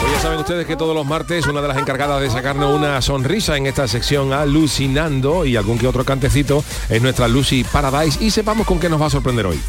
Pues 0.00 0.12
ya 0.14 0.18
saben 0.18 0.38
ustedes 0.38 0.66
que 0.66 0.76
todos 0.76 0.94
los 0.94 1.04
martes 1.04 1.46
una 1.46 1.60
de 1.60 1.68
las 1.68 1.76
encargadas 1.76 2.22
de 2.22 2.30
sacarnos 2.30 2.74
una 2.74 3.02
sonrisa 3.02 3.54
en 3.54 3.66
esta 3.66 3.86
sección 3.86 4.32
alucinando 4.32 5.44
y 5.44 5.56
algún 5.56 5.76
que 5.76 5.86
otro 5.86 6.06
cantecito 6.06 6.64
es 6.88 7.02
nuestra 7.02 7.28
Lucy 7.28 7.64
Paradise 7.64 8.24
y 8.24 8.30
sepamos 8.30 8.66
con 8.66 8.80
qué 8.80 8.88
nos 8.88 8.98
va 8.98 9.08
a 9.08 9.10
sorprender 9.10 9.44
hoy. 9.44 9.60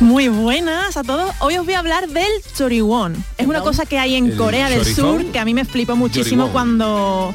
Muy 0.00 0.28
buenas 0.28 0.98
a 0.98 1.02
todos. 1.02 1.34
Hoy 1.38 1.56
os 1.56 1.64
voy 1.64 1.72
a 1.72 1.78
hablar 1.78 2.06
del 2.06 2.30
choriwon. 2.54 3.16
Es 3.38 3.46
una 3.46 3.62
cosa 3.62 3.86
que 3.86 3.98
hay 3.98 4.16
en 4.16 4.32
¿El 4.32 4.36
Corea 4.36 4.68
del? 4.68 4.84
Sur 4.84 5.24
que 5.24 5.38
a 5.38 5.46
mí 5.46 5.54
me 5.54 5.64
flipó 5.64 5.96
muchísimo 5.96 6.48
Choriwon. 6.48 6.52
cuando 6.52 7.34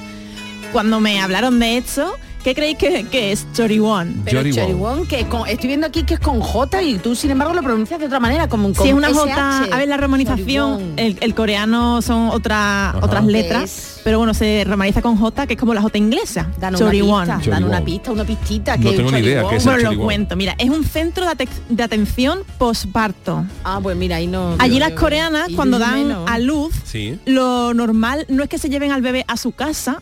cuando 0.71 0.99
me 0.99 1.19
hablaron 1.19 1.59
de 1.59 1.79
esto. 1.79 2.15
¿Qué 2.43 2.55
creéis 2.55 2.77
que, 2.77 3.03
que 3.05 3.33
es 3.33 3.45
choriwon? 3.53 4.21
Pero 4.23 4.41
choriwon, 4.49 5.05
que 5.07 5.25
con- 5.25 5.45
estoy 5.47 5.67
viendo 5.67 5.85
aquí 5.87 6.03
que 6.03 6.13
es 6.13 6.19
con 6.21 6.39
J 6.39 6.81
y 6.81 6.97
tú 6.97 7.13
sin 7.13 7.31
embargo 7.31 7.53
lo 7.53 7.61
pronuncias 7.61 7.99
de 7.99 8.05
otra 8.05 8.19
manera, 8.21 8.47
como 8.47 8.71
con 8.73 8.83
Si 8.83 8.89
es 8.89 8.95
una 8.95 9.09
SH. 9.09 9.19
J, 9.19 9.63
a 9.75 9.77
ver 9.77 9.87
la 9.89 9.97
romanización, 9.97 10.93
el, 10.95 11.17
el 11.19 11.35
coreano 11.35 12.01
son 12.01 12.29
otra, 12.29 12.95
otras 13.01 13.25
letras, 13.25 13.99
pero 14.05 14.19
bueno, 14.19 14.33
se 14.33 14.63
romaniza 14.65 15.01
con 15.01 15.17
J, 15.17 15.47
que 15.47 15.53
es 15.55 15.59
como 15.59 15.73
la 15.73 15.81
J 15.81 15.97
inglesa. 15.97 16.47
Dan 16.57 16.75
una 16.75 16.85
choriwon. 16.85 17.25
pista, 17.37 17.51
dan 17.51 17.63
una 17.65 17.83
pista, 17.83 18.11
una 18.13 18.23
pistita. 18.23 18.77
No 18.77 18.89
que 18.89 18.95
tengo 18.95 19.11
ni 19.11 19.19
idea 19.19 19.43
qué 19.49 19.55
es 19.57 19.65
el 19.65 19.73
Bueno, 19.73 19.91
lo 19.91 19.99
cuento, 19.99 20.35
mira, 20.37 20.55
es 20.57 20.69
un 20.69 20.85
centro 20.85 21.25
de, 21.25 21.31
ate- 21.31 21.49
de 21.67 21.83
atención 21.83 22.39
posparto. 22.57 23.45
Ah, 23.65 23.79
pues 23.83 23.97
mira, 23.97 24.15
ahí 24.15 24.27
no... 24.27 24.55
Allí 24.59 24.75
yo- 24.75 24.79
las 24.79 24.91
yo- 24.91 24.95
coreanas, 24.95 25.49
cuando 25.55 25.77
dan 25.77 26.07
menos. 26.07 26.29
a 26.29 26.39
luz, 26.39 26.73
Sí. 26.85 27.19
lo 27.25 27.73
normal 27.73 28.25
no 28.29 28.43
es 28.43 28.49
que 28.49 28.57
se 28.57 28.69
lleven 28.69 28.91
al 28.93 29.01
bebé 29.01 29.25
a 29.27 29.35
su 29.35 29.51
casa, 29.51 30.01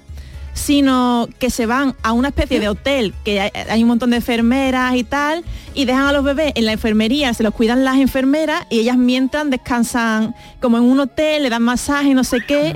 sino 0.58 1.28
que 1.40 1.50
se 1.50 1.66
van 1.66 1.96
a 2.04 2.12
una 2.14 2.30
especie 2.30 2.60
de 2.60 2.68
hotel, 2.70 3.14
que 3.24 3.40
hay, 3.40 3.52
hay 3.70 3.82
un 3.84 3.88
montón 3.90 4.10
de 4.10 4.18
enfermeras 4.18 4.96
y 4.96 5.04
tal, 5.04 5.44
y 5.74 5.86
dejan 5.86 6.08
a 6.08 6.12
los 6.12 6.24
bebés 6.24 6.52
en 6.56 6.66
la 6.66 6.74
enfermería, 6.74 7.34
se 7.34 7.44
los 7.44 7.54
cuidan 7.54 7.84
las 7.86 7.98
enfermeras 7.98 8.66
y 8.70 8.80
ellas 8.80 8.98
mientras 8.98 9.50
descansan 9.50 10.36
como 10.60 10.78
en 10.78 10.84
un 10.84 11.00
hotel, 11.00 11.44
le 11.44 11.50
dan 11.50 11.62
masaje, 11.64 12.14
no 12.14 12.24
sé 12.24 12.40
qué. 12.48 12.76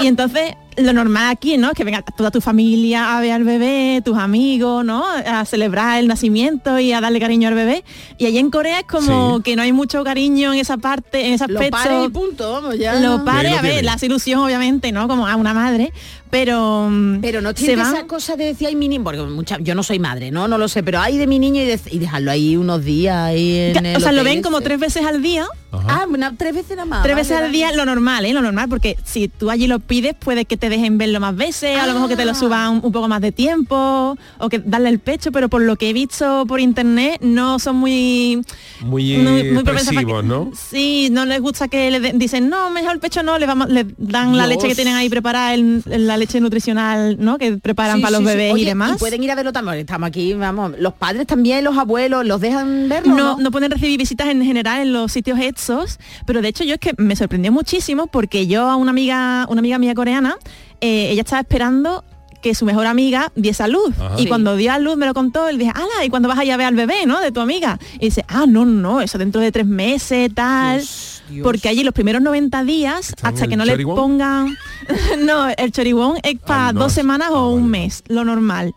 Y 0.00 0.06
entonces 0.06 0.54
lo 0.76 0.92
normal 0.92 1.28
aquí, 1.28 1.58
¿no? 1.58 1.70
Es 1.70 1.74
que 1.74 1.82
venga 1.82 2.02
toda 2.02 2.30
tu 2.30 2.40
familia 2.40 3.16
a 3.16 3.20
ver 3.20 3.32
al 3.32 3.42
bebé, 3.42 4.00
tus 4.04 4.16
amigos, 4.16 4.84
¿no? 4.84 5.04
A 5.04 5.44
celebrar 5.44 5.98
el 5.98 6.06
nacimiento 6.06 6.78
y 6.78 6.92
a 6.92 7.00
darle 7.00 7.18
cariño 7.18 7.48
al 7.48 7.54
bebé. 7.54 7.82
Y 8.16 8.26
allí 8.26 8.38
en 8.38 8.48
Corea 8.52 8.78
es 8.78 8.86
como 8.86 9.38
Sí. 9.38 9.42
que 9.42 9.56
no 9.56 9.62
hay 9.62 9.72
mucho 9.72 10.04
cariño 10.04 10.52
en 10.52 10.60
esa 10.60 10.76
parte, 10.76 11.26
en 11.26 11.34
ese 11.34 11.48
Lo 11.48 11.58
aspecto. 11.58 11.76
pare 11.82 12.04
y 12.04 12.08
punto, 12.10 12.52
vamos, 12.52 12.78
ya. 12.78 12.94
Lo 13.00 13.24
pare, 13.24 13.50
lo 13.50 13.58
a 13.58 13.60
ver, 13.60 13.84
la 13.84 13.96
ilusión 14.00 14.38
obviamente, 14.38 14.92
¿no? 14.92 15.08
Como 15.08 15.26
a 15.26 15.34
una 15.34 15.52
madre, 15.52 15.92
pero 16.30 16.90
Pero 17.20 17.40
no 17.40 17.54
tiene 17.54 17.82
esa 17.82 18.06
cosa 18.06 18.36
de 18.36 18.44
decir, 18.46 18.68
ay, 18.68 18.76
mi 18.76 18.88
niño, 18.88 19.04
porque 19.04 19.20
mucha, 19.22 19.58
yo 19.60 19.74
no 19.74 19.82
soy 19.82 19.98
madre, 19.98 20.30
¿no? 20.30 20.48
No 20.48 20.58
lo 20.58 20.68
sé, 20.68 20.82
pero 20.82 21.00
hay 21.00 21.18
de 21.18 21.26
mi 21.26 21.38
niño 21.38 21.62
y, 21.62 21.66
de- 21.66 21.80
y 21.90 21.98
dejarlo 21.98 22.30
ahí 22.30 22.56
unos 22.56 22.84
días 22.84 23.16
ahí 23.16 23.56
en 23.56 23.74
Ya, 23.74 23.90
el 23.92 23.96
o 23.96 24.00
sea, 24.00 24.12
lo 24.12 24.24
ven 24.24 24.42
como 24.42 24.60
tres 24.60 24.78
veces 24.80 25.04
al 25.04 25.22
día. 25.22 25.46
Ah, 25.70 26.06
una- 26.08 26.34
tres 26.34 26.54
veces 26.54 26.70
nada 26.76 26.86
más. 26.86 27.02
Tres 27.02 27.14
vale, 27.14 27.28
veces 27.28 27.36
al 27.44 27.52
día 27.52 27.70
lo 27.72 27.84
normal, 27.84 28.24
¿eh? 28.24 28.32
Lo 28.32 28.40
normal, 28.40 28.68
porque 28.70 28.96
si 29.04 29.28
tú 29.28 29.50
allí 29.50 29.66
lo 29.66 29.80
pides, 29.80 30.14
puede 30.18 30.44
que 30.46 30.56
te 30.56 30.68
dejen 30.70 30.96
verlo 30.96 31.20
más 31.20 31.36
veces, 31.36 31.76
a 31.78 31.86
lo 31.86 31.92
mejor 31.92 32.08
que 32.08 32.16
te 32.16 32.22
Ah. 32.22 32.26
lo 32.26 32.34
suban 32.34 32.80
un 32.82 32.92
poco 32.92 33.06
más 33.08 33.20
de 33.20 33.32
tiempo, 33.32 34.16
o 34.38 34.48
que 34.48 34.58
darle 34.60 34.88
el 34.88 34.98
pecho, 34.98 35.30
pero 35.30 35.48
por 35.48 35.60
lo 35.62 35.76
que 35.76 35.90
he 35.90 35.92
visto 35.92 36.44
por 36.46 36.60
internet, 36.60 37.20
no 37.20 37.58
son 37.58 37.76
muy... 37.76 38.42
Muy, 38.80 39.18
muy- 39.18 39.50
muy 39.52 39.64
que- 39.64 40.22
¿no? 40.24 40.50
Sí, 40.54 41.08
no 41.10 41.24
les 41.26 41.40
gusta 41.40 41.68
que 41.68 41.90
le 41.90 42.00
den- 42.00 42.18
dicen, 42.18 42.48
no, 42.48 42.70
mejor 42.70 42.92
el 42.94 43.00
pecho 43.00 43.22
no, 43.22 43.38
le, 43.38 43.46
vamos, 43.46 43.68
le 43.68 43.86
dan 43.98 44.36
la 44.36 44.46
leche 44.46 44.68
que 44.68 44.74
tienen 44.74 44.94
ahí 44.94 45.08
preparada, 45.10 45.54
el- 45.54 45.82
la 45.86 46.16
leche 46.18 46.40
nutricional, 46.40 47.16
¿no? 47.18 47.38
Que 47.38 47.56
preparan 47.58 47.96
Sí, 47.96 48.02
para 48.02 48.10
los 48.12 48.20
sí. 48.20 48.26
bebés 48.26 48.52
Oye, 48.52 48.62
y 48.62 48.66
demás. 48.66 48.98
pueden 48.98 49.22
ir 49.22 49.30
a 49.30 49.34
verlo 49.34 49.52
también. 49.52 49.78
Estamos 49.78 50.06
aquí, 50.08 50.34
vamos. 50.34 50.72
Los 50.78 50.92
padres 50.94 51.26
también, 51.26 51.64
los 51.64 51.78
abuelos, 51.78 52.26
los 52.26 52.40
dejan 52.40 52.88
verlo. 52.88 53.14
no, 53.16 53.36
no 53.38 53.50
pueden 53.50 53.70
recibir 53.70 53.98
visitas 53.98 54.28
en 54.28 54.44
general 54.44 54.80
en 54.82 54.92
los 54.92 55.10
sitios 55.12 55.38
estos, 55.40 55.98
pero 56.26 56.42
de 56.42 56.48
hecho 56.48 56.64
yo 56.64 56.74
es 56.74 56.80
que 56.80 56.92
me 56.98 57.16
sorprendió 57.16 57.52
muchísimo 57.52 58.06
porque 58.08 58.46
yo 58.46 58.68
a 58.68 58.76
una 58.76 58.90
amiga, 58.90 59.46
una 59.48 59.60
amiga 59.60 59.78
mía 59.78 59.94
coreana, 59.94 60.36
eh, 60.80 61.08
ella 61.10 61.22
estaba 61.22 61.40
esperando 61.40 62.04
que 62.40 62.54
su 62.54 62.64
mejor 62.64 62.86
amiga 62.86 63.32
diese 63.34 63.64
a 63.64 63.68
luz. 63.68 63.90
Ajá. 63.98 64.14
Y 64.16 64.22
Sí. 64.22 64.28
cuando 64.28 64.54
dio 64.54 64.72
a 64.72 64.78
luz 64.78 64.96
me 64.96 65.06
lo 65.06 65.14
contó, 65.14 65.48
él 65.48 65.58
dije, 65.58 65.72
ala, 65.74 66.04
¿y 66.04 66.08
cuando 66.08 66.28
vas 66.28 66.38
a 66.38 66.44
ir 66.44 66.52
a 66.52 66.56
ver 66.56 66.66
al 66.66 66.76
bebé, 66.76 67.04
no? 67.04 67.20
De 67.20 67.32
tu 67.32 67.40
amiga. 67.40 67.80
Y 67.98 68.06
dice, 68.06 68.24
ah, 68.28 68.44
no, 68.46 68.64
no, 68.64 69.00
eso 69.00 69.18
dentro 69.18 69.40
de 69.40 69.50
tres 69.50 69.66
meses, 69.66 70.32
tal. 70.34 70.80
Porque 71.42 71.68
allí 71.68 71.82
los 71.84 71.94
primeros 71.94 72.22
90 72.22 72.64
días, 72.64 73.10
¿Está 73.10 73.28
en 73.28 73.34
hasta 73.34 73.46
que 73.46 73.56
no 73.56 73.64
le 73.64 73.76
pongan... 73.84 74.56
no, 75.24 75.48
el 75.48 75.72
choribón 75.72 76.18
es 76.22 76.38
para 76.40 76.72
no, 76.72 76.80
dos 76.80 76.92
semanas 76.92 77.30
o 77.32 77.50
un 77.50 77.68
mes, 77.68 78.02
lo 78.08 78.24
normal. 78.24 78.74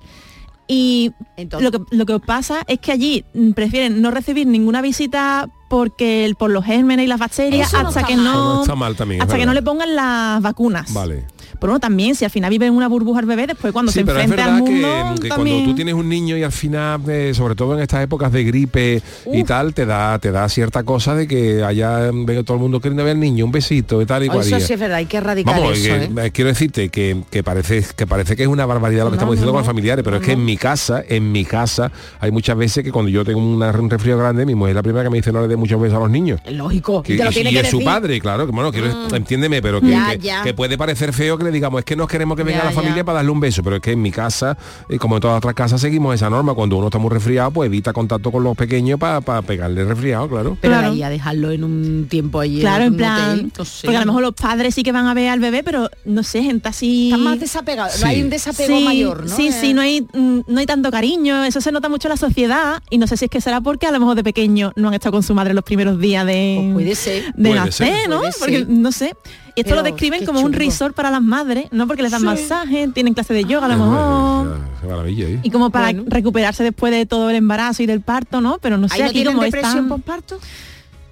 Y 0.67 1.11
lo, 1.59 1.71
que, 1.71 1.79
lo 1.91 2.05
que 2.05 2.19
pasa 2.19 2.63
es 2.67 2.79
que 2.79 2.91
allí 2.93 3.25
mm, 3.33 3.51
prefieren 3.51 4.01
no 4.01 4.09
recibir 4.09 4.47
ninguna 4.47 4.81
visita 4.81 5.49
porque 5.69 6.23
el- 6.25 6.35
por 6.35 6.49
los 6.49 6.63
gérmenes 6.63 7.05
y 7.05 7.07
las 7.07 7.19
bacterias 7.19 7.73
no 7.73 7.89
hasta 7.89 8.03
que 8.03 8.15
mal. 8.15 8.23
no 8.25 8.55
no 8.55 8.61
está 8.61 8.75
mal 8.75 8.95
también, 8.95 9.21
hasta 9.21 9.37
que 9.37 9.45
no 9.45 9.53
le 9.53 9.61
pongan 9.61 9.95
las 9.95 10.41
vacunas. 10.41 10.93
Vale. 10.93 11.27
Pero 11.61 11.71
bueno, 11.73 11.79
también 11.79 12.15
si 12.15 12.25
al 12.25 12.31
final 12.31 12.49
vive 12.49 12.65
en 12.65 12.73
una 12.73 12.87
burbuja 12.87 13.19
al 13.19 13.25
bebé, 13.27 13.45
después 13.47 13.71
cuando 13.71 13.91
Sí, 13.91 13.99
se 13.99 14.05
pero 14.05 14.17
es 14.19 14.25
enfrenta 14.25 14.45
verdad 14.51 14.57
al 14.59 14.63
que, 14.65 14.71
mundo 14.71 15.21
que 15.21 15.29
también... 15.29 15.55
cuando 15.57 15.71
tú 15.71 15.75
tienes 15.75 15.93
un 15.93 16.09
niño 16.09 16.35
y 16.35 16.43
al 16.43 16.51
final, 16.51 17.01
eh, 17.07 17.33
sobre 17.35 17.53
todo 17.55 17.75
en 17.75 17.81
estas 17.81 18.03
épocas 18.03 18.31
de 18.31 18.43
gripe 18.43 19.01
y 19.31 19.43
tal, 19.43 19.73
te 19.75 19.85
da 19.85 20.17
te 20.19 20.31
da 20.31 20.49
cierta 20.49 20.83
cosa 20.83 21.13
de 21.15 21.27
que 21.27 21.63
allá 21.63 22.09
venga 22.11 22.43
todo 22.43 22.57
el 22.57 22.61
mundo 22.63 22.79
queriendo 22.81 23.03
ver 23.03 23.11
al 23.13 23.19
niño, 23.19 23.45
un 23.45 23.51
besito 23.51 24.01
y 24.01 24.05
tal 24.07 24.23
y 24.23 24.27
cual. 24.27 24.39
Eso 24.41 24.59
sí 24.59 24.73
es 24.73 24.79
verdad, 24.79 24.97
hay 24.97 25.05
que 25.05 25.17
erradicar 25.17 25.55
Vamos, 25.55 25.77
eso, 25.77 25.93
que, 25.95 26.03
¿eh? 26.21 26.25
eh, 26.25 26.31
quiero 26.31 26.49
decirte 26.49 26.89
que, 26.89 27.21
que 27.29 27.43
parece 27.43 27.85
que 27.95 28.07
parece 28.07 28.35
que 28.35 28.41
es 28.41 28.49
una 28.49 28.65
barbaridad 28.65 29.03
lo 29.03 29.11
que 29.11 29.17
No, 29.17 29.17
estamos 29.17 29.35
diciendo 29.35 29.51
no, 29.51 29.53
con 29.57 29.59
los 29.61 29.67
familiares, 29.67 30.03
pero 30.03 30.15
No, 30.17 30.21
es 30.21 30.25
que 30.25 30.33
en 30.33 30.43
mi 30.43 30.57
casa, 30.57 31.03
en 31.07 31.31
mi 31.31 31.45
casa, 31.45 31.91
hay 32.19 32.31
muchas 32.31 32.57
veces 32.57 32.83
que 32.83 32.91
cuando 32.91 33.09
yo 33.11 33.23
tengo 33.23 33.39
una- 33.39 33.69
un 33.69 33.89
resfrío 33.89 34.17
grande, 34.17 34.45
mi 34.47 34.55
mujer 34.55 34.71
es 34.71 34.75
la 34.77 34.83
primera 34.83 35.03
que 35.03 35.11
me 35.11 35.17
dice 35.17 35.31
no 35.31 35.41
le 35.41 35.47
dé 35.47 35.55
muchos 35.57 35.79
besos 35.79 35.97
a 35.97 35.99
los 35.99 36.09
niños. 36.09 36.39
Lógico, 36.49 37.03
Que- 37.03 37.13
y 37.13 37.17
te 37.17 37.23
lo 37.23 37.29
y 37.29 37.33
tiene 37.35 37.51
y 37.51 37.53
que 37.53 37.59
es 37.59 37.69
su 37.69 37.83
padre, 37.83 38.19
claro, 38.19 38.45
que 38.47 38.51
bueno, 38.51 38.71
quiero, 38.71 38.87
Mm. 38.87 39.15
entiéndeme, 39.15 39.61
pero 39.61 39.79
que, 39.79 39.89
Ya, 39.91 40.11
que- 40.11 40.17
ya. 40.19 40.41
que 40.43 40.53
puede 40.55 40.77
parecer 40.77 41.13
feo 41.13 41.37
que 41.37 41.43
le 41.43 41.50
digamos, 41.51 41.79
es 41.79 41.85
que 41.85 41.95
no 41.95 42.07
queremos 42.07 42.35
que 42.37 42.43
venga 42.43 42.59
Ya, 42.59 42.65
la 42.65 42.71
familia 42.71 42.97
ya. 42.97 43.03
para 43.03 43.17
darle 43.17 43.31
un 43.31 43.39
beso, 43.39 43.61
pero 43.63 43.75
es 43.77 43.81
que 43.81 43.91
en 43.91 44.01
mi 44.01 44.11
casa, 44.11 44.57
eh, 44.89 44.97
como 44.97 45.15
en 45.15 45.21
todas 45.21 45.37
otras 45.37 45.53
casas, 45.53 45.81
seguimos 45.81 46.15
esa 46.15 46.29
norma. 46.29 46.53
Cuando 46.53 46.77
uno 46.77 46.87
está 46.87 46.97
muy 46.97 47.09
resfriado, 47.09 47.51
pues 47.51 47.67
evita 47.67 47.93
contacto 47.93 48.31
con 48.31 48.43
los 48.43 48.55
pequeños 48.57 48.99
para 48.99 49.21
pegarle 49.41 49.83
resfriado, 49.85 50.27
claro. 50.29 50.57
Pero 50.61 50.77
de 50.79 50.85
ahí 50.85 51.03
a 51.03 51.09
dejarlo 51.09 51.51
en 51.51 51.63
un 51.63 52.07
tiempo 52.09 52.39
allí 52.39 52.59
Claro, 52.61 52.83
en 52.85 52.97
plan, 52.97 53.31
hotel, 53.31 53.51
no 53.57 53.65
sé. 53.65 53.87
porque 53.87 53.97
a 53.97 53.99
lo 54.01 54.05
mejor 54.07 54.21
los 54.23 54.33
padres 54.33 54.75
sí 54.75 54.83
que 54.83 54.91
van 54.91 55.07
a 55.07 55.13
ver 55.13 55.29
al 55.29 55.39
bebé, 55.39 55.63
pero 55.63 55.89
no 56.05 56.23
sé, 56.23 56.43
gente 56.43 56.69
así... 56.69 57.09
Están 57.09 57.23
más 57.23 57.39
desapegados, 57.39 57.99
no 58.01 58.07
hay 58.07 58.21
un 58.21 58.29
desapego 58.29 58.77
Sí, 58.77 58.83
mayor, 58.85 59.25
¿no? 59.29 59.35
Sí, 59.35 59.47
Eh. 59.47 59.51
sí, 59.51 59.73
no 59.73 59.81
hay, 59.81 60.01
mm, 60.01 60.39
no 60.47 60.59
hay 60.59 60.65
tanto 60.65 60.91
cariño, 60.91 61.43
eso 61.43 61.61
se 61.61 61.71
nota 61.71 61.89
mucho 61.89 62.07
en 62.07 62.11
la 62.11 62.17
sociedad 62.17 62.81
y 62.89 62.97
no 62.97 63.07
sé 63.07 63.17
si 63.17 63.25
es 63.25 63.31
que 63.31 63.41
será 63.41 63.61
porque 63.61 63.87
a 63.87 63.91
lo 63.91 63.99
mejor 63.99 64.15
de 64.15 64.23
pequeño 64.23 64.71
no 64.75 64.87
han 64.89 64.93
estado 64.93 65.11
con 65.13 65.23
su 65.23 65.33
madre 65.33 65.53
los 65.53 65.63
primeros 65.63 65.99
días 65.99 66.25
de, 66.25 66.69
puede 66.73 66.95
ser. 66.95 67.33
de 67.35 67.49
Puede 67.49 67.55
nacer, 67.65 67.87
ser. 67.87 68.09
¿no? 68.09 68.19
Puede 68.19 68.31
Porque 68.39 68.57
ser. 68.59 68.69
no 68.69 68.91
sé. 68.91 69.15
Y 69.55 69.61
esto 69.61 69.69
Pero 69.71 69.75
lo 69.77 69.83
describen 69.83 70.25
como 70.25 70.39
un 70.41 70.53
resort 70.53 70.95
para 70.95 71.11
las 71.11 71.21
madres, 71.21 71.65
¿no? 71.71 71.87
Porque 71.87 72.01
les 72.03 72.11
dan 72.11 72.21
Sí. 72.21 72.25
masaje, 72.25 72.87
tienen 72.93 73.13
clase 73.13 73.33
de 73.33 73.43
yoga 73.43 73.65
a 73.65 73.69
lo 73.69 73.77
mejor. 73.77 74.57
Qué 74.81 74.87
maravilla, 74.87 75.27
¿eh? 75.27 75.39
Y 75.43 75.49
como 75.51 75.69
para 75.69 75.91
recuperarse 76.05 76.63
después 76.63 76.91
de 76.93 77.05
todo 77.05 77.29
el 77.29 77.35
embarazo 77.35 77.83
y 77.83 77.85
del 77.85 78.01
parto, 78.01 78.39
¿no? 78.41 78.57
Pero 78.61 78.77
no 78.77 78.87
sé, 78.87 78.95
¿Ahí 78.95 79.01
no 79.03 79.09
aquí 79.09 79.23
como 79.25 79.41
depresión 79.43 79.71
están... 79.71 79.87
postparto? 79.89 80.39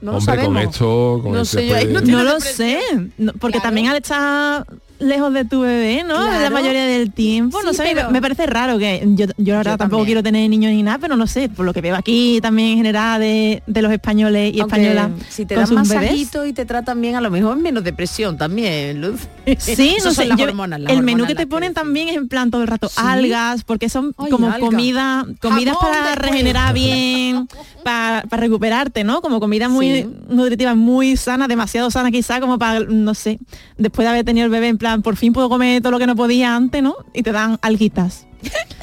No 0.02 0.12
lo 0.14 0.18
Hombre, 0.20 0.36
con 0.38 0.44
sabemos. 0.46 0.74
esto, 0.74 1.20
con 1.22 1.32
No 1.34 1.42
esto 1.42 1.58
sé, 1.58 1.64
después 1.66 1.82
ahí 1.82 1.88
de- 1.88 1.94
no 1.94 2.18
No 2.18 2.24
lo 2.24 2.40
sé, 2.40 2.80
no, 3.18 3.34
porque 3.34 3.60
también 3.60 3.88
al 3.90 3.98
estar 3.98 4.66
lejos 5.00 5.34
de 5.34 5.46
tu 5.46 5.62
bebé, 5.62 6.04
¿no? 6.08 6.16
La 6.20 6.50
mayoría 6.50 6.86
del 6.86 7.12
tiempo, 7.12 7.60
no 7.64 7.74
sé, 7.74 7.84
pero- 7.94 8.12
me 8.12 8.22
parece 8.22 8.46
raro 8.46 8.78
que 8.78 9.02
yo, 9.16 9.26
yo 9.38 9.56
verdad 9.58 9.78
tampoco 9.78 10.00
también. 10.02 10.06
quiero 10.06 10.24
tener 10.24 10.50
niños 10.50 10.72
ni 10.74 10.84
nada, 10.84 10.98
pero 11.00 11.16
no 11.16 11.26
sé, 11.28 11.50
por 11.50 11.66
lo 11.66 11.74
que 11.74 11.82
veo 11.82 11.96
aquí 11.96 12.40
también 12.42 12.70
en 12.70 12.78
general 12.78 13.22
de, 13.22 13.64
de 13.66 13.82
los 13.82 13.92
españoles 13.92 14.54
y 14.54 14.60
Aunque 14.60 14.76
españolas 14.82 15.12
si 15.30 15.46
te 15.46 15.56
dan 15.56 15.68
sus 15.68 15.76
bebés. 15.76 15.88
masajito 15.96 16.46
y 16.46 16.54
te 16.54 16.66
tratan 16.66 17.00
bien, 17.02 17.16
a 17.16 17.22
lo 17.22 17.32
mejor 17.32 17.58
menos 17.58 17.84
depresión 17.84 18.38
también, 18.38 19.02
Luz. 19.02 19.22
Sí, 19.58 19.98
no 20.04 20.12
sé, 20.12 20.26
las 20.26 20.38
yo- 20.38 20.46
hormonas, 20.46 20.80
las 20.80 20.92
el 20.92 21.02
menú 21.04 21.26
que 21.26 21.36
te 21.36 21.48
ponen 21.48 21.74
también 21.74 22.10
es 22.10 22.16
en 22.18 22.28
plan 22.28 22.52
todo 22.52 22.62
el 22.62 22.68
rato 22.68 22.90
¿Sí? 22.90 22.96
algas, 23.02 23.64
porque 23.64 23.90
son 23.90 24.14
Ay, 24.18 24.30
como 24.32 24.48
alga. 24.48 24.60
comida, 24.60 25.26
comidas 25.42 25.78
para 25.80 26.16
regenerar 26.16 26.74
bien, 26.74 27.48
para, 27.84 28.24
para 28.30 28.42
recuperarte, 28.42 29.04
¿no? 29.04 29.22
Como 29.22 29.40
comida 29.40 29.70
muy 29.70 29.90
Sí. 29.90 30.08
nutritiva, 30.30 30.76
muy 30.76 31.16
sana, 31.18 31.48
demasiado 31.48 31.90
sana 31.92 32.12
quizá, 32.12 32.40
como 32.40 32.60
para, 32.60 32.82
no 32.82 33.14
sé, 33.14 33.40
después 33.78 34.06
de 34.06 34.10
haber 34.10 34.26
tenido 34.26 34.46
el 34.46 34.52
bebé, 34.52 34.68
en 34.68 34.78
plan, 34.78 34.89
por 34.98 35.16
fin 35.16 35.34
puedo 35.34 35.50
comer 35.50 35.82
todo 35.82 35.92
lo 35.92 36.00
que 36.00 36.08
no 36.08 36.16
podía 36.16 36.56
antes, 36.56 36.82
¿no? 36.84 36.96
Y 37.14 37.24
te 37.24 37.32
dan 37.32 37.58
alguitas. 37.62 38.26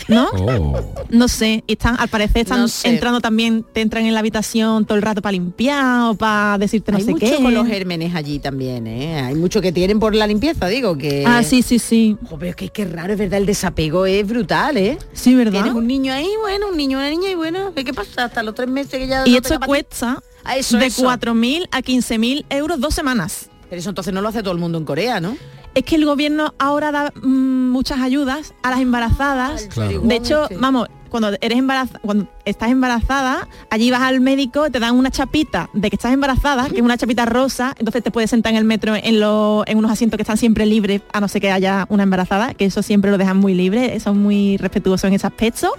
¿No? 0.09 0.28
Oh. 0.36 0.94
No 1.11 1.28
sé, 1.28 1.64
y 1.66 1.72
están, 1.72 1.96
al 1.98 2.09
parecer 2.09 2.42
están 2.42 2.61
No 2.61 2.68
sé. 2.68 2.88
entrando 2.88 3.20
también, 3.20 3.64
te 3.72 3.80
entran 3.80 4.04
en 4.07 4.12
la 4.14 4.20
habitación 4.20 4.84
todo 4.84 4.96
el 4.96 5.02
rato 5.02 5.22
para 5.22 5.32
limpiar 5.32 6.11
o 6.11 6.14
para 6.14 6.59
decirte 6.59 6.92
no 6.92 6.98
Hay 6.98 7.04
sé 7.04 7.11
mucho 7.12 7.26
qué. 7.26 7.36
con 7.42 7.52
los 7.54 7.66
gérmenes 7.66 8.14
allí 8.14 8.38
también, 8.38 8.86
¿eh? 8.86 9.20
Hay 9.20 9.34
mucho 9.34 9.61
que 9.61 9.72
tienen 9.72 9.98
por 10.00 10.14
la 10.14 10.26
limpieza, 10.26 10.66
digo, 10.68 10.96
que... 10.98 11.24
Ah, 11.26 11.42
sí, 11.42 11.62
sí, 11.62 11.78
sí. 11.78 12.16
Pero 12.28 12.50
es 12.50 12.57
que 12.57 12.68
qué 12.68 12.84
raro, 12.84 13.12
es 13.12 13.18
verdad, 13.18 13.38
el 13.38 13.46
desapego 13.46 14.07
es 14.07 14.26
brutal, 14.26 14.76
¿eh? 14.76 14.98
Sí, 15.12 15.34
¿verdad? 15.34 15.52
Tienes 15.52 15.74
un 15.74 15.86
niño 15.86 16.12
ahí, 16.12 16.28
bueno, 16.40 16.68
un 16.68 16.76
niño, 16.76 16.98
una 16.98 17.11
niña 17.11 17.30
y 17.30 17.34
bueno, 17.34 17.72
¿qué 17.74 17.92
pasa? 17.94 18.24
Hasta 18.24 18.42
los 18.42 18.54
tres 18.54 18.68
meses 18.68 18.92
que 18.98 19.07
ya... 19.07 19.26
Y 19.26 19.32
no 19.32 19.36
esto 19.38 19.59
cuesta 19.61 20.22
Ah, 20.44 20.57
eso, 20.57 20.76
de 20.78 20.86
eso. 20.86 21.02
4.000 21.04 21.68
a 21.72 21.82
15.000 21.82 22.44
euros 22.50 22.78
dos 22.80 22.94
semanas. 22.94 23.48
Pero 23.68 23.80
eso 23.80 23.88
entonces 23.88 24.14
no 24.14 24.20
lo 24.22 24.28
hace 24.28 24.42
todo 24.42 24.52
el 24.52 24.61
mundo 24.61 24.78
en 24.78 24.84
Corea, 24.84 25.20
¿no? 25.20 25.36
Es 25.76 25.84
que 25.84 25.96
el 25.96 26.06
gobierno 26.06 26.54
ahora 26.58 26.90
da 26.90 27.12
mm, 27.22 27.70
muchas 27.70 28.00
ayudas 28.00 28.54
a 28.62 28.70
las 28.70 28.80
embarazadas. 28.80 29.68
Claro. 29.74 30.00
De 30.00 30.16
hecho, 30.16 30.48
vamos, 30.58 30.88
cuando 31.10 31.36
eres 31.38 31.58
embarazada, 31.58 32.00
cuando 32.00 32.28
estás 32.46 32.70
embarazada, 32.70 33.46
allí 33.68 33.90
vas 33.90 34.00
al 34.00 34.20
médico, 34.20 34.70
te 34.70 34.80
dan 34.80 34.96
una 34.96 35.10
chapita 35.10 35.68
de 35.74 35.90
que 35.90 35.96
estás 35.96 36.14
embarazada, 36.14 36.70
que 36.70 36.76
es 36.76 36.82
una 36.82 36.96
chapita 36.96 37.26
rosa, 37.26 37.74
entonces 37.78 38.02
te 38.02 38.10
puedes 38.10 38.30
sentar 38.30 38.52
en 38.52 38.56
el 38.56 38.64
metro 38.64 38.94
en, 38.96 39.20
los 39.20 39.64
en 39.66 39.76
unos 39.76 39.90
asientos 39.90 40.16
que 40.16 40.22
están 40.22 40.38
siempre 40.38 40.64
libres, 40.64 41.02
a 41.12 41.20
no 41.20 41.28
ser 41.28 41.42
que 41.42 41.50
haya 41.50 41.84
una 41.90 42.04
embarazada, 42.04 42.54
que 42.54 42.64
eso 42.64 42.82
siempre 42.82 43.10
lo 43.10 43.18
dejan 43.18 43.36
muy 43.36 43.52
libre, 43.52 44.00
son 44.00 44.22
muy 44.22 44.56
respetuosos 44.56 45.08
en 45.08 45.14
ese 45.14 45.26
aspecto. 45.26 45.72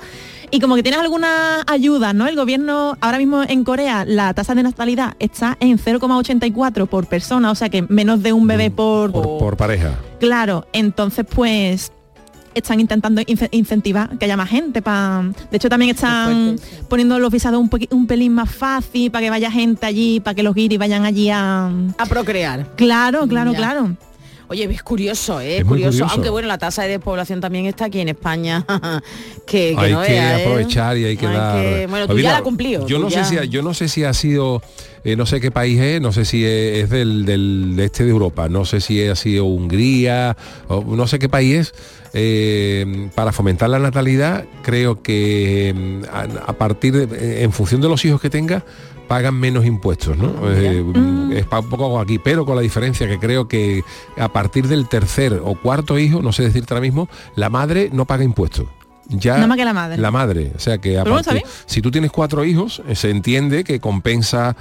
Y 0.49 0.59
como 0.61 0.75
que 0.75 0.83
tienes 0.83 1.01
alguna 1.01 1.63
ayuda, 1.67 2.13
¿no? 2.13 2.25
El 2.25 2.35
gobierno, 2.37 2.97
ahora 3.01 3.17
mismo 3.17 3.43
en 3.43 3.63
Corea, 3.65 4.05
la 4.05 4.33
tasa 4.33 4.55
de 4.55 4.63
natalidad 4.63 5.13
está 5.19 5.57
en 5.59 5.77
0,84 5.77 6.87
por 6.87 7.05
persona, 7.07 7.51
o 7.51 7.55
sea 7.55 7.67
que 7.69 7.81
menos 7.83 8.23
de 8.23 8.31
un 8.31 8.47
bebé 8.47 8.71
por, 8.71 9.11
Por, 9.11 9.37
por 9.39 9.57
pareja. 9.57 9.91
Claro, 10.21 10.65
entonces 10.71 11.25
pues 11.29 11.91
están 12.53 12.79
intentando 12.79 13.21
ince- 13.21 13.49
incentivar 13.51 14.17
que 14.17 14.25
haya 14.25 14.35
más 14.35 14.49
gente 14.49 14.81
para 14.81 15.21
de 15.51 15.57
hecho 15.57 15.69
también 15.69 15.91
están 15.91 16.55
poniendo 16.89 17.19
los 17.19 17.31
visados 17.31 17.61
un, 17.91 18.07
pelín 18.07 18.33
más 18.33 18.49
fácil 18.49 19.11
para 19.11 19.25
que 19.25 19.29
vaya 19.29 19.51
gente 19.51 19.85
allí 19.85 20.19
para 20.21 20.33
que 20.33 20.41
los 20.41 20.55
guiris 20.55 20.79
vayan 20.79 21.05
allí 21.05 21.29
a 21.29 21.67
A 21.99 22.05
procrear. 22.07 22.65
claro 22.75 23.27
claro 23.27 23.51
Ya. 23.51 23.57
claro 23.59 23.95
Oye, 24.49 24.63
es 24.71 24.81
curioso, 24.83 25.41
¿eh? 25.41 25.57
Es 25.57 25.65
curioso. 25.65 25.91
curioso. 25.91 26.13
Aunque 26.13 26.29
bueno, 26.29 26.47
la 26.47 26.57
tasa 26.57 26.83
de 26.83 26.89
despoblación 26.89 27.41
también 27.41 27.65
está 27.65 27.85
aquí 27.85 27.99
en 27.99 28.09
España. 28.09 28.65
que, 29.45 29.75
que 29.75 29.75
hay 29.77 29.91
no 29.91 30.01
que 30.01 30.11
vea, 30.11 30.39
¿eh? 30.39 30.45
aprovechar 30.45 30.97
y 30.97 31.03
hay 31.05 31.17
que 31.17 31.27
Hay 31.27 31.35
dar. 31.35 31.61
que- 31.61 31.87
bueno, 31.87 32.07
tú 32.07 32.13
Pues 32.13 32.23
ya 32.23 32.31
la 32.31 32.37
has 32.37 32.43
cumplido, 32.43 32.87
Yo 32.87 32.97
no 32.99 33.09
ya. 33.09 33.23
sé 33.25 33.29
si 33.29 33.37
ha- 33.37 33.43
yo 33.43 33.61
no 33.61 33.73
sé 33.73 33.87
si 33.89 34.03
ha 34.05 34.13
sido 34.13 34.61
eh, 35.03 35.15
no 35.15 35.25
sé 35.25 35.39
qué 35.41 35.51
país 35.51 35.79
es, 35.79 36.01
no 36.01 36.11
sé 36.11 36.23
si 36.25 36.43
es, 36.45 36.83
es 36.83 36.89
del, 36.89 37.25
del 37.25 37.75
este 37.79 38.03
de 38.05 38.09
Europa, 38.11 38.47
no 38.49 38.65
sé 38.65 38.79
si 38.81 39.05
ha 39.05 39.15
sido 39.15 39.45
Hungría 39.45 40.35
o 40.67 40.83
no 40.95 41.07
sé 41.07 41.19
qué 41.19 41.29
país 41.29 41.55
es. 41.55 41.73
eh, 42.13 43.09
para 43.15 43.31
fomentar 43.31 43.69
la 43.69 43.79
natalidad, 43.79 44.45
creo 44.63 45.01
que 45.01 45.73
mm, 45.75 46.03
a, 46.11 46.21
a 46.49 46.53
partir 46.53 46.93
de, 47.07 47.43
en 47.43 47.51
función 47.51 47.79
de 47.81 47.89
los 47.89 48.03
hijos 48.05 48.19
que 48.21 48.29
tenga 48.29 48.63
pagan 49.07 49.35
menos 49.39 49.65
impuestos, 49.65 50.17
¿no? 50.17 50.33
Eh, 50.51 50.83
Es 51.37 51.45
pa- 51.45 51.59
un 51.59 51.69
poco 51.69 51.99
aquí, 51.99 52.19
pero 52.19 52.45
con 52.45 52.55
la 52.55 52.61
diferencia 52.61 53.07
que 53.07 53.19
creo 53.19 53.47
que 53.47 53.83
a 54.17 54.29
partir 54.29 54.67
del 54.67 54.87
tercer 54.87 55.41
o 55.43 55.55
cuarto 55.55 55.99
hijo, 55.99 56.21
no 56.21 56.31
sé 56.31 56.43
decirte 56.43 56.73
ahora 56.73 56.81
mismo, 56.81 57.09
la 57.35 57.49
madre 57.49 57.89
no 57.91 58.05
paga 58.05 58.23
impuestos. 58.23 58.67
Ya 59.09 59.35
Nada 59.35 59.47
más 59.47 59.57
que 59.57 59.63
la 59.65 59.73
madre. 59.73 59.97
La 60.01 60.11
madre, 60.11 60.51
o 60.55 60.59
sea 60.59 60.79
que 60.79 60.99
a 60.99 61.05
partir- 61.05 61.43
si 61.65 61.81
tú 61.81 61.91
tienes 61.91 62.11
cuatro 62.11 62.43
hijos, 62.43 62.81
eh, 62.89 62.95
se 62.95 63.09
entiende 63.09 63.63
que 63.63 63.79
compensa 63.79 64.55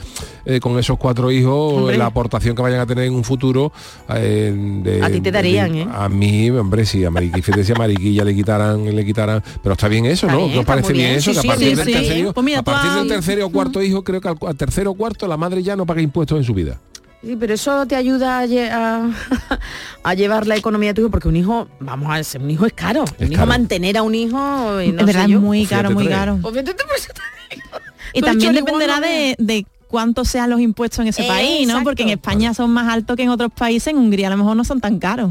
eh, 0.44 0.60
con 0.60 0.78
esos 0.78 0.98
cuatro 0.98 1.32
hijos 1.32 1.74
Hombre. 1.74 1.98
la 1.98 2.06
aportación 2.06 2.54
que 2.54 2.62
vayan 2.62 2.78
a 2.80 2.86
tener 2.86 3.04
en 3.04 3.14
un 3.14 3.24
futuro. 3.24 3.72
eh, 4.08 4.54
de- 4.84 5.02
A 5.04 5.10
ti 5.10 5.20
te 5.20 5.32
darían, 5.32 5.74
¿eh? 5.74 5.88
A 5.92 6.08
mí, 6.08 6.48
hombre, 6.50 6.86
sí, 6.86 7.04
a 7.04 7.10
Mariqui, 7.10 7.42
fíjate 7.42 7.64
si 7.64 7.72
a 7.72 7.74
Mariquilla 7.74 8.22
le 8.24 8.34
quitaran, 8.36 8.84
le 8.84 9.04
quitaran. 9.04 9.42
Pero 9.62 9.72
está 9.72 9.88
bien 9.88 10.06
eso, 10.06 10.26
Está 10.26 10.32
¿no? 10.38 10.44
bien, 10.44 10.54
¿No 10.54 10.60
os 10.60 10.60
está 10.62 10.72
parece 10.74 10.92
bien, 10.92 11.06
bien. 11.06 11.18
eso? 11.18 11.34
Sí, 11.34 11.40
que 11.40 11.46
a 11.48 11.50
partir 11.50 11.68
sí, 11.70 11.74
del 11.74 11.86
sí. 11.86 11.92
tercer 11.92 12.16
hijo, 12.18 12.32
Pues 12.32 12.44
mira, 12.44 12.58
a 12.60 12.62
partir 12.62 12.90
del 12.92 13.08
tercer 13.08 13.42
o 13.42 13.48
cuarto 13.50 13.82
hijo, 13.82 14.04
creo 14.04 14.20
que 14.20 14.28
al, 14.28 14.36
al 14.46 14.56
tercero 14.56 14.92
o 14.92 14.94
cuarto 14.94 15.26
la 15.26 15.36
madre 15.36 15.62
ya 15.62 15.74
no 15.76 15.84
paga 15.86 16.00
impuestos 16.02 16.38
en 16.38 16.44
su 16.44 16.54
vida. 16.54 16.78
Sí, 17.22 17.34
pero 17.38 17.54
eso 17.54 17.86
te 17.86 17.96
ayuda 17.96 18.40
a, 18.40 18.46
lle- 18.46 18.70
a- 18.70 19.10
a 20.04 20.14
llevar 20.14 20.46
la 20.46 20.56
economía 20.56 20.90
de 20.90 20.94
tu 20.94 21.00
hijo, 21.00 21.10
porque 21.10 21.26
un 21.28 21.36
hijo, 21.36 21.66
vamos 21.80 22.14
a 22.14 22.22
ser, 22.22 22.40
un 22.42 22.50
hijo 22.50 22.66
es 22.66 22.72
caro. 22.72 23.04
un 23.18 23.26
hijo 23.26 23.34
caro. 23.40 23.46
mantener 23.46 23.96
a 23.96 24.02
un 24.02 24.14
hijo, 24.14 24.80
y 24.80 24.92
no 24.92 25.00
es 25.00 25.06
verdad 25.06 25.20
sé 25.22 25.26
es 25.26 25.32
yo. 25.32 25.40
muy 25.40 25.60
Fíjate 25.66 25.82
caro 25.82 25.94
muy 25.94 26.04
tres. 26.04 26.16
caro 26.16 26.38
Pues 26.42 26.54
vete 26.54 26.74
tú 26.74 26.84
por 26.86 26.96
eso 26.96 27.08
te 27.12 27.54
digo. 27.56 27.68
y 28.12 28.20
Tú 28.20 28.26
también 28.26 28.52
dependerá 28.54 29.00
de, 29.00 29.34
de 29.38 29.66
cuánto 29.88 30.24
sean 30.24 30.50
los 30.50 30.60
impuestos 30.60 31.00
en 31.00 31.08
ese 31.08 31.24
Eh, 31.24 31.28
país 31.28 31.66
no 31.66 31.82
porque 31.82 32.02
en. 32.04 32.10
España 32.10 32.54
son 32.54 32.70
más 32.70 32.86
altos 32.92 33.16
que 33.16 33.22
en 33.24 33.30
otros 33.30 33.50
países 33.52 33.88
en 33.88 33.98
Hungría 33.98 34.28
a 34.28 34.30
lo 34.30 34.36
mejor 34.36 34.56
no 34.56 34.62
son 34.64 34.80
tan 34.80 34.98
caros 34.98 35.30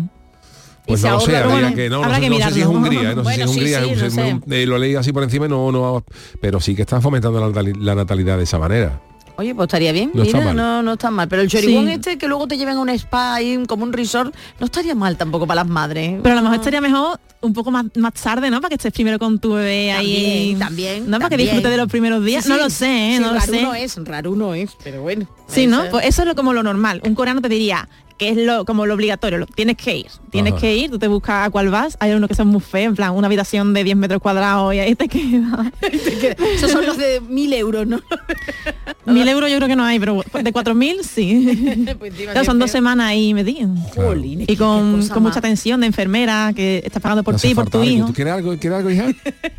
Pues 0.87 1.01
no 1.03 1.11
lo 1.11 1.19
sé, 1.21 1.37
habría 1.37 1.51
bueno, 1.61 1.75
que 1.75 1.89
no, 1.89 1.97
no 1.99 2.03
habrá 2.05 2.15
sé, 2.17 2.21
que 2.23 2.29
no 2.29 2.37
sé 2.37 2.51
si 2.51 2.61
es. 2.61 2.67
Hungría, 2.67 3.11
eh, 3.11 3.15
no 3.15 3.23
sé 3.23 3.35
si 3.35 3.41
es 3.41 3.47
Hungría, 3.49 3.79
es- 3.85 4.15
no 4.15 4.23
es- 4.23 4.35
eh, 4.51 4.65
lo 4.65 4.77
leí 4.77 4.95
así 4.95 5.13
por 5.13 5.23
encima, 5.23 5.45
y 5.45 5.49
no, 5.49 5.71
no, 5.71 6.03
pero 6.41 6.59
sí 6.59 6.75
que 6.75 6.81
están 6.81 7.01
fomentando 7.01 7.39
la 7.79 7.95
natalidad 7.95 8.37
de 8.37 8.43
esa 8.43 8.59
manera. 8.59 8.99
Oye, 9.37 9.53
pues 9.53 9.67
estaría 9.67 9.91
bien, 9.91 10.11
No 10.13 10.23
está 10.23 10.37
mira, 10.37 10.47
mal. 10.53 10.55
no, 10.55 10.83
no 10.83 10.93
está 10.93 11.11
mal. 11.11 11.27
Pero 11.27 11.41
el 11.41 11.49
chorigón 11.49 11.87
Sí. 11.87 11.93
este 11.93 12.17
que 12.17 12.27
luego 12.27 12.47
te 12.47 12.57
lleven 12.57 12.77
a 12.77 12.79
un 12.79 12.89
spa 12.89 13.35
ahí 13.35 13.61
como 13.67 13.83
un 13.83 13.91
resort, 13.93 14.33
no 14.59 14.65
estaría 14.65 14.95
mal 14.95 15.17
tampoco 15.17 15.45
para 15.45 15.61
las 15.63 15.67
madres. 15.69 16.19
pero 16.23 16.33
a 16.33 16.35
lo 16.37 16.41
mejor 16.43 16.57
estaría 16.57 16.81
mejor 16.81 17.19
un 17.41 17.53
poco 17.53 17.69
más, 17.69 17.85
más 17.95 18.13
tarde 18.13 18.49
no 18.49 18.59
para 18.61 18.69
que 18.69 18.75
estés 18.75 18.91
primero 18.93 19.19
con 19.19 19.37
tu 19.39 19.53
bebé 19.53 19.91
ahí 19.91 20.55
También, 20.57 20.59
también, 20.59 21.05
no 21.11 21.17
para 21.19 21.29
que 21.29 21.35
también. 21.35 21.47
disfrutes 21.49 21.71
de 21.71 21.77
los 21.77 21.87
primeros 21.91 22.23
días 22.25 22.43
Sí, 22.43 22.49
no 22.49 22.55
sí. 22.55 22.61
lo 22.63 22.69
sé 22.69 22.85
¿eh? 22.87 23.13
Sí, 23.17 23.21
no 23.21 23.27
lo 23.33 23.39
raro 23.39 23.53
sé 23.53 23.61
no 23.61 23.75
es, 23.75 23.97
raro 24.03 24.35
no 24.35 24.53
es, 24.55 24.71
pero 24.83 25.01
bueno. 25.01 25.27
Sí, 25.47 25.67
¿no? 25.67 25.83
Pues 25.91 26.05
eso 26.07 26.23
es 26.23 26.27
lo, 26.29 26.35
como 26.35 26.53
lo 26.53 26.63
normal. 26.63 27.01
Un 27.05 27.13
coreano 27.13 27.39
te 27.41 27.49
diría 27.49 27.87
que 28.17 28.29
es 28.29 28.37
lo 28.37 28.63
como 28.65 28.85
lo 28.85 28.93
obligatorio, 28.93 29.37
lo- 29.37 29.45
tienes 29.45 29.75
que 29.77 29.97
ir, 29.97 30.07
tienes 30.31 30.53
Ajá. 30.53 30.61
que 30.61 30.75
ir, 30.75 30.89
tú 30.89 30.99
te 30.99 31.07
buscas 31.07 31.47
a 31.47 31.49
cuál 31.49 31.69
vas, 31.69 31.97
hay 31.99 32.11
unos 32.13 32.27
que 32.29 32.35
son 32.35 32.47
muy 32.47 32.61
feos, 32.61 32.87
en 32.89 32.95
plan, 32.95 33.11
una 33.13 33.27
habitación 33.27 33.73
de 33.73 33.83
10 33.83 33.97
metros 33.97 34.21
cuadrados 34.21 34.73
y 34.73 34.79
ahí 34.79 34.95
te 34.95 35.07
queda. 35.09 35.71
Esos 36.55 36.71
son 36.71 36.85
los 36.85 36.97
de 36.97 37.21
mil 37.21 37.51
euros, 37.53 37.85
¿no? 37.87 38.01
Mil 39.05 39.27
euros 39.27 39.51
yo 39.51 39.57
creo 39.57 39.67
que 39.67 39.75
no 39.75 39.83
hay, 39.85 39.99
pero 39.99 40.23
de 40.41 40.51
cuatro 40.51 40.73
mil 40.73 41.03
sí. 41.03 41.85
Pues 41.99 42.11
Claro, 42.15 42.43
son 42.43 42.57
dos 42.57 42.71
semanas 42.71 43.05
ahí 43.07 43.35
metidos. 43.35 43.69
Jolines, 43.93 44.49
Y 44.49 44.55
con, 44.55 45.07
con 45.09 45.21
mucha 45.21 45.37
atención 45.39 45.79
de 45.81 45.87
enfermera 45.87 46.51
que 46.55 46.81
estás 46.83 47.03
pagando 47.03 47.23
por 47.23 47.33
¿Te 47.33 47.35
hace 47.35 47.47
ti, 47.49 47.53
por 47.55 47.69
tu 47.69 47.77
algo? 47.81 47.91
hijo. 47.91 48.07
¿Tú 48.07 48.13
quieres 48.13 48.33
algo, 48.33 48.57
quieres 48.57 48.77
algo, 48.79 48.89
hija? 48.89 49.05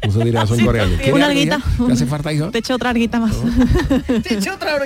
Eso 0.03 0.19
dirá, 0.21 0.47
son 0.49 0.65
coreanos. 0.65 0.97
¿Quieres 0.97 1.15
Una 1.15 1.27
alguita. 1.27 1.61
¿Te 1.87 1.93
hace 1.93 2.07
falta, 2.07 2.33
hijo? 2.33 2.51
Te 2.51 2.59
echo 2.59 2.75
otra 2.75 2.91
arguita 2.91 3.21
más. 3.21 3.37
Te 4.25 4.35
echo 4.35 4.53
otra. 4.55 4.77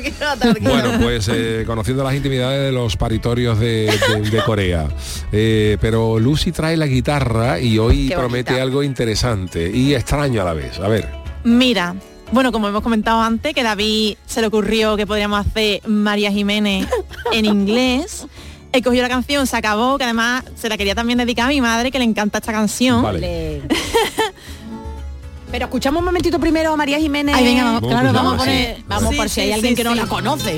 Bueno, 0.60 0.90
pues 1.00 1.28
eh, 1.32 1.64
conociendo 1.66 2.04
las 2.04 2.14
intimidades 2.14 2.66
de 2.66 2.72
los 2.72 2.96
paritorios 2.98 3.58
de, 3.60 3.86
de- 4.22 4.30
de 4.30 4.42
Corea. 4.42 4.88
Eh, 5.32 5.76
pero 5.80 6.18
Lucy 6.18 6.50
trae 6.52 6.76
la 6.76 6.86
guitarra 6.86 7.60
y 7.60 7.78
hoy 7.78 8.08
Qué 8.08 8.16
promete 8.16 8.52
bonita. 8.52 8.62
algo 8.62 8.82
interesante 8.82 9.70
y 9.70 9.94
extraño 9.94 10.42
a 10.42 10.44
la 10.44 10.54
vez. 10.54 10.78
A 10.80 10.88
ver. 10.88 11.08
Mira, 11.44 11.94
bueno, 12.32 12.52
como 12.52 12.68
hemos 12.68 12.82
comentado 12.82 13.20
antes, 13.22 13.54
que 13.54 13.62
David 13.62 14.16
se 14.26 14.40
le 14.40 14.46
ocurrió 14.48 14.96
que 14.96 15.06
podríamos 15.06 15.46
hacer 15.46 15.80
María 15.86 16.30
Jiménez 16.32 16.86
en 17.32 17.44
inglés. 17.44 18.26
he 18.72 18.82
cogido 18.82 19.02
la 19.02 19.08
canción, 19.08 19.46
se 19.48 19.56
acabó, 19.56 19.98
que 19.98 20.04
además 20.04 20.44
se 20.54 20.68
la 20.68 20.76
quería 20.78 20.94
también 20.94 21.18
dedicar 21.18 21.46
a 21.46 21.48
mi 21.48 21.60
madre, 21.60 21.90
que 21.90 21.98
le 21.98 22.04
encanta 22.04 22.38
esta 22.38 22.52
canción. 22.52 23.02
Vale. 23.02 23.62
Pero 25.50 25.64
escuchamos 25.64 25.98
un 25.98 26.04
momentito 26.04 26.38
primero 26.38 26.72
a 26.72 26.76
María 26.76 26.98
Jiménez. 27.00 27.34
Ay, 27.34 27.44
venga, 27.44 27.64
vamos, 27.64 27.80
claro, 27.80 28.12
vamos 28.12 28.34
a 28.34 28.36
poner- 28.38 28.84
vamos 28.86 29.10
Sí, 29.10 29.16
por 29.16 29.28
si 29.28 29.34
sí, 29.34 29.40
hay 29.40 29.52
alguien 29.52 29.72
sí, 29.72 29.76
que 29.78 29.84
no 29.84 29.96
la 29.96 30.06
conoce. 30.06 30.56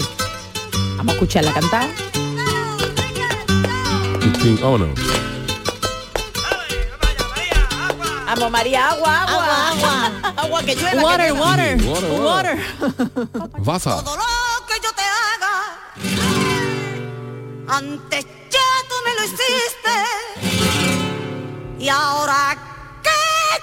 Vamos 0.99 1.13
a 1.13 1.15
escucharla 1.15 1.53
cantar. 1.55 1.89
Vámonos. 4.45 4.99
Vamos, 8.27 8.51
María, 8.51 8.89
agua, 8.89 9.23
agua, 9.23 9.69
agua. 9.69 10.11
Agua, 10.37 10.63
que 10.67 10.75
llueva. 10.75 11.03
Water, 11.03 11.27
que 11.27 11.33
llueva. 11.33 11.47
water, 11.47 11.77
Water, 11.87 12.11
water. 12.21 12.59
Vaza. 13.59 14.03
que 14.67 14.75
yo 14.83 14.91
te 14.99 15.03
haga. 15.03 15.55
Antes 17.69 18.27
ya 18.51 18.69
tú 18.89 18.95
me 19.05 19.15
lo 19.15 19.23
hiciste. 19.27 19.97
Y 21.79 21.89
ahora, 21.89 22.57
¿qué 23.03 23.11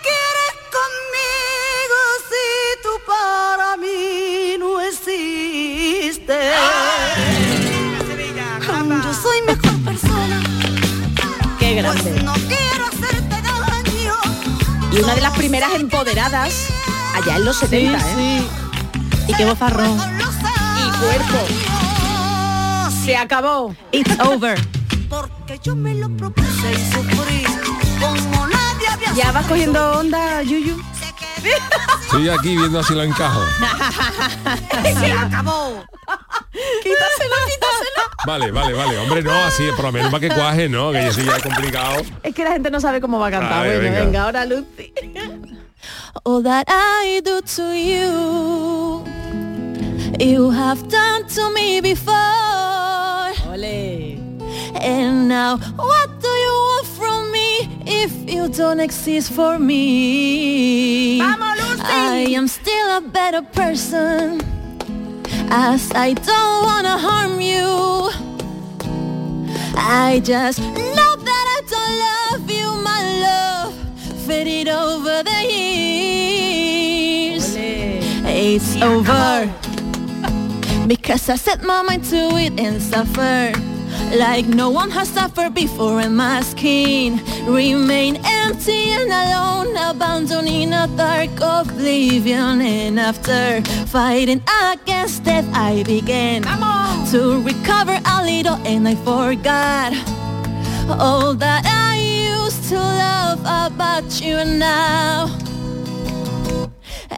quieres 0.01 0.53
conmigo 0.71 1.38
grande. 11.81 12.11
Pues 12.11 12.23
no 12.23 12.33
daño. 13.67 14.13
Y 14.91 14.99
una 15.01 15.15
de 15.15 15.21
las 15.21 15.33
primeras 15.37 15.73
empoderadas 15.75 16.67
allá 17.15 17.35
en 17.37 17.45
los 17.45 17.57
70, 17.57 17.97
¿eh? 18.17 18.41
Y 19.27 19.33
qué 19.33 19.45
bozarrón. 19.45 19.97
Y 19.97 20.89
cuerpo. 20.99 21.47
Se 23.05 23.15
acabó. 23.15 23.75
It's 23.91 24.19
over. 24.19 24.59
Porque 25.09 25.59
yo 25.63 25.75
me 25.75 25.95
lo 25.95 26.09
propuse 26.09 26.71
y 26.71 26.91
sufrí 26.93 27.43
como 27.99 28.47
nadie 28.47 28.87
había 28.91 29.13
Ya 29.13 29.31
vas 29.31 29.45
cogiendo 29.45 29.99
onda, 29.99 30.41
Yuyu. 30.43 30.77
Estoy 32.01 32.29
aquí 32.29 32.57
viendo 32.57 32.83
si 32.83 32.93
lo 32.93 33.03
encajo. 33.03 33.41
Se 34.99 35.11
acabó. 35.11 35.83
Quítaselo, 36.51 37.35
quítaselo. 37.45 38.09
Vale, 38.25 38.51
vale, 38.51 38.73
vale. 38.73 38.97
Hombre, 38.97 39.21
no, 39.21 39.31
así, 39.31 39.63
por 39.75 39.85
lo 39.85 39.91
menos 39.91 40.11
para 40.11 40.21
que 40.21 40.33
cuaje, 40.33 40.67
¿no? 40.67 40.91
Que 40.91 41.11
sí 41.11 41.23
ya 41.23 41.37
es 41.37 41.43
complicado. 41.43 42.01
Es 42.23 42.33
que 42.33 42.43
la 42.43 42.51
gente 42.51 42.71
no 42.71 42.79
sabe 42.79 42.99
cómo 42.99 43.19
va 43.19 43.27
a 43.27 43.31
cantar. 43.31 43.65
Bueno, 43.65 43.81
venga. 43.81 43.99
venga. 43.99 44.23
ahora 44.23 44.45
Lucy. 44.45 44.93
All 46.23 46.43
that 46.43 46.65
I 46.67 47.21
do 47.23 47.41
to 47.41 47.73
you, 47.73 49.03
you 50.19 50.51
have 50.51 50.81
done 50.89 51.27
to 51.35 51.51
me 51.51 51.79
before. 51.81 52.15
Ole. 53.53 54.17
And 54.81 55.27
now, 55.27 55.57
what 55.77 56.09
do 56.21 56.28
if 57.85 58.11
you 58.29 58.47
don't 58.49 58.79
exist 58.79 59.31
for 59.31 59.59
me? 59.59 61.19
Vamos. 61.19 61.79
I 61.81 62.25
am 62.35 62.47
still 62.47 62.97
a 62.97 63.01
better 63.01 63.41
person, 63.41 64.41
as 65.49 65.91
I 65.93 66.13
don't 66.13 66.63
wanna 66.63 66.97
harm 66.97 67.41
you. 67.41 68.09
I 69.75 70.21
just 70.23 70.59
know 70.59 71.15
that 71.29 71.45
I 71.57 71.61
don't 71.73 71.95
love 72.07 72.49
you, 72.49 72.67
my 72.83 73.01
love, 73.27 73.73
faded 74.27 74.67
over 74.69 75.23
the 75.23 75.41
years. 75.51 76.39
It's 78.25 78.75
over. 78.81 79.49
Because 80.87 81.29
I 81.29 81.35
set 81.35 81.63
my 81.63 81.81
mind 81.83 82.03
to 82.05 82.37
it 82.37 82.59
and 82.59 82.81
suffer 82.81 83.51
Like 84.17 84.47
no 84.47 84.71
one 84.71 84.89
has 84.91 85.07
suffered 85.09 85.53
before 85.53 85.99
and 86.01 86.17
my 86.17 86.41
skin. 86.41 87.21
Remain 87.45 88.17
empty 88.25 88.91
and 88.91 89.11
alone 89.11 89.77
abandoned 89.77 90.47
in 90.47 90.73
a 90.73 90.87
dark 90.97 91.29
oblivion. 91.39 92.61
And 92.61 92.99
after 92.99 93.61
fighting 93.85 94.41
against 94.71 95.23
death 95.23 95.47
I 95.53 95.83
began 95.83 96.41
To 97.11 97.41
recover 97.43 97.99
a 98.03 98.23
little 98.23 98.55
and 98.65 98.87
I 98.87 98.95
forgot 98.95 99.93
All 100.99 101.35
that 101.35 101.65
I 101.65 101.95
used 102.33 102.69
to 102.69 102.77
love 102.77 103.39
about 103.41 104.21
you 104.21 104.43
now. 104.43 105.29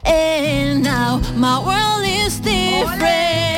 And 0.05 0.83
now 0.83 1.19
my 1.37 1.57
world 1.59 2.03
is 2.05 2.39
different. 2.39 3.50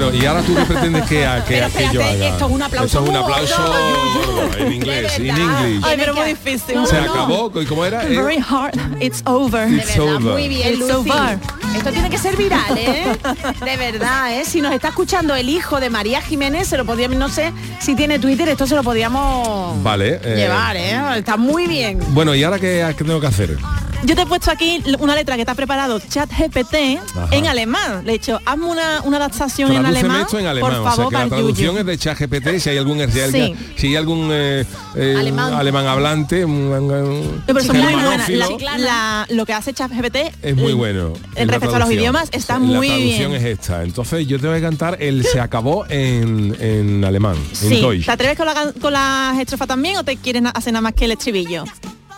Bueno, 0.00 0.12
y 0.12 0.26
ahora 0.26 0.42
tú 0.42 0.56
qué 0.56 0.64
pretendes 0.64 1.04
que, 1.04 1.24
a- 1.24 1.44
que, 1.44 1.54
Pero 1.54 1.68
que 1.68 1.82
yo 1.84 2.00
espérate, 2.00 2.14
haga. 2.16 2.28
esto 2.30 2.46
es 2.46 2.50
un 2.52 2.62
aplauso 2.62 2.86
Esto 2.86 3.04
es 3.04 3.10
un 3.10 3.16
aplauso 3.16 4.58
en 4.58 4.72
inglés, 4.72 5.12
en 5.18 5.26
inglés. 5.28 5.82
Ay, 5.84 5.96
pero 5.96 6.14
muy 6.14 6.26
difícil. 6.30 6.84
Se 6.84 6.98
acabó, 6.98 7.52
¿y 7.60 7.64
cómo 7.64 7.84
era? 7.84 7.98
Very 8.00 8.38
hard. 8.38 8.74
It's 9.00 9.22
over. 9.24 9.72
It's 9.72 9.96
over. 9.96 10.18
Muy 10.20 10.48
bien, 10.48 10.70
It's 10.70 10.78
Lucy. 10.80 11.10
over. 11.10 11.38
Esto 11.76 11.90
tiene 11.92 12.10
que 12.10 12.18
ser 12.18 12.36
viral, 12.36 12.76
¿eh? 12.76 13.16
De 13.64 13.76
verdad, 13.76 14.32
¿eh? 14.36 14.44
Si 14.44 14.60
nos 14.60 14.72
está 14.72 14.88
escuchando 14.88 15.34
el 15.36 15.48
hijo 15.48 15.78
de 15.78 15.90
María 15.90 16.20
Jiménez, 16.20 16.66
se 16.66 16.76
lo 16.76 16.84
podríamos, 16.84 17.16
no 17.16 17.28
sé 17.28 17.52
si 17.80 17.94
tiene 17.94 18.18
Twitter, 18.18 18.48
esto 18.48 18.66
se 18.66 18.74
lo 18.74 18.82
podríamos 18.82 19.80
Vale. 19.84 20.20
eh, 20.24 20.34
llevar, 20.36 20.76
¿eh? 20.76 20.98
Está 21.18 21.36
muy 21.36 21.68
bien. 21.68 22.00
Bueno, 22.08 22.34
¿y 22.34 22.42
ahora 22.42 22.58
qué, 22.58 22.84
qué 22.98 23.04
tengo 23.04 23.20
que 23.20 23.26
hacer? 23.28 23.56
Yo 24.04 24.14
te 24.14 24.22
he 24.22 24.26
puesto 24.26 24.50
aquí 24.50 24.82
una 24.98 25.14
letra 25.14 25.36
que 25.36 25.44
te 25.46 25.50
ha 25.50 25.54
preparado 25.54 25.98
ChatGPT 25.98 26.74
Ajá. 27.16 27.28
en 27.30 27.46
alemán. 27.46 28.02
Le 28.04 28.10
he 28.10 28.18
dicho, 28.18 28.38
hazme 28.44 28.66
una, 28.66 29.00
una 29.04 29.16
adaptación 29.16 29.72
en 29.72 29.86
alemán. 29.86 30.22
esto 30.22 30.38
en 30.38 30.46
alemán, 30.46 30.70
por 30.72 30.80
o 30.80 30.82
sea 30.82 30.92
favor, 30.92 31.08
que 31.12 31.18
la 31.18 31.26
traducción 31.28 31.68
Yuyu. 31.76 31.78
es 31.80 31.86
de 31.86 31.98
ChatGPT, 31.98 32.58
si 32.58 32.68
hay 32.70 32.76
algún, 32.78 32.98
si 33.10 33.20
hay, 33.20 33.32
Sí. 33.32 33.54
si 33.76 33.86
hay 33.88 33.96
algún 33.96 34.28
eh, 34.30 34.64
eh, 34.94 35.14
Alemán. 35.18 35.54
alemán 35.54 35.86
hablante, 35.86 36.44
un, 36.44 36.52
un- 36.52 37.42
No, 37.46 37.54
pero 37.54 37.60
La- 37.72 38.78
la- 38.78 39.26
lo 39.30 39.46
que 39.46 39.52
hace 39.54 39.72
ChatGPT 39.72 40.16
es 40.42 40.54
muy 40.56 40.74
bueno. 40.74 41.14
en 41.34 41.46
la 41.46 41.52
respecto 41.54 41.76
a 41.76 41.78
los 41.78 41.88
traducción. 41.88 41.92
idiomas 42.00 42.28
está 42.32 42.54
La 42.54 42.58
muy 42.60 42.86
traducción 42.88 43.30
bien. 43.32 43.42
es 43.42 43.58
esta. 43.58 43.82
Entonces 43.84 44.26
yo 44.26 44.38
te 44.38 44.46
voy 44.48 44.58
a 44.58 44.60
cantar 44.60 44.98
el 45.00 45.24
se 45.24 45.40
acabó 45.40 45.86
en, 45.88 46.54
en 46.60 47.04
alemán, 47.04 47.36
en 47.36 47.54
Sí. 47.70 47.80
Deutsch. 47.80 48.04
¿Te 48.04 48.12
atreves 48.12 48.36
con, 48.36 48.46
la, 48.46 48.72
con 48.80 48.92
las 48.92 49.38
estrofas 49.38 49.66
también 49.68 49.96
o 49.96 50.04
te 50.04 50.16
quieres 50.18 50.42
hacer 50.54 50.72
nada 50.74 50.82
más 50.82 50.92
que 50.92 51.06
el 51.06 51.12
estribillo? 51.12 51.64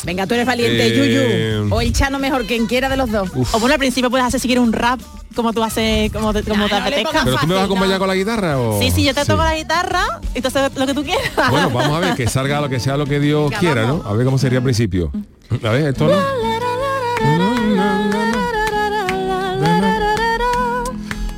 Venga, 0.05 0.27
tú 0.27 0.35
eres 0.35 0.47
valiente, 0.47 0.87
Eh, 0.87 1.59
Yuyu. 1.65 1.75
O 1.75 1.81
el 1.81 1.93
Chano 1.93 2.19
mejor, 2.19 2.47
quien 2.47 2.67
quiera 2.67 2.89
de 2.89 2.97
los 2.97 3.11
dos. 3.11 3.31
O 3.53 3.59
bueno, 3.59 3.75
al 3.75 3.79
principio 3.79 4.11
puedes 4.11 4.27
hacer 4.27 4.41
si 4.41 4.47
quieres 4.49 4.63
un 4.63 4.73
rap 4.73 5.01
como 5.35 5.53
tú 5.53 5.63
haces, 5.63 6.11
como 6.13 6.33
te, 6.33 6.43
como 6.43 6.65
te 6.67 6.71
no 6.71 6.81
le 6.81 6.87
apetezca. 6.87 7.25
¿Pero 7.25 7.37
tú 7.39 7.47
me 7.47 7.55
vas 7.55 7.63
a 7.63 7.67
acompañar 7.67 7.99
con 7.99 8.09
la 8.09 8.15
guitarra 8.15 8.59
o...? 8.59 8.81
Sí, 8.81 8.91
sí, 8.91 9.05
yo 9.05 9.15
te 9.15 9.25
toco 9.25 9.43
la 9.43 9.55
guitarra 9.55 10.03
y 10.35 10.41
tú 10.41 10.49
haces 10.49 10.71
lo 10.75 10.87
que 10.87 10.95
tú 10.95 11.05
quieras. 11.05 11.51
Bueno, 11.51 11.71
vamos 11.71 11.97
a 11.97 12.01
ver, 12.01 12.15
que 12.15 12.27
salga 12.27 12.61
lo 12.61 12.69
que 12.69 12.81
sea 12.81 12.97
lo 12.97 13.05
que 13.05 13.21
Dios 13.21 13.51
Venga, 13.51 13.61
quiera, 13.61 13.87
¿no? 13.87 14.03
A 14.07 14.13
ver 14.15 14.25
cómo 14.25 14.39
sería 14.39 14.59
al 14.59 14.65
principio. 14.65 15.13
A 15.63 15.71
ver, 15.71 15.89
esto 15.89 16.07
no. 16.07 16.15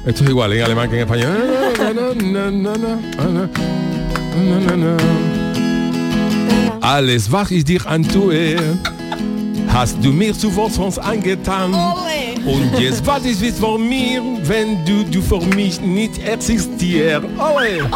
Esto 0.07 0.25
es 0.25 0.31
igual 0.31 0.53
en 0.55 0.63
alemán 0.63 0.89
que 0.89 0.97
en 0.97 1.03
español. 1.03 1.37
Alles, 6.81 7.31
was 7.31 7.51
ich 7.51 7.65
dir 7.65 7.87
antue, 7.87 8.57
hast 9.69 9.97
du 10.03 10.13
mir 10.13 10.35
zuvor 10.35 10.71
sonst 10.71 10.99
angetan. 10.99 11.75
Und 12.45 12.79
jetzt 12.79 13.07
was 13.07 13.25
ist 13.25 13.43
es 13.43 13.59
von 13.59 13.87
mir, 13.87 14.23
wenn 14.45 14.85
du, 14.85 15.05
du 15.05 15.21
für 15.21 15.41
mich 15.55 15.81
nicht 15.81 16.19
existierst. 16.27 17.27
Ole. 17.37 17.91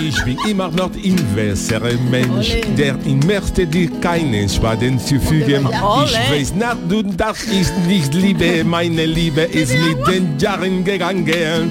Ich 0.00 0.22
bin 0.24 0.38
immer 0.48 0.70
noch 0.70 0.90
ein 0.94 1.16
besserer 1.34 1.94
Mensch, 2.10 2.56
der 2.76 2.96
im 3.04 3.20
möchte 3.26 3.66
dir 3.66 3.90
keinen 4.00 4.48
Schaden 4.48 4.98
zufügen. 4.98 5.66
Ole. 5.66 6.06
Ich 6.06 6.40
weiß 6.40 6.54
nach 6.54 6.76
du, 6.88 7.02
dass 7.02 7.44
ich 7.44 7.66
nicht 7.88 8.14
liebe, 8.14 8.62
meine 8.64 9.06
Liebe 9.06 9.42
ist 9.42 9.72
mit 9.72 10.06
den 10.06 10.38
Jahren 10.38 10.84
gegangen. 10.84 11.70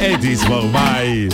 Es 0.00 0.24
ist 0.24 0.44
vorbei. 0.44 1.28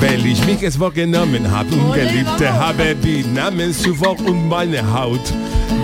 Weil 0.00 0.26
ich 0.26 0.44
mich 0.44 0.62
es 0.62 0.76
vorgenommen 0.76 1.50
habe 1.50 1.74
und 1.74 1.92
Geliebte 1.92 2.52
habe, 2.52 2.94
die 2.94 3.24
Namen 3.24 3.72
zuvor 3.72 4.18
und 4.20 4.48
meine 4.48 4.82
Haut 4.92 5.32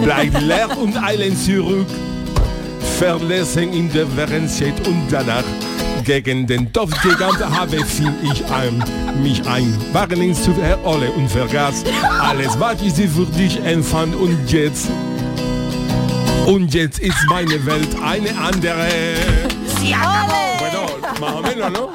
bleibt 0.03 0.41
leer 0.41 0.69
und 0.79 0.97
eilen 1.03 1.37
zurück 1.37 1.87
verlassen 2.99 3.73
in 3.73 3.91
der 3.93 4.07
Verenzeit 4.07 4.87
und 4.87 5.09
danach 5.11 5.45
gegen 6.05 6.47
den 6.47 6.71
Topf 6.71 6.91
gegangen 7.03 7.59
habe, 7.59 7.85
fing 7.85 8.13
ich 8.23 8.45
an, 8.51 8.85
mich 9.23 9.47
ein, 9.47 9.75
waren 9.93 10.35
zu 10.35 10.51
Olle 10.85 11.11
und 11.13 11.31
vergaß 11.31 11.85
alles, 12.21 12.59
was 12.61 12.83
ich 12.83 12.93
sie 12.93 13.09
für 13.09 13.25
dich 13.25 13.59
empfand 13.65 14.15
und 14.15 14.51
jetzt, 14.53 14.89
und 16.47 16.75
jetzt 16.75 16.99
ist 16.99 17.17
meine 17.29 17.65
Welt 17.65 17.97
eine 18.05 18.31
andere. 18.39 18.89
Bueno, 20.59 20.87
más 21.21 21.35
o 21.35 21.43
menos, 21.43 21.73
¿no? 21.73 21.89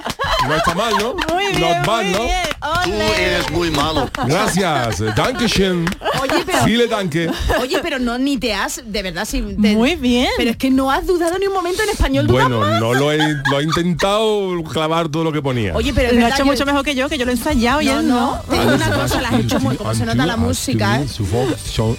No 0.48 0.56
está 0.56 0.74
mal, 0.76 0.94
¿no? 1.00 1.16
Muy 1.34 1.48
bien, 1.52 1.62
Not 1.62 1.86
bad, 1.88 2.04
muy 2.04 2.12
¿no? 2.12 2.20
bien. 2.24 2.36
Tú 2.84 2.92
eres 3.18 3.52
muy 3.52 3.72
malo. 3.72 4.10
Gracias. 4.26 5.00
Dankeschön. 5.16 5.86
Oye, 6.22 6.44
pero- 6.46 6.64
Viele 6.66 6.88
danke. 6.88 7.30
Oye, 7.62 7.80
pero 7.82 8.00
no 8.00 8.18
ni 8.18 8.38
te 8.38 8.54
has, 8.54 8.82
de 8.86 9.02
verdad, 9.04 9.26
sí. 9.26 9.42
Muy 9.42 9.96
bien. 9.96 10.30
Pero 10.38 10.52
es 10.52 10.58
que 10.58 10.70
no 10.72 10.90
has 10.92 11.06
dudado 11.06 11.38
ni 11.40 11.48
un 11.48 11.54
momento 11.54 11.84
en 11.84 11.90
español. 11.90 12.28
¿dudas 12.28 12.48
Bueno, 12.48 12.60
más? 12.62 12.80
no 12.80 12.94
lo 12.94 13.12
he, 13.12 13.18
lo 13.18 13.60
he 13.60 13.64
intentado 13.64 14.64
clavar 14.64 15.10
todo 15.10 15.24
lo 15.24 15.32
que 15.32 15.42
ponía. 15.42 15.74
Oye, 15.76 15.94
pero 15.94 16.08
es 16.10 16.14
lo 16.14 16.20
ha 16.20 16.24
verdad, 16.24 16.38
hecho 16.40 16.46
yo- 16.46 16.52
mucho 16.52 16.66
mejor 16.66 16.84
que 16.84 16.96
yo, 16.96 17.10
que 17.10 17.18
yo 17.18 17.26
lo 17.26 17.32
he 17.32 17.36
ensayado 17.36 17.82
y 17.82 17.86
No, 17.86 18.00
él 18.00 18.08
no. 18.08 18.20
no. 18.36 18.42
Te 18.50 18.60
digo 18.60 18.74
una 18.76 18.92
cosa, 18.92 19.22
la 19.22 19.30
has 19.30 19.40
hecho 19.40 19.60
muy, 19.60 19.76
como 19.76 19.94
se 19.94 20.06
nota 20.06 20.26
la 20.26 20.38
música, 20.38 21.02
¿eh? 21.02 21.06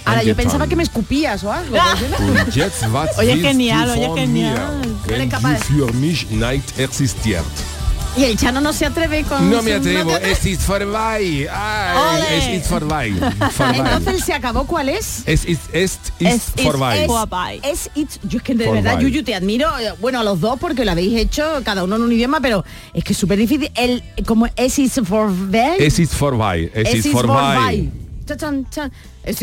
Ahora, 0.05 0.23
yo 0.23 0.35
pensaba 0.35 0.67
que 0.67 0.75
me 0.75 0.83
escupías 0.83 1.43
o 1.43 1.51
algo. 1.51 1.75
Und 2.19 2.53
jetzt, 2.53 2.83
was 2.91 3.17
Oye, 3.17 3.33
willst 3.33 3.43
genial, 3.47 3.87
du 3.87 3.93
oye, 3.93 4.07
von 4.07 4.17
genial. 4.17 4.53
mir, 4.79 4.87
Eres 5.07 5.19
wenn 5.19 5.29
capaz 5.29 5.59
du 5.69 5.85
für 5.87 5.93
mich 5.93 6.29
nicht 6.29 6.77
existiert? 6.79 7.43
Y 8.17 8.23
el 8.23 8.35
Chano 8.35 8.61
no 8.61 8.73
se 8.73 8.85
atreve 8.85 9.23
con... 9.23 9.47
No 9.47 9.61
me 9.61 9.73
atrevo, 9.73 10.15
es 10.17 10.67
vorbei. 10.67 11.47
Ay, 11.51 12.17
Ole. 12.17 12.37
es 12.37 12.61
ist 12.61 12.69
vorbei. 12.71 13.11
vorbei. 13.11 13.79
Entonces 13.79 14.25
se 14.25 14.33
acabó, 14.33 14.65
¿cuál 14.65 14.89
es? 14.89 15.21
Es 15.27 15.45
ist, 15.45 15.61
es 15.71 15.99
ist 16.17 16.59
vorbei. 16.63 17.59
Es, 17.63 17.81
es 17.85 17.91
it's, 17.93 18.19
yo 18.23 18.37
es 18.37 18.43
que 18.43 18.55
de 18.55 18.65
Vorbei. 18.65 18.81
verdad, 18.81 18.99
Yuyu, 18.99 19.23
te 19.23 19.35
admiro, 19.35 19.67
eh, 19.79 19.93
bueno, 20.01 20.19
a 20.19 20.23
los 20.23 20.39
dos 20.39 20.59
porque 20.59 20.83
lo 20.83 20.91
habéis 20.91 21.15
hecho, 21.15 21.43
cada 21.63 21.83
uno 21.83 21.97
en 21.97 22.01
un 22.01 22.11
idioma, 22.11 22.39
pero 22.41 22.65
es 22.91 23.03
que 23.03 23.13
es 23.13 23.19
súper 23.19 23.37
difícil. 23.37 23.69
El, 23.75 24.03
como 24.25 24.47
es 24.55 24.79
is 24.79 24.99
vorbei. 24.99 25.77
Es 25.77 25.99
ist 25.99 26.17
vorbei. 26.17 26.71
Es 26.73 26.95
ist 26.95 27.11
vorbei. 27.11 27.91
Chan, 28.25 28.67
chan, 28.69 28.91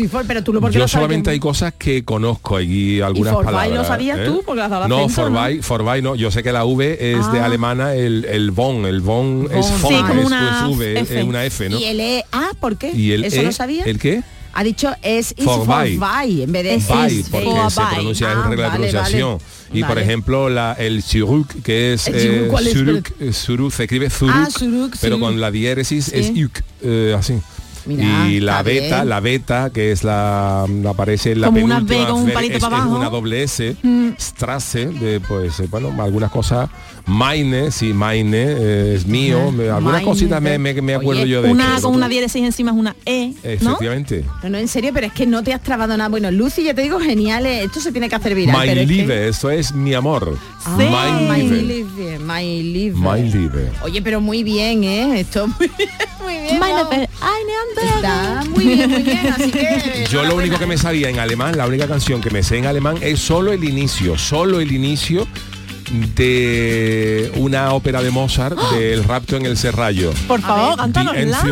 for- 0.09 0.25
pero 0.27 0.43
tú 0.43 0.53
lo 0.53 0.61
porque 0.61 0.75
Yo 0.75 0.81
lo 0.81 0.87
solamente 0.87 1.29
hay 1.29 1.39
cosas 1.39 1.73
que 1.77 2.03
conozco 2.03 2.59
y 2.61 3.01
algunas 3.01 3.35
palabras. 3.35 3.69
lo 3.71 3.83
sabías 3.85 4.19
¿eh? 4.19 4.25
tú? 4.25 4.41
Porque 4.45 4.61
dado 4.61 4.87
No, 4.87 5.07
vorbei, 5.07 5.59
vorbei 5.59 6.01
no. 6.01 6.15
Yo 6.15 6.31
sé 6.31 6.43
que 6.43 6.51
la 6.51 6.65
V 6.65 6.97
es 7.13 7.31
de 7.31 7.39
Ah. 7.39 7.45
alemana, 7.45 7.93
el, 7.93 8.25
el 8.25 8.51
von, 8.51 8.85
el 8.85 9.01
von 9.01 9.47
es 9.51 9.81
Von. 9.81 9.91
Sí, 9.91 9.95
es, 10.19 10.25
una 10.25 10.59
es 10.69 10.75
V, 10.77 10.99
F. 10.99 11.19
es 11.19 11.23
una 11.25 11.45
F, 11.45 11.69
¿no? 11.69 11.79
Y 11.79 11.83
el 11.85 11.99
E, 11.99 12.25
ah, 12.31 12.49
¿por 12.59 12.77
qué? 12.77 12.91
Y 12.91 13.11
el 13.11 13.25
¿Eso 13.25 13.41
E, 13.41 13.43
lo 13.43 13.51
sabía? 13.51 13.83
¿El 13.85 13.99
qué? 13.99 14.23
Ha 14.57 14.63
dicho 14.63 14.89
es 15.01 15.35
vorbei 15.43 16.41
en 16.43 16.51
vez 16.51 16.63
de 16.63 16.75
is 16.75 17.27
porque 17.29 17.49
se 17.69 17.81
pronuncia 17.93 18.27
Ah, 18.29 18.31
en 18.31 18.49
regla 18.51 18.55
de 18.55 18.55
vale, 18.55 18.69
pronunciación. 18.89 19.31
vale. 19.37 19.79
Y 19.79 19.83
por 19.83 19.99
ejemplo, 19.99 20.49
la, 20.49 20.73
el 20.79 21.03
zurück, 21.03 21.61
que 21.61 21.91
es 21.93 22.07
¿El 22.07 22.13
zurück 22.71 23.11
eh, 23.19 23.27
eh, 23.27 23.33
zurück, 23.33 23.73
se 23.73 23.83
escribe 23.83 24.09
zurück, 24.09 24.33
Ah, 24.33 24.97
pero 25.01 25.19
con 25.19 25.41
la 25.41 25.51
diéresis 25.51 26.07
es 26.13 26.27
Sí. 26.27 26.45
uk, 26.45 26.57
eh, 26.83 27.13
así. 27.17 27.33
Y 27.87 28.39
la 28.39 28.63
beta, 28.63 28.95
bien. 28.97 29.09
la 29.09 29.19
beta, 29.19 29.69
que 29.73 29.91
es 29.91 30.03
la 30.03 30.65
aparece 30.87 31.31
en 31.33 31.41
la 31.41 31.47
Como 31.47 31.63
una 31.63 31.75
penúltima 31.75 32.05
B 32.05 32.11
con 32.11 32.21
un 32.23 32.31
palito 32.31 32.55
es, 32.57 32.61
para 32.63 32.77
es 32.77 32.81
abajo. 32.83 32.97
una 32.99 33.09
doble 33.09 33.43
S, 33.43 33.75
Mm. 33.83 34.09
Strasse, 34.19 34.87
de, 34.87 35.19
pues 35.19 35.59
eh, 35.59 35.67
bueno, 35.69 35.93
algunas 36.01 36.31
cosas, 36.31 36.69
Meine, 37.05 37.69
sí, 37.71 37.93
Meine, 37.93 38.43
eh, 38.57 38.95
es 38.95 39.05
mío, 39.05 39.53
algunas 39.73 40.01
cositas 40.01 40.41
me, 40.41 40.57
me, 40.57 40.73
me 40.81 40.95
acuerdo 40.95 41.21
Oye, 41.21 41.29
yo 41.31 41.41
de 41.43 41.51
Una 41.51 41.79
con 41.81 41.93
una 41.93 42.09
diéresis 42.09 42.43
encima 42.43 42.71
es 42.71 42.77
una 42.77 42.95
E, 43.05 43.27
¿no? 43.43 43.49
Efectivamente. 43.51 44.25
No, 44.41 44.49
no, 44.49 44.57
en 44.57 44.67
serio, 44.67 44.89
pero 44.93 45.05
es 45.07 45.13
que 45.13 45.27
no 45.27 45.43
te 45.43 45.53
has 45.53 45.61
trabado 45.61 45.95
nada. 45.97 46.09
Bueno, 46.09 46.31
Lucy, 46.31 46.63
ya 46.63 46.73
te 46.73 46.81
digo, 46.81 46.99
genial, 46.99 47.45
eh, 47.45 47.63
esto 47.63 47.79
se 47.79 47.91
tiene 47.91 48.09
que 48.09 48.15
hacer 48.15 48.33
viral. 48.33 48.55
My 48.57 48.67
pero 48.67 48.81
es 48.81 48.87
que- 48.87 48.93
Liebe, 48.93 49.27
esto 49.27 49.51
es 49.51 49.73
mi 49.73 49.93
amor. 49.93 50.37
Ah, 50.65 50.75
My 50.77 51.43
my 51.43 51.47
live, 51.61 52.19
my 52.19 52.63
live. 52.63 52.95
My. 52.97 53.49
Oye, 53.83 54.01
pero 54.01 54.19
muy 54.19 54.43
bien, 54.43 54.83
¿eh? 54.83 55.19
Esto 55.19 55.47
muy 55.59 55.67
bien, 55.77 55.89
muy 56.23 56.33
bien. 56.33 56.59
¿no? 56.59 57.74
Está 57.81 58.43
muy 58.49 58.65
bien, 58.65 58.89
muy 58.89 59.03
bien, 59.03 59.27
así 59.27 59.51
que... 59.51 60.05
Yo 60.09 60.23
lo 60.23 60.35
único 60.35 60.57
que 60.57 60.65
me 60.65 60.77
sabía 60.77 61.09
en 61.09 61.19
alemán, 61.19 61.57
la 61.57 61.67
única 61.67 61.87
canción 61.87 62.21
que 62.21 62.29
me 62.29 62.43
sé 62.43 62.57
en 62.57 62.65
alemán 62.65 62.97
es 63.01 63.19
solo 63.19 63.51
el 63.51 63.63
inicio, 63.63 64.17
solo 64.17 64.59
el 64.59 64.71
inicio 64.71 65.27
de 65.91 67.31
una 67.37 67.73
ópera 67.73 68.01
de 68.01 68.11
Mozart 68.11 68.57
del 68.71 69.03
rapto 69.03 69.37
en 69.37 69.45
el 69.45 69.57
Serrallo. 69.57 70.11
Por 70.27 70.41
favor, 70.41 70.77
cántanosla. 70.77 71.43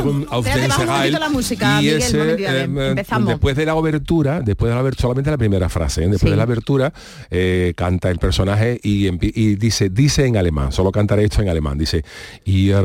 La 1.19 1.29
música, 1.29 1.81
y 1.81 1.85
Miguel, 1.85 1.97
ese, 1.99 2.35
eh, 2.39 2.63
empezamos. 2.63 3.29
después 3.29 3.55
de 3.55 3.65
la 3.65 3.75
obertura, 3.75 4.41
después 4.41 4.69
de 4.69 4.75
la 4.75 4.81
obertura, 4.81 5.01
solamente 5.01 5.31
la 5.31 5.37
primera 5.37 5.69
frase, 5.69 6.03
¿eh? 6.03 6.07
después 6.07 6.31
de 6.31 6.37
la 6.37 6.43
abertura, 6.43 6.93
eh, 7.29 7.73
canta 7.75 8.09
el 8.09 8.17
personaje 8.17 8.79
y, 8.81 9.09
dice, 9.55 9.89
dice 9.89 10.25
en 10.25 10.37
alemán, 10.37 10.71
solo 10.71 10.91
cantaré 10.91 11.25
esto 11.25 11.41
en 11.41 11.49
alemán, 11.49 11.77
dice, 11.77 12.03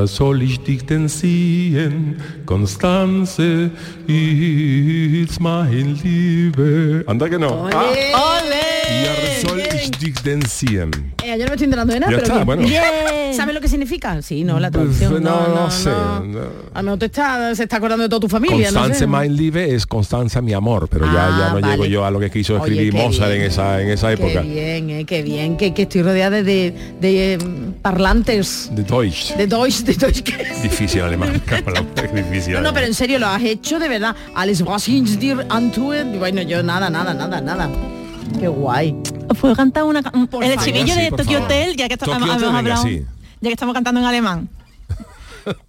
soll 0.07 0.43
ich 0.43 0.61
dich 0.61 0.85
denn 0.85 1.09
sehen, 1.09 2.17
Constance, 2.45 3.71
it's 4.07 5.41
mein 5.41 5.99
Liebe. 6.03 7.05
Anda 7.07 7.29
que 7.29 7.39
no. 7.39 7.69
Ah, 7.73 8.41
sehen. 10.47 10.91
Eh, 11.25 11.31
yo 11.31 11.37
no 11.39 11.39
me 11.39 11.45
estoy 11.45 11.65
enterando 11.65 11.93
de 11.95 12.01
nada, 12.01 12.13
Ya 12.13 12.19
pero 12.19 12.23
está, 12.27 12.35
bien. 12.37 12.47
bueno. 12.47 12.63
Bien. 12.63 13.33
¿Sabes 13.35 13.55
lo 13.55 13.61
que 13.61 13.69
significa? 13.69 14.21
Sí, 14.23 14.45
no, 14.45 14.59
la 14.59 14.71
Pues, 14.71 14.99
traducción. 14.99 15.23
no, 15.23 15.49
no, 15.49 15.55
no 15.55 15.71
sé. 15.71 15.91
no. 15.91 16.21
no. 16.25 16.41
A 16.75 16.79
lo 16.79 16.83
mejor 16.85 16.99
te 16.99 17.07
está, 17.07 17.55
se 17.55 17.63
está 17.65 17.77
acordando 17.77 18.03
de 18.05 18.09
toda 18.09 18.21
tu 18.21 18.29
familia, 18.29 18.71
no 18.71 18.81
Constance 18.81 18.99
sé. 19.01 19.07
mein 19.07 19.37
Liebe 19.37 19.75
es 19.75 19.87
Constanza 19.87 20.41
mi 20.43 20.53
amor, 20.53 20.89
pero 20.91 21.07
ya, 21.07 21.13
Ah, 21.27 21.39
ya 21.39 21.49
no 21.49 21.55
vale. 21.61 21.67
llego 21.73 21.85
yo 21.87 22.05
a 22.05 22.11
lo 22.11 22.21
que 22.21 22.31
quiso 22.31 22.55
Oye, 22.61 22.73
escribir 22.73 22.93
qué 22.95 23.03
Mozart 23.03 23.31
bien. 23.31 23.43
en 23.43 23.49
esa, 23.49 23.81
en 23.83 23.91
esa 23.91 24.13
época. 24.13 24.43
Qué 24.43 24.49
bien, 24.49 24.91
eh, 24.91 25.05
qué 25.05 25.23
bien, 25.23 25.57
que, 25.57 25.75
que 25.75 25.83
estoy 25.83 26.03
rodeada 26.03 26.43
de, 26.43 26.75
de, 27.01 27.35
eh, 27.35 27.39
parlantes. 27.83 28.71
De 28.73 28.83
Deutsch. 28.83 29.35
De 29.37 29.47
Deutsch, 29.47 29.81
de 29.85 29.95
Deutsch. 29.95 30.23
que- 30.23 30.39
Difícil 30.63 31.03
alemán. 31.03 31.41
es 31.97 32.15
difícil. 32.15 32.55
No, 32.55 32.61
no, 32.61 32.69
alemán. 32.69 32.75
pero 32.75 32.87
en 32.87 32.95
serio, 32.95 33.19
lo 33.19 33.27
has 33.27 33.43
hecho 33.43 33.79
de 33.79 33.89
verdad. 33.89 34.15
Alles 34.35 34.63
was 34.63 34.87
dir 34.87 35.45
antue. 35.49 36.05
Bueno, 36.19 36.43
yo 36.43 36.63
nada, 36.63 36.91
nada, 36.91 37.15
nada, 37.15 37.41
nada. 37.41 37.69
Qué 38.39 38.49
guay. 38.49 38.95
¿Os 39.29 39.37
puedo 39.39 39.55
cantar 39.57 39.85
una 39.85 40.03
ca- 40.03 40.11
Por 40.11 40.43
el 40.45 40.51
favor. 40.55 40.69
estribillo 40.69 40.95
Sí, 40.95 41.01
de 41.01 41.11
Tokyo. 41.11 41.43
Hotel, 41.45 41.77
ya 41.77 41.89
que 41.89 41.95
está- 41.95 42.07
Tokyo 42.07 42.17
hemos 42.19 42.31
Hotel, 42.31 42.47
venga, 42.47 42.59
hablado, 42.59 42.83
sí. 42.83 43.05
ya 43.41 43.49
que 43.49 43.53
estamos 43.55 43.75
cantando 43.75 44.01
en 44.01 44.07
alemán. 44.07 44.49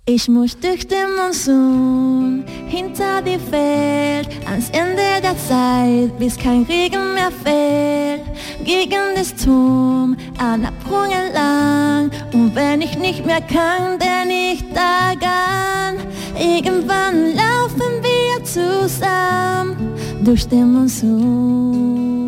Ich 0.05 0.28
muss 0.28 0.57
durch 0.60 0.86
den 0.88 1.07
Monsun 1.16 2.43
hinter 2.68 3.22
dir 3.22 3.39
fällt, 3.39 4.28
ans 4.45 4.70
Ende 4.72 5.22
der 5.22 5.38
Zeit, 5.38 6.20
bis 6.20 6.36
kein 6.38 6.64
Regen 6.64 7.14
mehr 7.14 7.32
fällt, 7.32 8.24
gegen 8.66 9.16
das 9.16 9.34
Turm 9.36 10.18
an 10.38 10.64
der 10.64 10.74
Brücke 10.84 11.14
entlang. 11.14 12.12
Und 12.34 12.53
wenn 12.55 12.82
ich 12.82 12.97
nicht 12.97 13.26
mehr 13.26 13.39
kann, 13.41 13.97
denn 13.99 14.30
ich 14.30 14.62
daran, 14.74 15.95
irgendwann 16.38 17.36
laufen 17.36 18.03
wir 18.03 18.43
zusammen 18.43 19.78
durch 20.26 20.45
den 20.45 20.74
Monsun. 20.74 22.19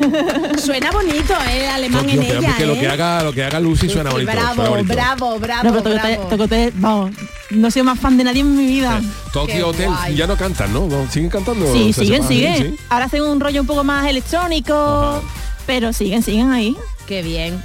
Suena 0.58 0.90
bonito, 0.90 1.34
eh, 1.50 1.68
alemán 1.68 2.08
en 2.08 2.22
ella, 2.22 2.40
porque 2.48 2.66
lo 2.66 2.74
eh. 2.74 2.80
que 2.80 2.88
haga, 2.88 3.22
lo 3.22 3.32
que 3.32 3.44
haga 3.44 3.60
Lucy 3.60 3.88
suena 3.88 4.10
Sí, 4.10 4.16
bonito. 4.16 4.32
suena 4.32 4.54
bravo, 4.54 4.70
bonito. 4.70 4.94
bravo, 4.94 5.38
bravo, 5.38 5.70
No, 5.70 5.82
pero 5.82 5.94
bravo. 5.96 6.70
Vamos, 6.74 7.10
no 7.50 7.70
sido 7.70 7.84
más 7.84 7.98
fan 7.98 8.16
de 8.16 8.24
nadie 8.24 8.40
en 8.40 8.56
mi 8.56 8.66
vida. 8.66 9.00
Tokyo 9.32 9.68
Hotel 9.68 9.88
guay. 9.88 10.14
ya 10.14 10.26
no 10.26 10.36
cantan, 10.36 10.72
¿no? 10.72 10.88
¿Siguen 11.10 11.30
cantando? 11.30 11.72
Sí, 11.72 11.92
¿Se 11.92 12.04
siguen, 12.04 12.26
siguen. 12.26 12.56
Sí. 12.56 12.76
Ahora 12.88 13.06
hacen 13.06 13.22
un 13.22 13.40
rollo 13.40 13.60
un 13.60 13.66
poco 13.66 13.84
más 13.84 14.06
electrónico, 14.08 15.22
pero 15.66 15.92
siguen, 15.92 16.22
siguen 16.22 16.52
ahí. 16.52 16.76
Qué 17.06 17.22
bien. 17.22 17.62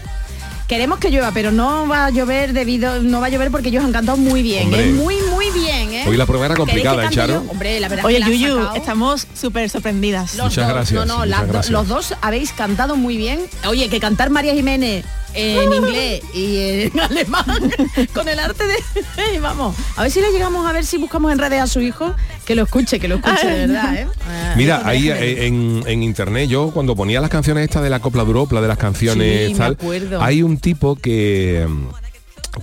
Queremos 0.70 1.00
que 1.00 1.10
llueva, 1.10 1.32
pero 1.32 1.52
no 1.52 1.88
va 1.88 2.06
a 2.06 2.10
llover 2.12 2.54
debido, 2.54 3.02
no 3.02 3.20
va 3.20 3.26
a 3.26 3.30
llover 3.30 3.50
porque 3.50 3.70
ellos 3.70 3.84
han 3.84 3.92
cantado 3.92 4.18
muy 4.18 4.44
bien, 4.44 4.66
Hombre. 4.66 4.88
¿eh? 4.90 4.94
muy, 4.94 5.16
muy 5.32 5.50
bien, 5.50 5.92
¿eh? 5.94 6.06
Hoy 6.08 6.16
la 6.16 6.28
prueba 6.28 6.46
era 6.46 6.54
¿Queréis 6.54 6.68
que 6.68 6.74
complicada, 6.86 7.06
¿eh, 7.06 7.10
Charo? 7.10 7.44
yo? 7.44 7.50
Hombre, 7.52 7.80
la 7.80 7.88
verdad 7.88 8.06
Oye, 8.06 8.20
es 8.20 8.26
que 8.26 8.38
Yuyu, 8.38 8.60
estamos 8.76 9.26
súper 9.34 9.68
sorprendidas. 9.72 10.36
Los 10.36 10.46
Muchas 10.50 10.68
dos, 10.68 10.74
gracias, 10.76 11.00
No, 11.00 11.06
no, 11.08 11.14
muchas 11.26 11.30
las 11.32 11.42
do- 11.42 11.48
gracias. 11.54 11.72
los 11.72 11.88
dos 11.88 12.14
habéis 12.22 12.52
cantado 12.54 12.96
muy 12.96 13.18
bien. 13.18 13.40
Oye, 13.68 13.90
que 13.90 14.00
cantar 14.00 14.30
María 14.30 14.54
Jiménez 14.54 15.06
en 15.34 15.74
inglés 15.74 16.22
y 16.36 16.58
en 16.92 17.00
alemán 17.00 17.72
con 18.14 18.28
el 18.28 18.40
arte 18.40 18.64
de 18.68 19.40
vamos 19.40 19.76
a 19.96 20.02
ver 20.04 20.12
si 20.12 20.22
le 20.22 20.32
llegamos 20.32 20.68
a 20.68 20.72
ver 20.72 20.84
si 20.86 20.98
buscamos 20.98 21.32
en 21.32 21.38
redes 21.38 21.62
a 21.62 21.68
su 21.68 21.82
hijo 21.82 22.16
que 22.50 22.56
lo 22.56 22.64
escuche 22.64 23.00
que 23.00 23.08
lo 23.08 23.16
escuche 23.18 23.46
de 23.48 23.68
verdad 23.68 23.94
¿eh? 23.96 24.08
Ah, 24.28 24.54
Mira, 24.58 24.82
ahí 24.84 25.08
eh, 25.10 25.46
en, 25.46 25.84
en 25.86 26.02
internet 26.02 26.50
yo 26.50 26.72
cuando 26.72 26.96
ponía 26.96 27.22
las 27.22 27.30
canciones 27.30 27.64
estas 27.64 27.84
de 27.84 27.92
la 27.92 28.00
Copla 28.00 28.24
de 28.24 28.28
Europa, 28.30 28.60
de 28.60 28.68
las 28.68 28.78
canciones 28.80 29.50
Sí, 29.50 29.54
tal, 29.54 29.74
acuerdo. 29.74 30.20
hay 30.20 30.42
un 30.42 30.58
tipo 30.58 30.96
que 30.96 31.68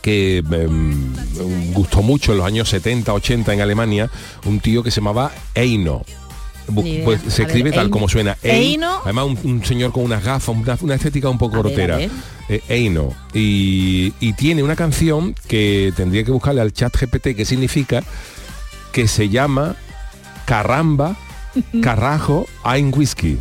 que 0.02 0.38
em, 0.38 1.14
gustó 1.72 2.02
mucho 2.02 2.32
en 2.32 2.38
los 2.38 2.46
años 2.48 2.68
70, 2.68 3.12
80 3.12 3.54
en 3.54 3.60
Alemania, 3.60 4.10
un 4.44 4.58
tío 4.58 4.82
que 4.82 4.90
se 4.90 4.96
llamaba 5.00 5.30
Eino. 5.54 6.02
Pues 7.04 7.20
se 7.28 7.42
A 7.42 7.46
ver, 7.46 7.46
escribe 7.46 7.70
tal 7.70 7.82
Eino. 7.84 7.90
como 7.92 8.08
suena. 8.08 8.36
Ein- 8.42 8.50
Eino. 8.56 9.00
Además 9.04 9.26
un, 9.26 9.38
un 9.44 9.64
señor 9.64 9.92
con 9.92 10.02
unas 10.02 10.24
gafas, 10.24 10.48
una, 10.56 10.76
una 10.80 10.94
estética 10.96 11.28
un 11.28 11.38
poco 11.38 11.58
A 11.58 11.62
rotera. 11.62 11.96
ver. 11.98 12.10
Eh, 12.48 12.60
Eino. 12.68 13.14
Y, 13.32 14.12
y 14.18 14.32
tiene 14.32 14.64
una 14.64 14.74
canción 14.74 15.32
que 15.46 15.92
tendría 15.96 16.24
que 16.24 16.32
buscarle 16.32 16.60
al 16.60 16.72
chat 16.72 16.92
GPT 16.94 17.36
qué 17.36 17.44
significa, 17.44 18.02
que 18.96 19.08
se 19.08 19.28
llama 19.28 19.76
Caramba, 20.46 21.16
Carajo, 21.82 22.46
Ein 22.64 22.94
Whisky. 22.96 23.32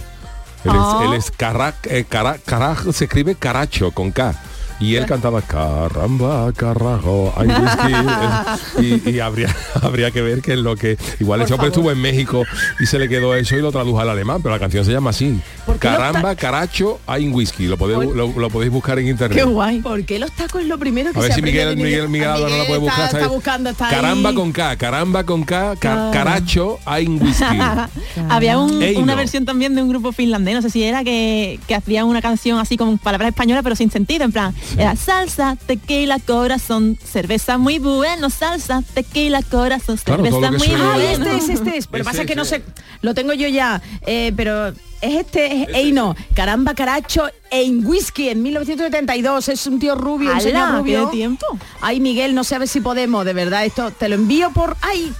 Él 0.65 0.71
es, 0.71 0.75
Oh. 0.77 1.03
él 1.05 1.13
es 1.13 1.31
carra- 1.31 1.75
eh, 1.85 2.03
cara- 2.09 2.39
carajo, 2.45 2.91
se 2.91 3.05
escribe 3.05 3.35
caracho 3.35 3.91
con 3.91 4.11
K. 4.11 4.33
y 4.79 4.95
él 4.95 5.05
cantaba 5.05 5.41
caramba, 5.41 6.51
carajo, 6.53 7.33
hay 7.37 7.47
whisky. 7.47 9.05
y, 9.09 9.09
y 9.15 9.19
habría, 9.19 9.53
habría 9.81 10.11
que 10.11 10.21
ver 10.21 10.41
qué 10.41 10.53
es 10.53 10.59
lo 10.59 10.75
que. 10.75 10.97
Igual 11.19 11.41
ese 11.41 11.53
hombre 11.53 11.69
estuvo 11.69 11.91
en 11.91 11.99
México 12.01 12.43
y 12.79 12.85
se 12.85 12.99
le 12.99 13.07
quedó 13.09 13.35
eso 13.35 13.55
y 13.55 13.61
lo 13.61 13.71
tradujo 13.71 13.99
al 13.99 14.09
alemán, 14.09 14.41
pero 14.41 14.53
la 14.55 14.59
canción 14.59 14.83
se 14.85 14.91
llama 14.91 15.11
así. 15.11 15.39
¿Por 15.65 15.75
qué 15.75 15.87
Caramba, 15.87 16.35
caracho, 16.35 16.99
hay 17.07 17.29
whisky. 17.29 17.67
Lo 17.67 17.77
podéis, 17.77 18.11
lo, 18.13 18.27
lo 18.37 18.49
podéis 18.49 18.71
buscar 18.71 18.99
en 18.99 19.07
internet. 19.07 19.45
guay. 19.45 19.79
¿Por 19.81 20.03
qué 20.05 20.19
los 20.19 20.31
tacos 20.31 20.61
es 20.61 20.67
lo 20.67 20.77
primero 20.77 21.11
que 21.13 21.19
A 21.19 21.21
ver 21.21 21.31
se 21.31 21.35
si 21.37 21.41
Miguel, 21.41 21.75
Miguel, 21.77 22.11
no 22.11 22.47
la 22.49 22.65
puede 22.65 22.79
buscar. 22.79 23.05
Está, 23.15 23.27
buscando, 23.27 23.69
está 23.69 23.89
caramba 23.89 24.29
ahí. 24.29 24.35
con 24.35 24.51
K, 24.51 24.75
caramba 24.77 25.23
con 25.23 25.43
K, 25.43 25.75
Claro. 25.79 26.11
caracho, 26.11 26.79
hay 26.85 27.07
whisky. 27.07 27.45
Había 28.29 28.57
un- 28.59 28.81
Ey, 28.81 28.95
una 28.97 29.13
no. 29.13 29.17
versión 29.17 29.45
también 29.45 29.75
de 29.75 29.81
un 29.81 29.89
grupo 29.89 30.11
finlandés, 30.11 30.55
no 30.55 30.61
sé 30.61 30.69
si 30.69 30.83
era 30.83 31.03
que, 31.03 31.59
que 31.67 31.75
hacían 31.75 32.05
una 32.07 32.21
canción 32.21 32.59
así 32.59 32.77
con 32.77 32.97
palabras 32.97 33.29
españolas 33.29 33.63
pero 33.63 33.75
sin 33.75 33.89
sentido, 33.91 34.23
en 34.25 34.31
plan, 34.31 34.53
era 34.77 34.95
salsa, 34.95 35.57
tequila, 35.65 36.19
corazón, 36.19 36.97
cerveza 37.03 37.57
muy 37.57 37.79
bueno, 37.79 38.29
salsa, 38.29 38.83
tequila, 38.93 39.41
corazón, 39.43 39.97
Claro, 40.03 40.23
cerveza 40.23 40.51
muy 40.51 40.67
suena- 40.67 40.91
Ah, 40.93 40.95
bueno. 40.95 41.09
este 41.25 41.35
es, 41.37 41.49
este 41.49 41.77
es. 41.77 41.87
Pero 41.87 42.01
Ese, 42.03 42.11
pasa 42.11 42.25
que 42.25 42.35
no 42.35 42.45
sé, 42.45 42.63
lo 43.01 43.13
tengo 43.13 43.33
yo 43.33 43.47
ya, 43.47 43.81
eh, 44.05 44.33
pero 44.35 44.67
es 44.67 44.75
este, 45.01 45.63
es 45.63 45.69
Ey 45.73 45.91
no, 45.91 46.15
Caramba 46.33 46.73
Caracho 46.73 47.29
en 47.51 47.85
Whisky 47.85 48.29
en 48.29 48.41
1972, 48.43 49.49
es 49.49 49.67
un 49.67 49.79
tío 49.79 49.95
rubio, 49.95 50.31
un 50.33 50.41
señor 50.41 50.79
rubio. 50.79 51.09
¿Tiene 51.09 51.11
tiempo? 51.11 51.45
Ay, 51.81 51.99
Miguel, 51.99 52.33
no 52.35 52.43
sé 52.43 52.55
a 52.55 52.59
ver 52.59 52.67
si 52.67 52.81
podemos, 52.81 53.23
de 53.25 53.33
verdad, 53.33 53.65
esto 53.65 53.91
te 53.91 54.09
lo 54.09 54.15
envío 54.15 54.51
por... 54.51 54.75
Ay, 54.81 55.13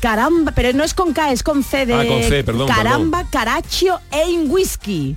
caramba, 0.00 0.52
pero 0.52 0.72
no 0.72 0.84
es 0.84 0.94
con 0.94 1.12
K, 1.12 1.32
es 1.32 1.42
con 1.42 1.62
C 1.62 1.86
de... 1.86 1.94
Ah, 1.94 2.06
con 2.06 2.22
C, 2.22 2.44
perdón, 2.44 2.68
Caramba 2.68 3.24
Caracho 3.30 4.00
en 4.10 4.50
Whisky. 4.50 5.16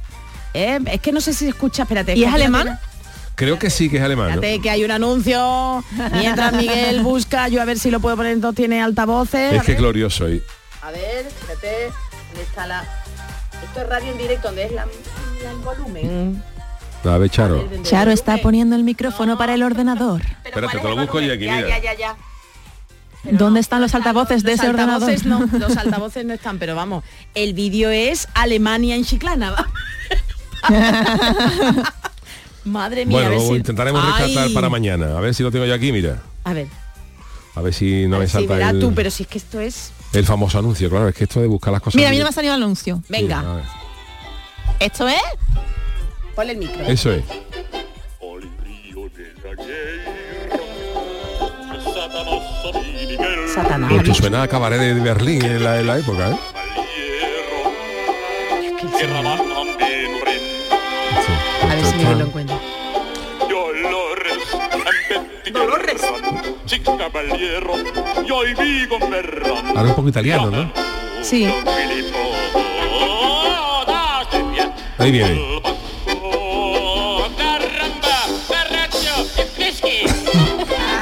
Eh, 0.54 0.80
es 0.92 1.02
que 1.02 1.12
no 1.12 1.22
sé 1.22 1.34
si 1.34 1.48
escucha, 1.48 1.84
espérate. 1.84 2.16
¿Y 2.16 2.24
es 2.24 2.34
alemán? 2.34 2.80
Creo 3.40 3.58
que 3.58 3.70
sí 3.70 3.90
que 3.90 3.98
es 3.98 4.04
alemán. 4.04 4.28
¿no? 4.28 4.34
Espérate 4.36 4.62
que 4.62 4.70
hay 4.70 4.84
un 4.84 4.92
anuncio. 4.92 5.82
Mientras 6.12 6.52
Miguel 6.54 7.02
busca, 7.04 7.48
yo 7.48 7.62
a 7.62 7.66
ver 7.66 7.80
si 7.80 7.90
lo 7.90 8.02
puedo 8.02 8.18
poner, 8.18 8.34
entonces 8.34 8.58
tiene 8.58 8.82
altavoces. 8.82 9.54
Es 9.54 9.62
a 9.62 9.64
que 9.64 9.72
es 9.72 9.78
ver. 9.78 9.82
glorioso. 9.82 10.30
y- 10.30 10.44
A 10.82 10.92
ver, 10.92 11.26
espérate, 11.28 11.90
¿dónde 12.28 12.44
está 12.44 12.68
la...? 12.68 12.84
Esto 13.64 13.82
es 13.82 13.88
radio 13.90 14.12
en 14.12 14.18
directo, 14.18 14.48
¿dónde 14.50 14.66
es 14.66 14.72
la, 14.74 14.86
la- 14.86 15.52
el 15.52 15.58
volumen? 15.60 16.44
A 17.06 17.18
ver, 17.18 17.30
Charo. 17.30 17.66
Charo 17.84 18.12
está 18.12 18.38
poniendo 18.40 18.76
el 18.76 18.84
micrófono 18.84 19.38
para 19.38 19.54
el 19.54 19.64
ordenador. 19.64 20.22
Espérate, 20.44 20.78
te 20.80 20.84
lo 20.90 20.98
busco 20.98 21.22
yo 21.22 21.34
aquí, 21.34 21.46
Ya, 21.46 21.56
mira. 21.56 21.70
ya, 21.70 21.80
ya, 21.80 21.94
ya. 21.94 22.18
¿Dónde 23.24 23.62
están 23.62 23.80
los 23.82 23.96
altavoces 23.96 24.44
de 24.44 24.52
Los 24.52 24.60
ese 24.60 24.70
ordenador? 24.70 25.10
altavoces 25.10 25.26
no, 25.26 25.46
los 25.60 25.78
altavoces 25.78 26.26
no 26.26 26.34
están, 26.34 26.58
pero 26.60 26.76
vamos, 26.76 27.04
el 27.36 27.54
vídeo 27.54 27.90
es 27.90 28.28
Alemania 28.34 28.96
en 28.96 29.06
Chiclana. 29.06 29.56
Madre 32.70 33.06
mía, 33.06 33.18
a 33.18 33.22
Bueno, 33.22 33.30
ver 33.32 33.40
lo 33.40 33.48
si... 33.54 33.56
intentaremos 33.58 34.02
Ay. 34.06 34.24
rescatar 34.28 34.54
para 34.54 34.70
mañana. 34.70 35.18
A 35.18 35.22
ver 35.22 35.34
si 35.34 35.44
lo 35.44 35.52
tengo 35.52 35.66
yo 35.66 35.74
aquí, 35.74 35.92
mira. 35.92 36.22
A 36.44 36.54
ver, 36.54 36.68
A 37.56 37.62
ver 37.62 37.74
si 37.74 38.08
no 38.08 38.20
me 38.20 38.28
salta 38.28 38.54
verás 38.54 38.74
el, 38.74 38.80
tú, 38.80 38.94
pero 38.94 39.10
si 39.12 39.24
es 39.24 39.30
que 39.30 39.38
esto 39.40 39.60
es... 39.60 39.92
el 40.14 40.26
famoso 40.26 40.60
anuncio. 40.60 40.90
Claro, 40.90 41.08
es 41.10 41.16
que 41.16 41.24
esto 41.26 41.42
de 41.42 41.48
buscar 41.48 41.74
las 41.74 41.82
cosas. 41.82 41.96
Mira, 41.96 42.10
a 42.10 42.12
mí 42.12 42.18
no 42.18 42.24
me 42.24 42.30
ha 42.30 42.34
salido 42.34 42.54
el 42.56 42.62
anuncio. 42.64 43.02
Venga. 43.10 43.64
¿Esto 44.80 45.08
es? 45.08 45.16
ponle 46.36 46.54
el 46.54 46.60
micro. 46.60 46.82
Eso 46.86 47.12
es. 47.12 47.24
Satanás. 53.54 53.92
Esto 53.92 54.14
suena 54.14 54.44
a 54.44 54.48
cabaret 54.48 54.80
de 54.80 54.94
Berlín 54.94 55.44
en 55.44 55.64
la, 55.64 55.80
en 55.80 55.88
la 55.88 55.98
época, 56.00 56.32
¿eh? 56.32 56.38
A 61.70 61.76
ver 61.76 61.86
si 61.86 61.96
Miguel 61.96 62.20
lo 62.20 62.26
encuentra. 62.26 62.60
Dolores. 65.52 66.02
Caballero, 66.98 67.74
vivo 68.56 68.98
un 69.90 69.96
poco 69.96 70.10
italiano, 70.10 70.50
¿no? 70.52 70.72
Sí. 71.24 71.50
Ahí 74.98 75.12
viene. 75.12 75.60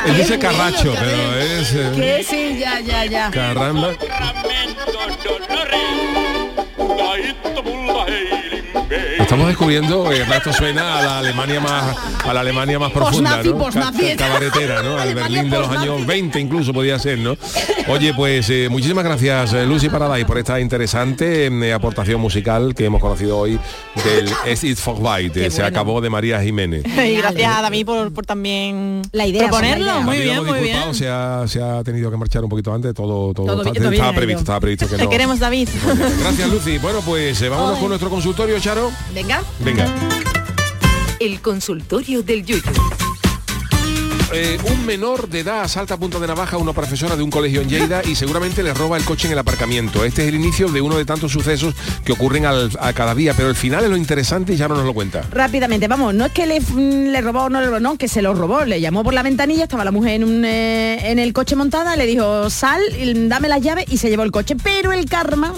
Él 0.05 0.18
dice 0.18 0.39
carracho, 0.39 0.93
pero 0.97 1.39
es... 1.39 1.74
eh, 1.74 1.91
Que 1.95 2.24
sí, 2.24 2.57
ya, 2.59 2.80
ya, 2.80 3.05
ya. 3.05 3.32
Caramba. 3.32 3.93
Estamos 9.38 9.51
descubriendo 9.51 10.11
eh, 10.11 10.25
esto 10.35 10.51
suena 10.51 10.97
a 10.97 11.03
la 11.03 11.19
Alemania 11.19 11.59
más 11.59 11.95
a 12.25 12.33
la 12.33 12.39
Alemania 12.39 12.79
más 12.79 12.91
profunda, 12.91 13.43
¿no? 13.43 13.69
cabaretera, 14.17 14.81
¿no? 14.81 14.97
Al 14.97 15.13
Berlín 15.13 15.47
de 15.51 15.59
los 15.59 15.69
años 15.69 16.07
20 16.07 16.39
incluso 16.39 16.73
podía 16.73 16.97
ser, 16.97 17.19
¿no? 17.19 17.38
Oye, 17.88 18.15
pues 18.15 18.49
eh, 18.49 18.67
muchísimas 18.71 19.03
gracias 19.03 19.53
eh, 19.53 19.67
Lucy 19.67 19.89
Paradise 19.89 20.25
por 20.25 20.39
esta 20.39 20.59
interesante 20.59 21.45
eh, 21.45 21.71
aportación 21.73 22.19
musical 22.19 22.73
que 22.73 22.85
hemos 22.85 22.99
conocido 22.99 23.38
hoy 23.38 23.59
del 24.03 24.27
Es 24.47 24.63
It 24.63 24.79
for 24.79 24.97
eh, 25.19 25.29
se 25.51 25.61
bueno. 25.61 25.67
acabó 25.67 26.01
de 26.01 26.09
María 26.09 26.41
Jiménez. 26.41 26.83
Y 27.07 27.15
gracias 27.17 27.55
a 27.55 27.61
David 27.61 27.85
por, 27.85 28.11
por 28.11 28.25
también 28.25 29.03
La 29.11 29.27
idea, 29.27 29.49
proponerlo. 29.49 29.85
la 29.85 29.91
idea. 29.93 30.03
Muy 30.05 30.17
bien, 30.17 30.45
muy 30.45 30.59
bien. 30.61 30.95
Se 30.95 31.07
ha, 31.07 31.43
se 31.47 31.61
ha 31.61 31.83
tenido 31.83 32.09
que 32.09 32.17
marchar 32.17 32.43
un 32.43 32.49
poquito 32.49 32.73
antes, 32.73 32.91
todo, 32.95 33.35
todo, 33.35 33.45
Todo 33.45 33.61
está- 33.61 33.71
bien, 33.71 33.83
todo 33.83 33.91
bien 33.91 34.01
estaba 34.01 34.15
previsto, 34.15 34.39
estaba 34.39 34.59
previsto 34.59 34.89
que 34.89 34.95
Te 34.95 35.03
no. 35.03 35.09
queremos, 35.11 35.39
David. 35.39 35.69
Gracias 36.21 36.49
Lucy. 36.49 36.79
Bueno, 36.79 37.01
pues 37.05 37.39
eh, 37.43 37.49
vámonos 37.49 37.77
con 37.77 37.89
nuestro 37.89 38.09
consultorio, 38.09 38.59
Charo. 38.59 38.91
Venga. 39.13 39.26
Venga. 39.28 39.86
El 41.19 41.41
consultorio 41.41 42.23
del 42.23 42.45
Yuyu. 42.45 42.61
Eh, 44.34 44.57
un 44.69 44.86
menor 44.86 45.30
de 45.30 45.39
edad 45.39 45.61
asalta 45.61 45.93
a 45.93 45.97
punta 45.97 46.19
de 46.19 46.28
navaja 46.28 46.57
a 46.57 46.59
una 46.59 46.73
profesora 46.73 47.15
de 47.15 47.23
un 47.23 47.32
colegio 47.32 47.61
en 47.61 47.69
Lleida 47.69 48.01
y 48.03 48.13
seguramente 48.15 48.61
le 48.61 48.73
roba 48.73 48.97
el 48.97 49.05
coche 49.05 49.28
en 49.28 49.32
el 49.34 49.39
aparcamiento. 49.39 50.03
Este 50.03 50.23
es 50.23 50.28
el 50.28 50.36
inicio 50.36 50.67
de 50.67 50.82
uno 50.82 50.97
de 50.97 51.05
tantos 51.05 51.32
sucesos 51.32 51.73
que 52.03 52.11
ocurren 52.11 52.45
al- 52.45 52.69
a 52.82 52.91
cada 52.91 53.15
día, 53.15 53.34
pero 53.36 53.49
el 53.49 53.55
final 53.55 53.86
es 53.86 53.89
lo 53.89 53.95
interesante 53.95 54.53
y 54.53 54.57
ya 54.57 54.67
no 54.67 54.75
nos 54.75 54.84
lo 54.86 54.93
cuenta. 54.93 55.23
Rápidamente, 55.32 55.88
vamos, 55.88 56.13
no 56.13 56.25
es 56.25 56.34
que 56.34 56.45
le, 56.45 56.59
mm, 56.59 57.07
le 57.11 57.21
robó 57.21 57.43
o 57.43 57.49
no 57.49 57.61
le 57.61 57.67
robó, 57.67 57.80
no, 57.80 57.97
que 57.97 58.09
se 58.09 58.21
lo 58.21 58.34
robó, 58.34 58.65
le 58.65 58.82
llamó 58.82 59.01
por 59.01 59.13
la 59.13 59.23
ventanilla, 59.23 59.63
estaba 59.63 59.86
la 59.86 59.91
mujer 59.91 60.15
en, 60.15 60.23
un, 60.25 60.43
eh, 60.43 61.09
en 61.09 61.19
el 61.19 61.32
coche 61.32 61.55
montada, 61.55 61.95
le 61.95 62.05
dijo, 62.05 62.49
sal, 62.49 62.82
y 62.99 63.13
dame 63.30 63.47
las 63.47 63.61
llaves 63.61 63.86
y 63.88 63.97
se 63.97 64.09
llevó 64.09 64.23
el 64.23 64.32
coche, 64.32 64.57
pero 64.61 64.91
el 64.91 65.05
karma, 65.05 65.53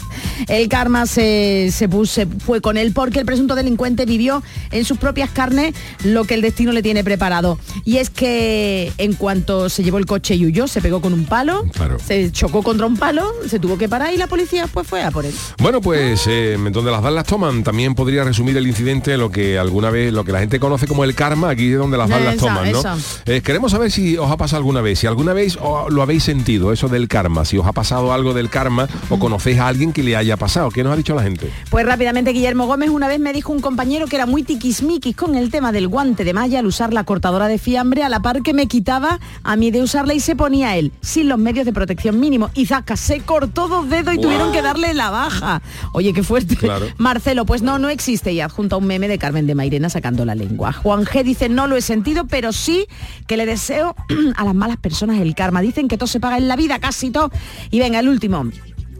el 0.48 0.68
karma 0.70 1.04
se, 1.04 1.68
se, 1.72 1.90
puso, 1.90 2.22
fue 2.44 2.62
con 2.62 2.78
él 2.78 2.92
porque 2.94 3.18
el 3.18 3.26
presunto 3.26 3.54
delincuente 3.54 4.06
vivió 4.06 4.42
en 4.70 4.86
sus 4.86 4.96
propias 4.96 5.28
carnes 5.28 5.74
lo 6.04 6.24
que 6.24 6.32
el 6.34 6.40
destino 6.40 6.72
le 6.72 6.82
tiene 6.82 7.04
preparado. 7.04 7.58
Y 7.84 7.98
es 7.98 8.13
que 8.14 8.92
en 8.98 9.12
cuanto 9.14 9.68
se 9.68 9.82
llevó 9.82 9.98
el 9.98 10.06
coche 10.06 10.34
y 10.36 10.46
huyó, 10.46 10.66
se 10.66 10.80
pegó 10.80 11.00
con 11.00 11.12
un 11.12 11.24
palo, 11.26 11.64
Claro. 11.72 11.98
se 11.98 12.30
chocó 12.32 12.62
contra 12.62 12.86
un 12.86 12.96
palo, 12.96 13.30
se 13.48 13.58
tuvo 13.58 13.76
que 13.76 13.88
parar 13.88 14.14
y 14.14 14.16
la 14.16 14.26
policía 14.26 14.66
pues 14.72 14.86
fue 14.86 15.02
a 15.02 15.10
por 15.10 15.26
él. 15.26 15.34
Bueno, 15.58 15.80
pues 15.80 16.24
eh, 16.26 16.56
donde 16.72 16.90
las 16.90 17.02
balas 17.02 17.24
toman, 17.26 17.62
también 17.62 17.94
podría 17.94 18.24
resumir 18.24 18.56
el 18.56 18.66
incidente 18.66 19.14
en 19.14 19.20
lo 19.20 19.30
que 19.30 19.58
alguna 19.58 19.90
vez, 19.90 20.12
lo 20.12 20.24
que 20.24 20.32
la 20.32 20.40
gente 20.40 20.58
conoce 20.60 20.86
como 20.86 21.04
el 21.04 21.14
karma, 21.14 21.50
aquí 21.50 21.72
es 21.72 21.78
donde 21.78 21.98
las 21.98 22.08
balas 22.08 22.36
Esa, 22.36 22.46
toman, 22.46 22.72
¿no? 22.72 22.82
Eh, 23.26 23.40
queremos 23.42 23.72
saber 23.72 23.90
si 23.90 24.16
os 24.16 24.30
ha 24.30 24.36
pasado 24.36 24.58
alguna 24.58 24.80
vez, 24.80 24.98
si 25.00 25.06
alguna 25.06 25.32
vez 25.32 25.58
lo 25.88 26.02
habéis 26.02 26.22
sentido, 26.24 26.72
eso 26.72 26.88
del 26.88 27.08
karma, 27.08 27.44
si 27.44 27.58
os 27.58 27.66
ha 27.66 27.72
pasado 27.72 28.12
algo 28.12 28.32
del 28.34 28.48
karma 28.48 28.88
o 29.10 29.18
conocéis 29.18 29.58
a 29.58 29.68
alguien 29.68 29.92
que 29.92 30.02
le 30.02 30.16
haya 30.16 30.36
pasado. 30.36 30.70
¿Qué 30.70 30.84
nos 30.84 30.92
ha 30.92 30.96
dicho 30.96 31.14
la 31.14 31.22
gente? 31.22 31.50
Pues 31.70 31.84
rápidamente 31.84 32.30
Guillermo 32.30 32.66
Gómez 32.66 32.90
una 32.90 33.08
vez 33.08 33.18
me 33.18 33.32
dijo 33.32 33.52
un 33.52 33.60
compañero 33.60 34.06
que 34.06 34.16
era 34.16 34.26
muy 34.26 34.42
tiquismiquis 34.44 35.16
con 35.16 35.34
el 35.34 35.50
tema 35.50 35.72
del 35.72 35.88
guante 35.88 36.24
de 36.24 36.32
malla 36.32 36.60
al 36.60 36.66
usar 36.66 36.92
la 36.92 37.04
cortadora 37.04 37.48
de 37.48 37.58
fiambre 37.58 38.03
a 38.04 38.08
la 38.08 38.20
par 38.20 38.42
que 38.42 38.54
me 38.54 38.66
quitaba 38.66 39.18
a 39.42 39.56
mí 39.56 39.70
de 39.70 39.82
usarla 39.82 40.14
y 40.14 40.20
se 40.20 40.36
ponía 40.36 40.76
él 40.76 40.92
sin 41.00 41.28
los 41.28 41.38
medios 41.38 41.66
de 41.66 41.72
protección 41.72 42.20
mínimo 42.20 42.50
y 42.54 42.66
zaca 42.66 42.96
se 42.96 43.20
cortó 43.20 43.68
dos 43.68 43.88
dedos 43.88 44.14
y 44.14 44.18
tuvieron 44.18 44.52
que 44.52 44.62
darle 44.62 44.94
la 44.94 45.10
baja. 45.10 45.62
Oye, 45.92 46.12
qué 46.12 46.22
fuerte. 46.22 46.56
Claro. 46.56 46.86
Marcelo, 46.98 47.46
pues 47.46 47.62
no, 47.62 47.78
no 47.78 47.88
existe 47.88 48.32
y 48.32 48.40
adjunta 48.40 48.76
un 48.76 48.86
meme 48.86 49.08
de 49.08 49.18
Carmen 49.18 49.46
de 49.46 49.54
Mairena 49.54 49.88
sacando 49.88 50.24
la 50.24 50.34
lengua. 50.34 50.72
Juan 50.72 51.04
G 51.04 51.22
dice, 51.22 51.48
no 51.48 51.66
lo 51.66 51.76
he 51.76 51.82
sentido, 51.82 52.26
pero 52.26 52.52
sí 52.52 52.86
que 53.26 53.36
le 53.36 53.46
deseo 53.46 53.94
a 54.36 54.44
las 54.44 54.54
malas 54.54 54.76
personas 54.76 55.20
el 55.20 55.34
karma. 55.34 55.60
Dicen 55.60 55.88
que 55.88 55.96
todo 55.96 56.06
se 56.06 56.20
paga 56.20 56.38
en 56.38 56.48
la 56.48 56.56
vida, 56.56 56.78
casi 56.78 57.10
todo. 57.10 57.30
Y 57.70 57.78
venga, 57.78 58.00
el 58.00 58.08
último. 58.08 58.44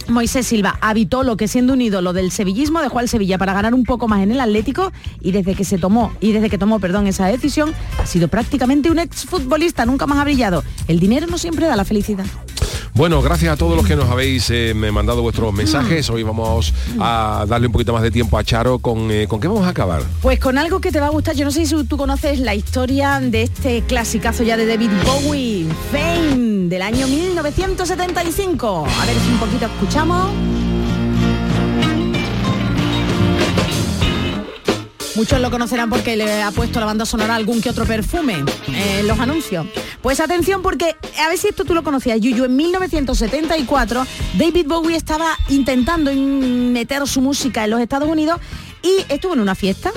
Moisés 0.09 0.47
Silva 0.47 0.79
habitó 0.81 1.23
lo 1.23 1.37
que 1.37 1.49
siendo 1.49 1.73
un 1.73 1.81
ídolo 1.81 2.13
del 2.13 2.31
sevillismo 2.31 2.81
dejó 2.81 2.99
al 2.99 3.09
Sevilla 3.09 3.39
para 3.39 3.55
ganar 3.55 3.75
un 3.75 3.85
poco 3.85 4.09
más 4.09 4.23
en 4.23 4.33
el 4.33 4.41
Atlético 4.41 4.93
y 5.21 5.33
desde 5.33 5.55
que 5.55 5.65
se 5.65 5.79
tomó 5.79 6.13
y 6.21 6.33
desde 6.33 6.51
que 6.51 6.59
tomó 6.59 6.79
perdón 6.79 7.07
esa 7.07 7.27
decisión 7.27 7.73
ha 7.99 8.07
sido 8.07 8.29
prácticamente 8.29 8.91
un 8.91 8.99
exfutbolista, 8.99 9.87
nunca 9.87 10.07
más 10.07 10.19
ha 10.19 10.25
brillado. 10.25 10.63
El 10.89 11.01
dinero 11.01 11.27
no 11.27 11.39
siempre 11.39 11.67
da 11.67 11.77
la 11.77 11.85
felicidad. 11.85 12.27
Bueno, 12.95 13.21
gracias 13.23 13.53
a 13.53 13.57
todos 13.57 13.77
los 13.77 13.87
que 13.87 13.97
nos 13.97 14.09
habéis 14.09 14.49
eh, 14.51 14.73
mandado 14.75 15.21
vuestros 15.23 15.53
mensajes. 15.53 16.09
Hoy 16.11 16.23
vamos 16.23 16.73
a 17.01 17.45
darle 17.49 17.67
un 17.67 17.73
poquito 17.73 17.93
más 17.93 18.03
de 18.03 18.13
tiempo 18.13 18.39
a 18.39 18.45
Charo. 18.45 18.79
¿Con, 18.79 19.11
eh, 19.11 19.27
¿con 19.27 19.41
qué 19.41 19.49
vamos 19.49 19.67
a 19.67 19.71
acabar? 19.71 20.03
Pues 20.23 20.39
con 20.39 20.59
algo 20.59 20.81
que 20.81 20.93
te 20.93 21.01
va 21.01 21.07
a 21.07 21.11
gustar, 21.11 21.35
yo 21.35 21.45
no 21.45 21.51
sé 21.51 21.67
si 21.67 21.85
tú 21.85 21.97
conoces 21.97 22.39
la 22.39 22.55
historia 22.55 23.19
de 23.21 23.43
este 23.43 23.83
clasicazo 23.83 24.45
ya 24.45 24.57
de 24.57 24.67
David 24.67 24.91
Bowie, 25.05 25.67
Fame, 25.91 26.69
del 26.69 26.83
año 26.83 27.09
1975. 27.09 28.87
A 28.87 29.07
ver 29.07 29.17
si 29.17 29.31
un 29.33 29.39
poquito 29.39 29.67
escuchamos. 29.67 30.31
Muchos 35.17 35.41
lo 35.41 35.51
conocerán 35.51 35.91
porque 35.91 36.17
le 36.17 36.43
ha 36.43 36.51
puesto 36.51 36.81
la 36.81 36.87
banda 36.87 37.07
sonora 37.07 37.37
algún 37.37 37.61
que 37.61 37.71
otro 37.71 37.85
perfume 37.85 38.45
en 38.69 39.07
los 39.07 39.19
anuncios. 39.21 39.67
Pues 40.03 40.19
atención 40.21 40.61
porque, 40.61 40.97
a 41.25 41.29
ver 41.29 41.39
si 41.39 41.49
esto 41.49 41.65
tú 41.65 41.73
lo 41.73 41.83
conocías, 41.85 42.21
Yuyu, 42.21 42.45
en 42.45 42.57
1974 42.57 44.07
David 44.37 44.67
Bowie 44.67 44.97
estaba 44.97 45.37
intentando 45.49 46.11
in- 46.11 46.73
meter 46.73 47.07
su 47.07 47.21
música 47.21 47.65
en 47.65 47.71
los 47.71 47.81
Estados 47.81 48.09
Unidos 48.09 48.41
y 48.83 49.05
estuvo 49.12 49.35
en 49.35 49.41
una 49.41 49.55
fiesta 49.55 49.93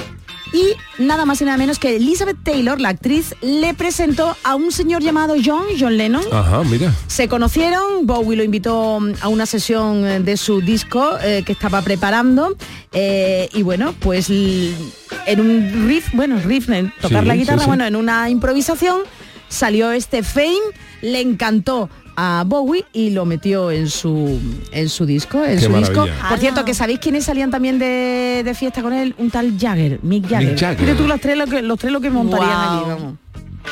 y 0.53 0.73
nada 1.01 1.25
más 1.25 1.41
y 1.41 1.45
nada 1.45 1.57
menos 1.57 1.79
que 1.79 1.95
Elizabeth 1.95 2.37
Taylor, 2.43 2.79
la 2.79 2.89
actriz, 2.89 3.35
le 3.41 3.73
presentó 3.73 4.35
a 4.43 4.55
un 4.55 4.71
señor 4.71 5.01
llamado 5.01 5.35
John, 5.43 5.65
John 5.79 5.97
Lennon. 5.97 6.23
Ajá, 6.31 6.63
mira. 6.63 6.93
Se 7.07 7.27
conocieron, 7.27 8.05
Bowie 8.05 8.37
lo 8.37 8.43
invitó 8.43 8.99
a 9.21 9.27
una 9.27 9.45
sesión 9.45 10.05
eh, 10.05 10.19
de 10.19 10.37
su 10.37 10.61
disco 10.61 11.17
eh, 11.21 11.43
que 11.45 11.51
estaba 11.51 11.81
preparando 11.81 12.55
eh, 12.93 13.49
y 13.53 13.63
bueno, 13.63 13.93
pues 13.99 14.29
en 14.29 15.39
un 15.39 15.87
riff, 15.87 16.09
bueno, 16.13 16.39
riff, 16.43 16.69
en 16.69 16.91
tocar 17.01 17.21
Sí, 17.23 17.27
la 17.27 17.33
sí, 17.33 17.39
guitarra, 17.39 17.59
sí. 17.59 17.65
bueno, 17.67 17.85
en 17.85 17.95
una 17.95 18.29
improvisación 18.29 19.01
salió 19.49 19.91
este 19.91 20.23
Fame, 20.23 20.57
le 21.01 21.21
encantó 21.21 21.89
a 22.19 22.43
Bowie 22.47 22.83
y 22.93 23.11
lo 23.11 23.25
metió 23.25 23.69
en 23.69 23.89
su 23.89 24.39
en 24.71 24.89
su 24.89 25.05
disco, 25.05 25.45
en 25.45 25.59
Qué 25.59 25.65
su 25.65 25.73
disco. 25.73 26.07
Por 26.27 26.39
cierto, 26.39 26.65
que 26.65 26.73
sabéis 26.73 26.97
quiénes 26.99 27.25
salían 27.25 27.51
también 27.51 27.77
de, 27.77 28.41
de 28.43 28.53
fiesta 28.55 28.81
con 28.81 28.91
él, 28.91 29.13
un 29.19 29.29
tal 29.29 29.55
Jagger, 29.57 29.99
Mick 30.01 30.27
Jagger. 30.27 30.57
Jagger. 30.59 30.79
Fíjate 30.79 30.97
tú 30.97 31.07
los 31.07 31.21
tres 31.21 31.37
lo 31.37 31.45
que 31.45 31.61
los 31.61 31.77
tres 31.77 31.93
lo 31.93 32.01
que 32.01 32.09
montarían 32.09 32.49
Guau. 32.49 32.75
allí, 32.75 32.89
vamos. 32.89 33.13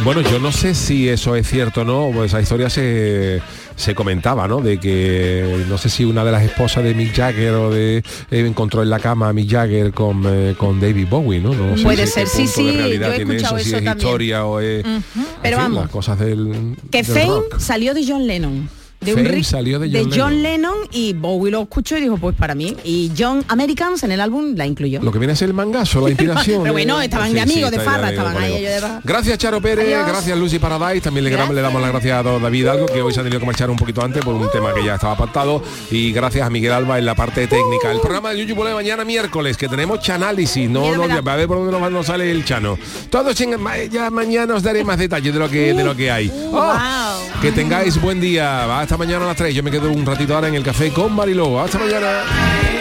Bueno, 0.04 0.20
yo 0.22 0.40
no 0.40 0.52
sé 0.52 0.76
si 0.76 1.08
eso 1.08 1.38
es 1.38 1.48
cierto 1.50 1.82
o 1.82 1.84
no, 1.86 2.12
pues 2.14 2.32
esa 2.32 2.42
historia 2.42 2.70
se, 2.70 3.42
se 3.78 3.96
comentaba, 3.96 4.46
¿no? 4.46 4.60
De 4.60 4.78
que 4.78 5.64
no 5.70 5.78
sé 5.78 5.90
si 5.90 6.04
una 6.04 6.26
de 6.26 6.34
las 6.34 6.44
esposas 6.44 6.84
de 6.84 6.94
Mick 6.94 7.16
Jagger 7.16 7.54
o 7.54 7.70
de 7.72 8.00
eh, 8.00 8.04
encontró 8.32 8.84
en 8.84 8.90
la 8.90 9.00
cama 9.00 9.30
a 9.30 9.34
Mick 9.34 9.50
Jagger 9.50 9.94
con, 9.94 10.22
eh, 10.28 10.54
con 10.58 10.82
David 10.82 11.08
Bowie, 11.10 11.40
¿no? 11.40 11.54
No 11.54 11.78
sé 11.78 11.84
Puede 11.84 12.08
si 12.08 12.12
ser, 12.14 12.28
sí, 12.28 12.46
sí, 12.46 12.72
realidad 12.72 13.08
yo 13.08 13.14
he 13.14 13.22
escuchado 13.22 13.56
eso, 13.56 13.64
si 13.70 13.70
es 13.70 13.84
también. 13.86 13.98
historia 13.98 14.46
o 14.46 14.60
es 14.60 14.84
en 14.86 15.04
Pero 15.42 15.58
fin, 15.58 15.64
vamos, 15.64 15.82
las 15.84 15.92
cosas 15.92 16.20
del 16.20 16.76
que 16.92 17.02
del 17.02 17.06
Fame 17.06 17.28
rock. 17.28 17.60
salió 17.60 17.94
de 17.94 18.06
John 18.06 18.28
Lennon. 18.28 18.70
De 19.06 19.14
Fame 19.14 19.30
riff 19.30 19.48
salió 19.48 19.80
de 19.80 20.08
John 20.14 20.42
Lennon. 20.42 20.76
y 20.92 21.14
Bowie 21.14 21.52
lo 21.52 21.62
escuchó 21.64 21.98
y 21.98 22.02
dijo, 22.02 22.18
pues 22.18 22.36
para 22.36 22.56
mí. 22.56 22.76
Y 22.84 23.12
John 23.18 23.44
Americans 23.48 24.04
en 24.04 24.12
el 24.12 24.22
álbum 24.22 24.56
la 24.56 24.66
incluyó. 24.66 25.02
Lo 25.02 25.12
que 25.12 25.20
viene 25.20 25.34
a 25.34 25.36
ser 25.36 25.48
el 25.50 25.54
mangazo, 25.54 26.02
la 26.02 26.10
inspiración. 26.12 26.62
Pero 26.64 26.74
bueno, 26.74 26.98
de- 27.00 27.06
estaban 27.06 27.30
Sí, 27.30 27.34
de 27.36 27.44
sí, 27.46 27.52
amigos, 27.52 27.72
de 27.72 27.80
farra, 27.80 28.02
ya 28.04 28.10
estaban 28.10 28.38
ahí 28.38 28.54
ellos 28.56 28.72
de 28.74 28.80
farra. 28.82 29.02
Gracias 29.04 29.38
Charo 29.38 29.62
Pérez, 29.62 29.86
Adiós. 29.86 30.08
gracias 30.08 30.38
Lucy 30.38 30.60
Paradise, 30.60 31.02
también 31.02 31.24
le, 31.26 31.32
damos- 31.32 31.56
le 31.56 31.62
damos 31.62 31.82
las 31.82 31.92
gracias 31.92 32.20
a 32.20 32.24
David 32.40 32.68
Algo, 32.68 32.86
que 32.88 33.02
hoy 33.02 33.14
se 33.14 33.20
ha 33.20 33.24
tenido 33.24 33.40
que 33.40 33.46
marchar 33.46 33.70
un 33.70 33.78
poquito 33.78 34.04
antes 34.04 34.24
por 34.24 34.34
un 34.36 34.50
tema 34.52 34.74
que 34.74 34.84
ya 34.84 34.96
estaba 34.96 35.16
pactado, 35.18 35.62
y 35.92 36.12
gracias 36.12 36.46
a 36.46 36.50
Miguel 36.50 36.72
Alba 36.72 36.98
en 37.00 37.06
la 37.06 37.16
parte 37.16 37.48
técnica. 37.48 37.92
El 37.92 38.00
programa 38.00 38.32
de 38.32 38.40
YouTube 38.40 38.58
vuelve 38.58 38.74
mañana 38.76 39.04
miércoles, 39.06 39.58
que 39.58 39.68
tenemos 39.68 40.00
chanálisis, 40.02 40.70
no, 40.70 40.96
no, 40.96 41.04
a 41.04 41.36
ver 41.36 41.48
por 41.48 41.58
dónde 41.58 41.80
nos, 41.80 41.92
nos 41.92 42.06
sale 42.08 42.30
el 42.32 42.44
chano. 42.46 42.78
Todos 43.10 43.40
en- 43.42 43.56
ya 43.92 44.10
mañana 44.10 44.56
os 44.56 44.64
daré 44.64 44.84
más 44.84 44.98
detalles 44.98 45.34
de 45.34 45.40
lo 45.40 45.50
que, 45.50 45.74
de 45.74 45.84
lo 45.84 45.96
que 45.96 46.10
hay. 46.12 46.32
Oh, 46.52 46.74
Que 47.42 47.52
tengáis 47.52 48.00
buen 48.02 48.20
día, 48.22 48.82
mañana 48.98 49.26
a 49.26 49.28
las 49.30 49.38
3, 49.38 49.54
yo 49.54 49.64
me 49.64 49.72
quedo 49.72 49.92
un 49.92 50.06
ratito 50.06 50.36
ahora 50.36 50.48
en 50.48 50.56
el 50.56 50.64
café 50.64 50.92
con 50.92 51.14
Mariló, 51.14 51.60
hasta 51.60 51.80
mañana. 51.80 52.75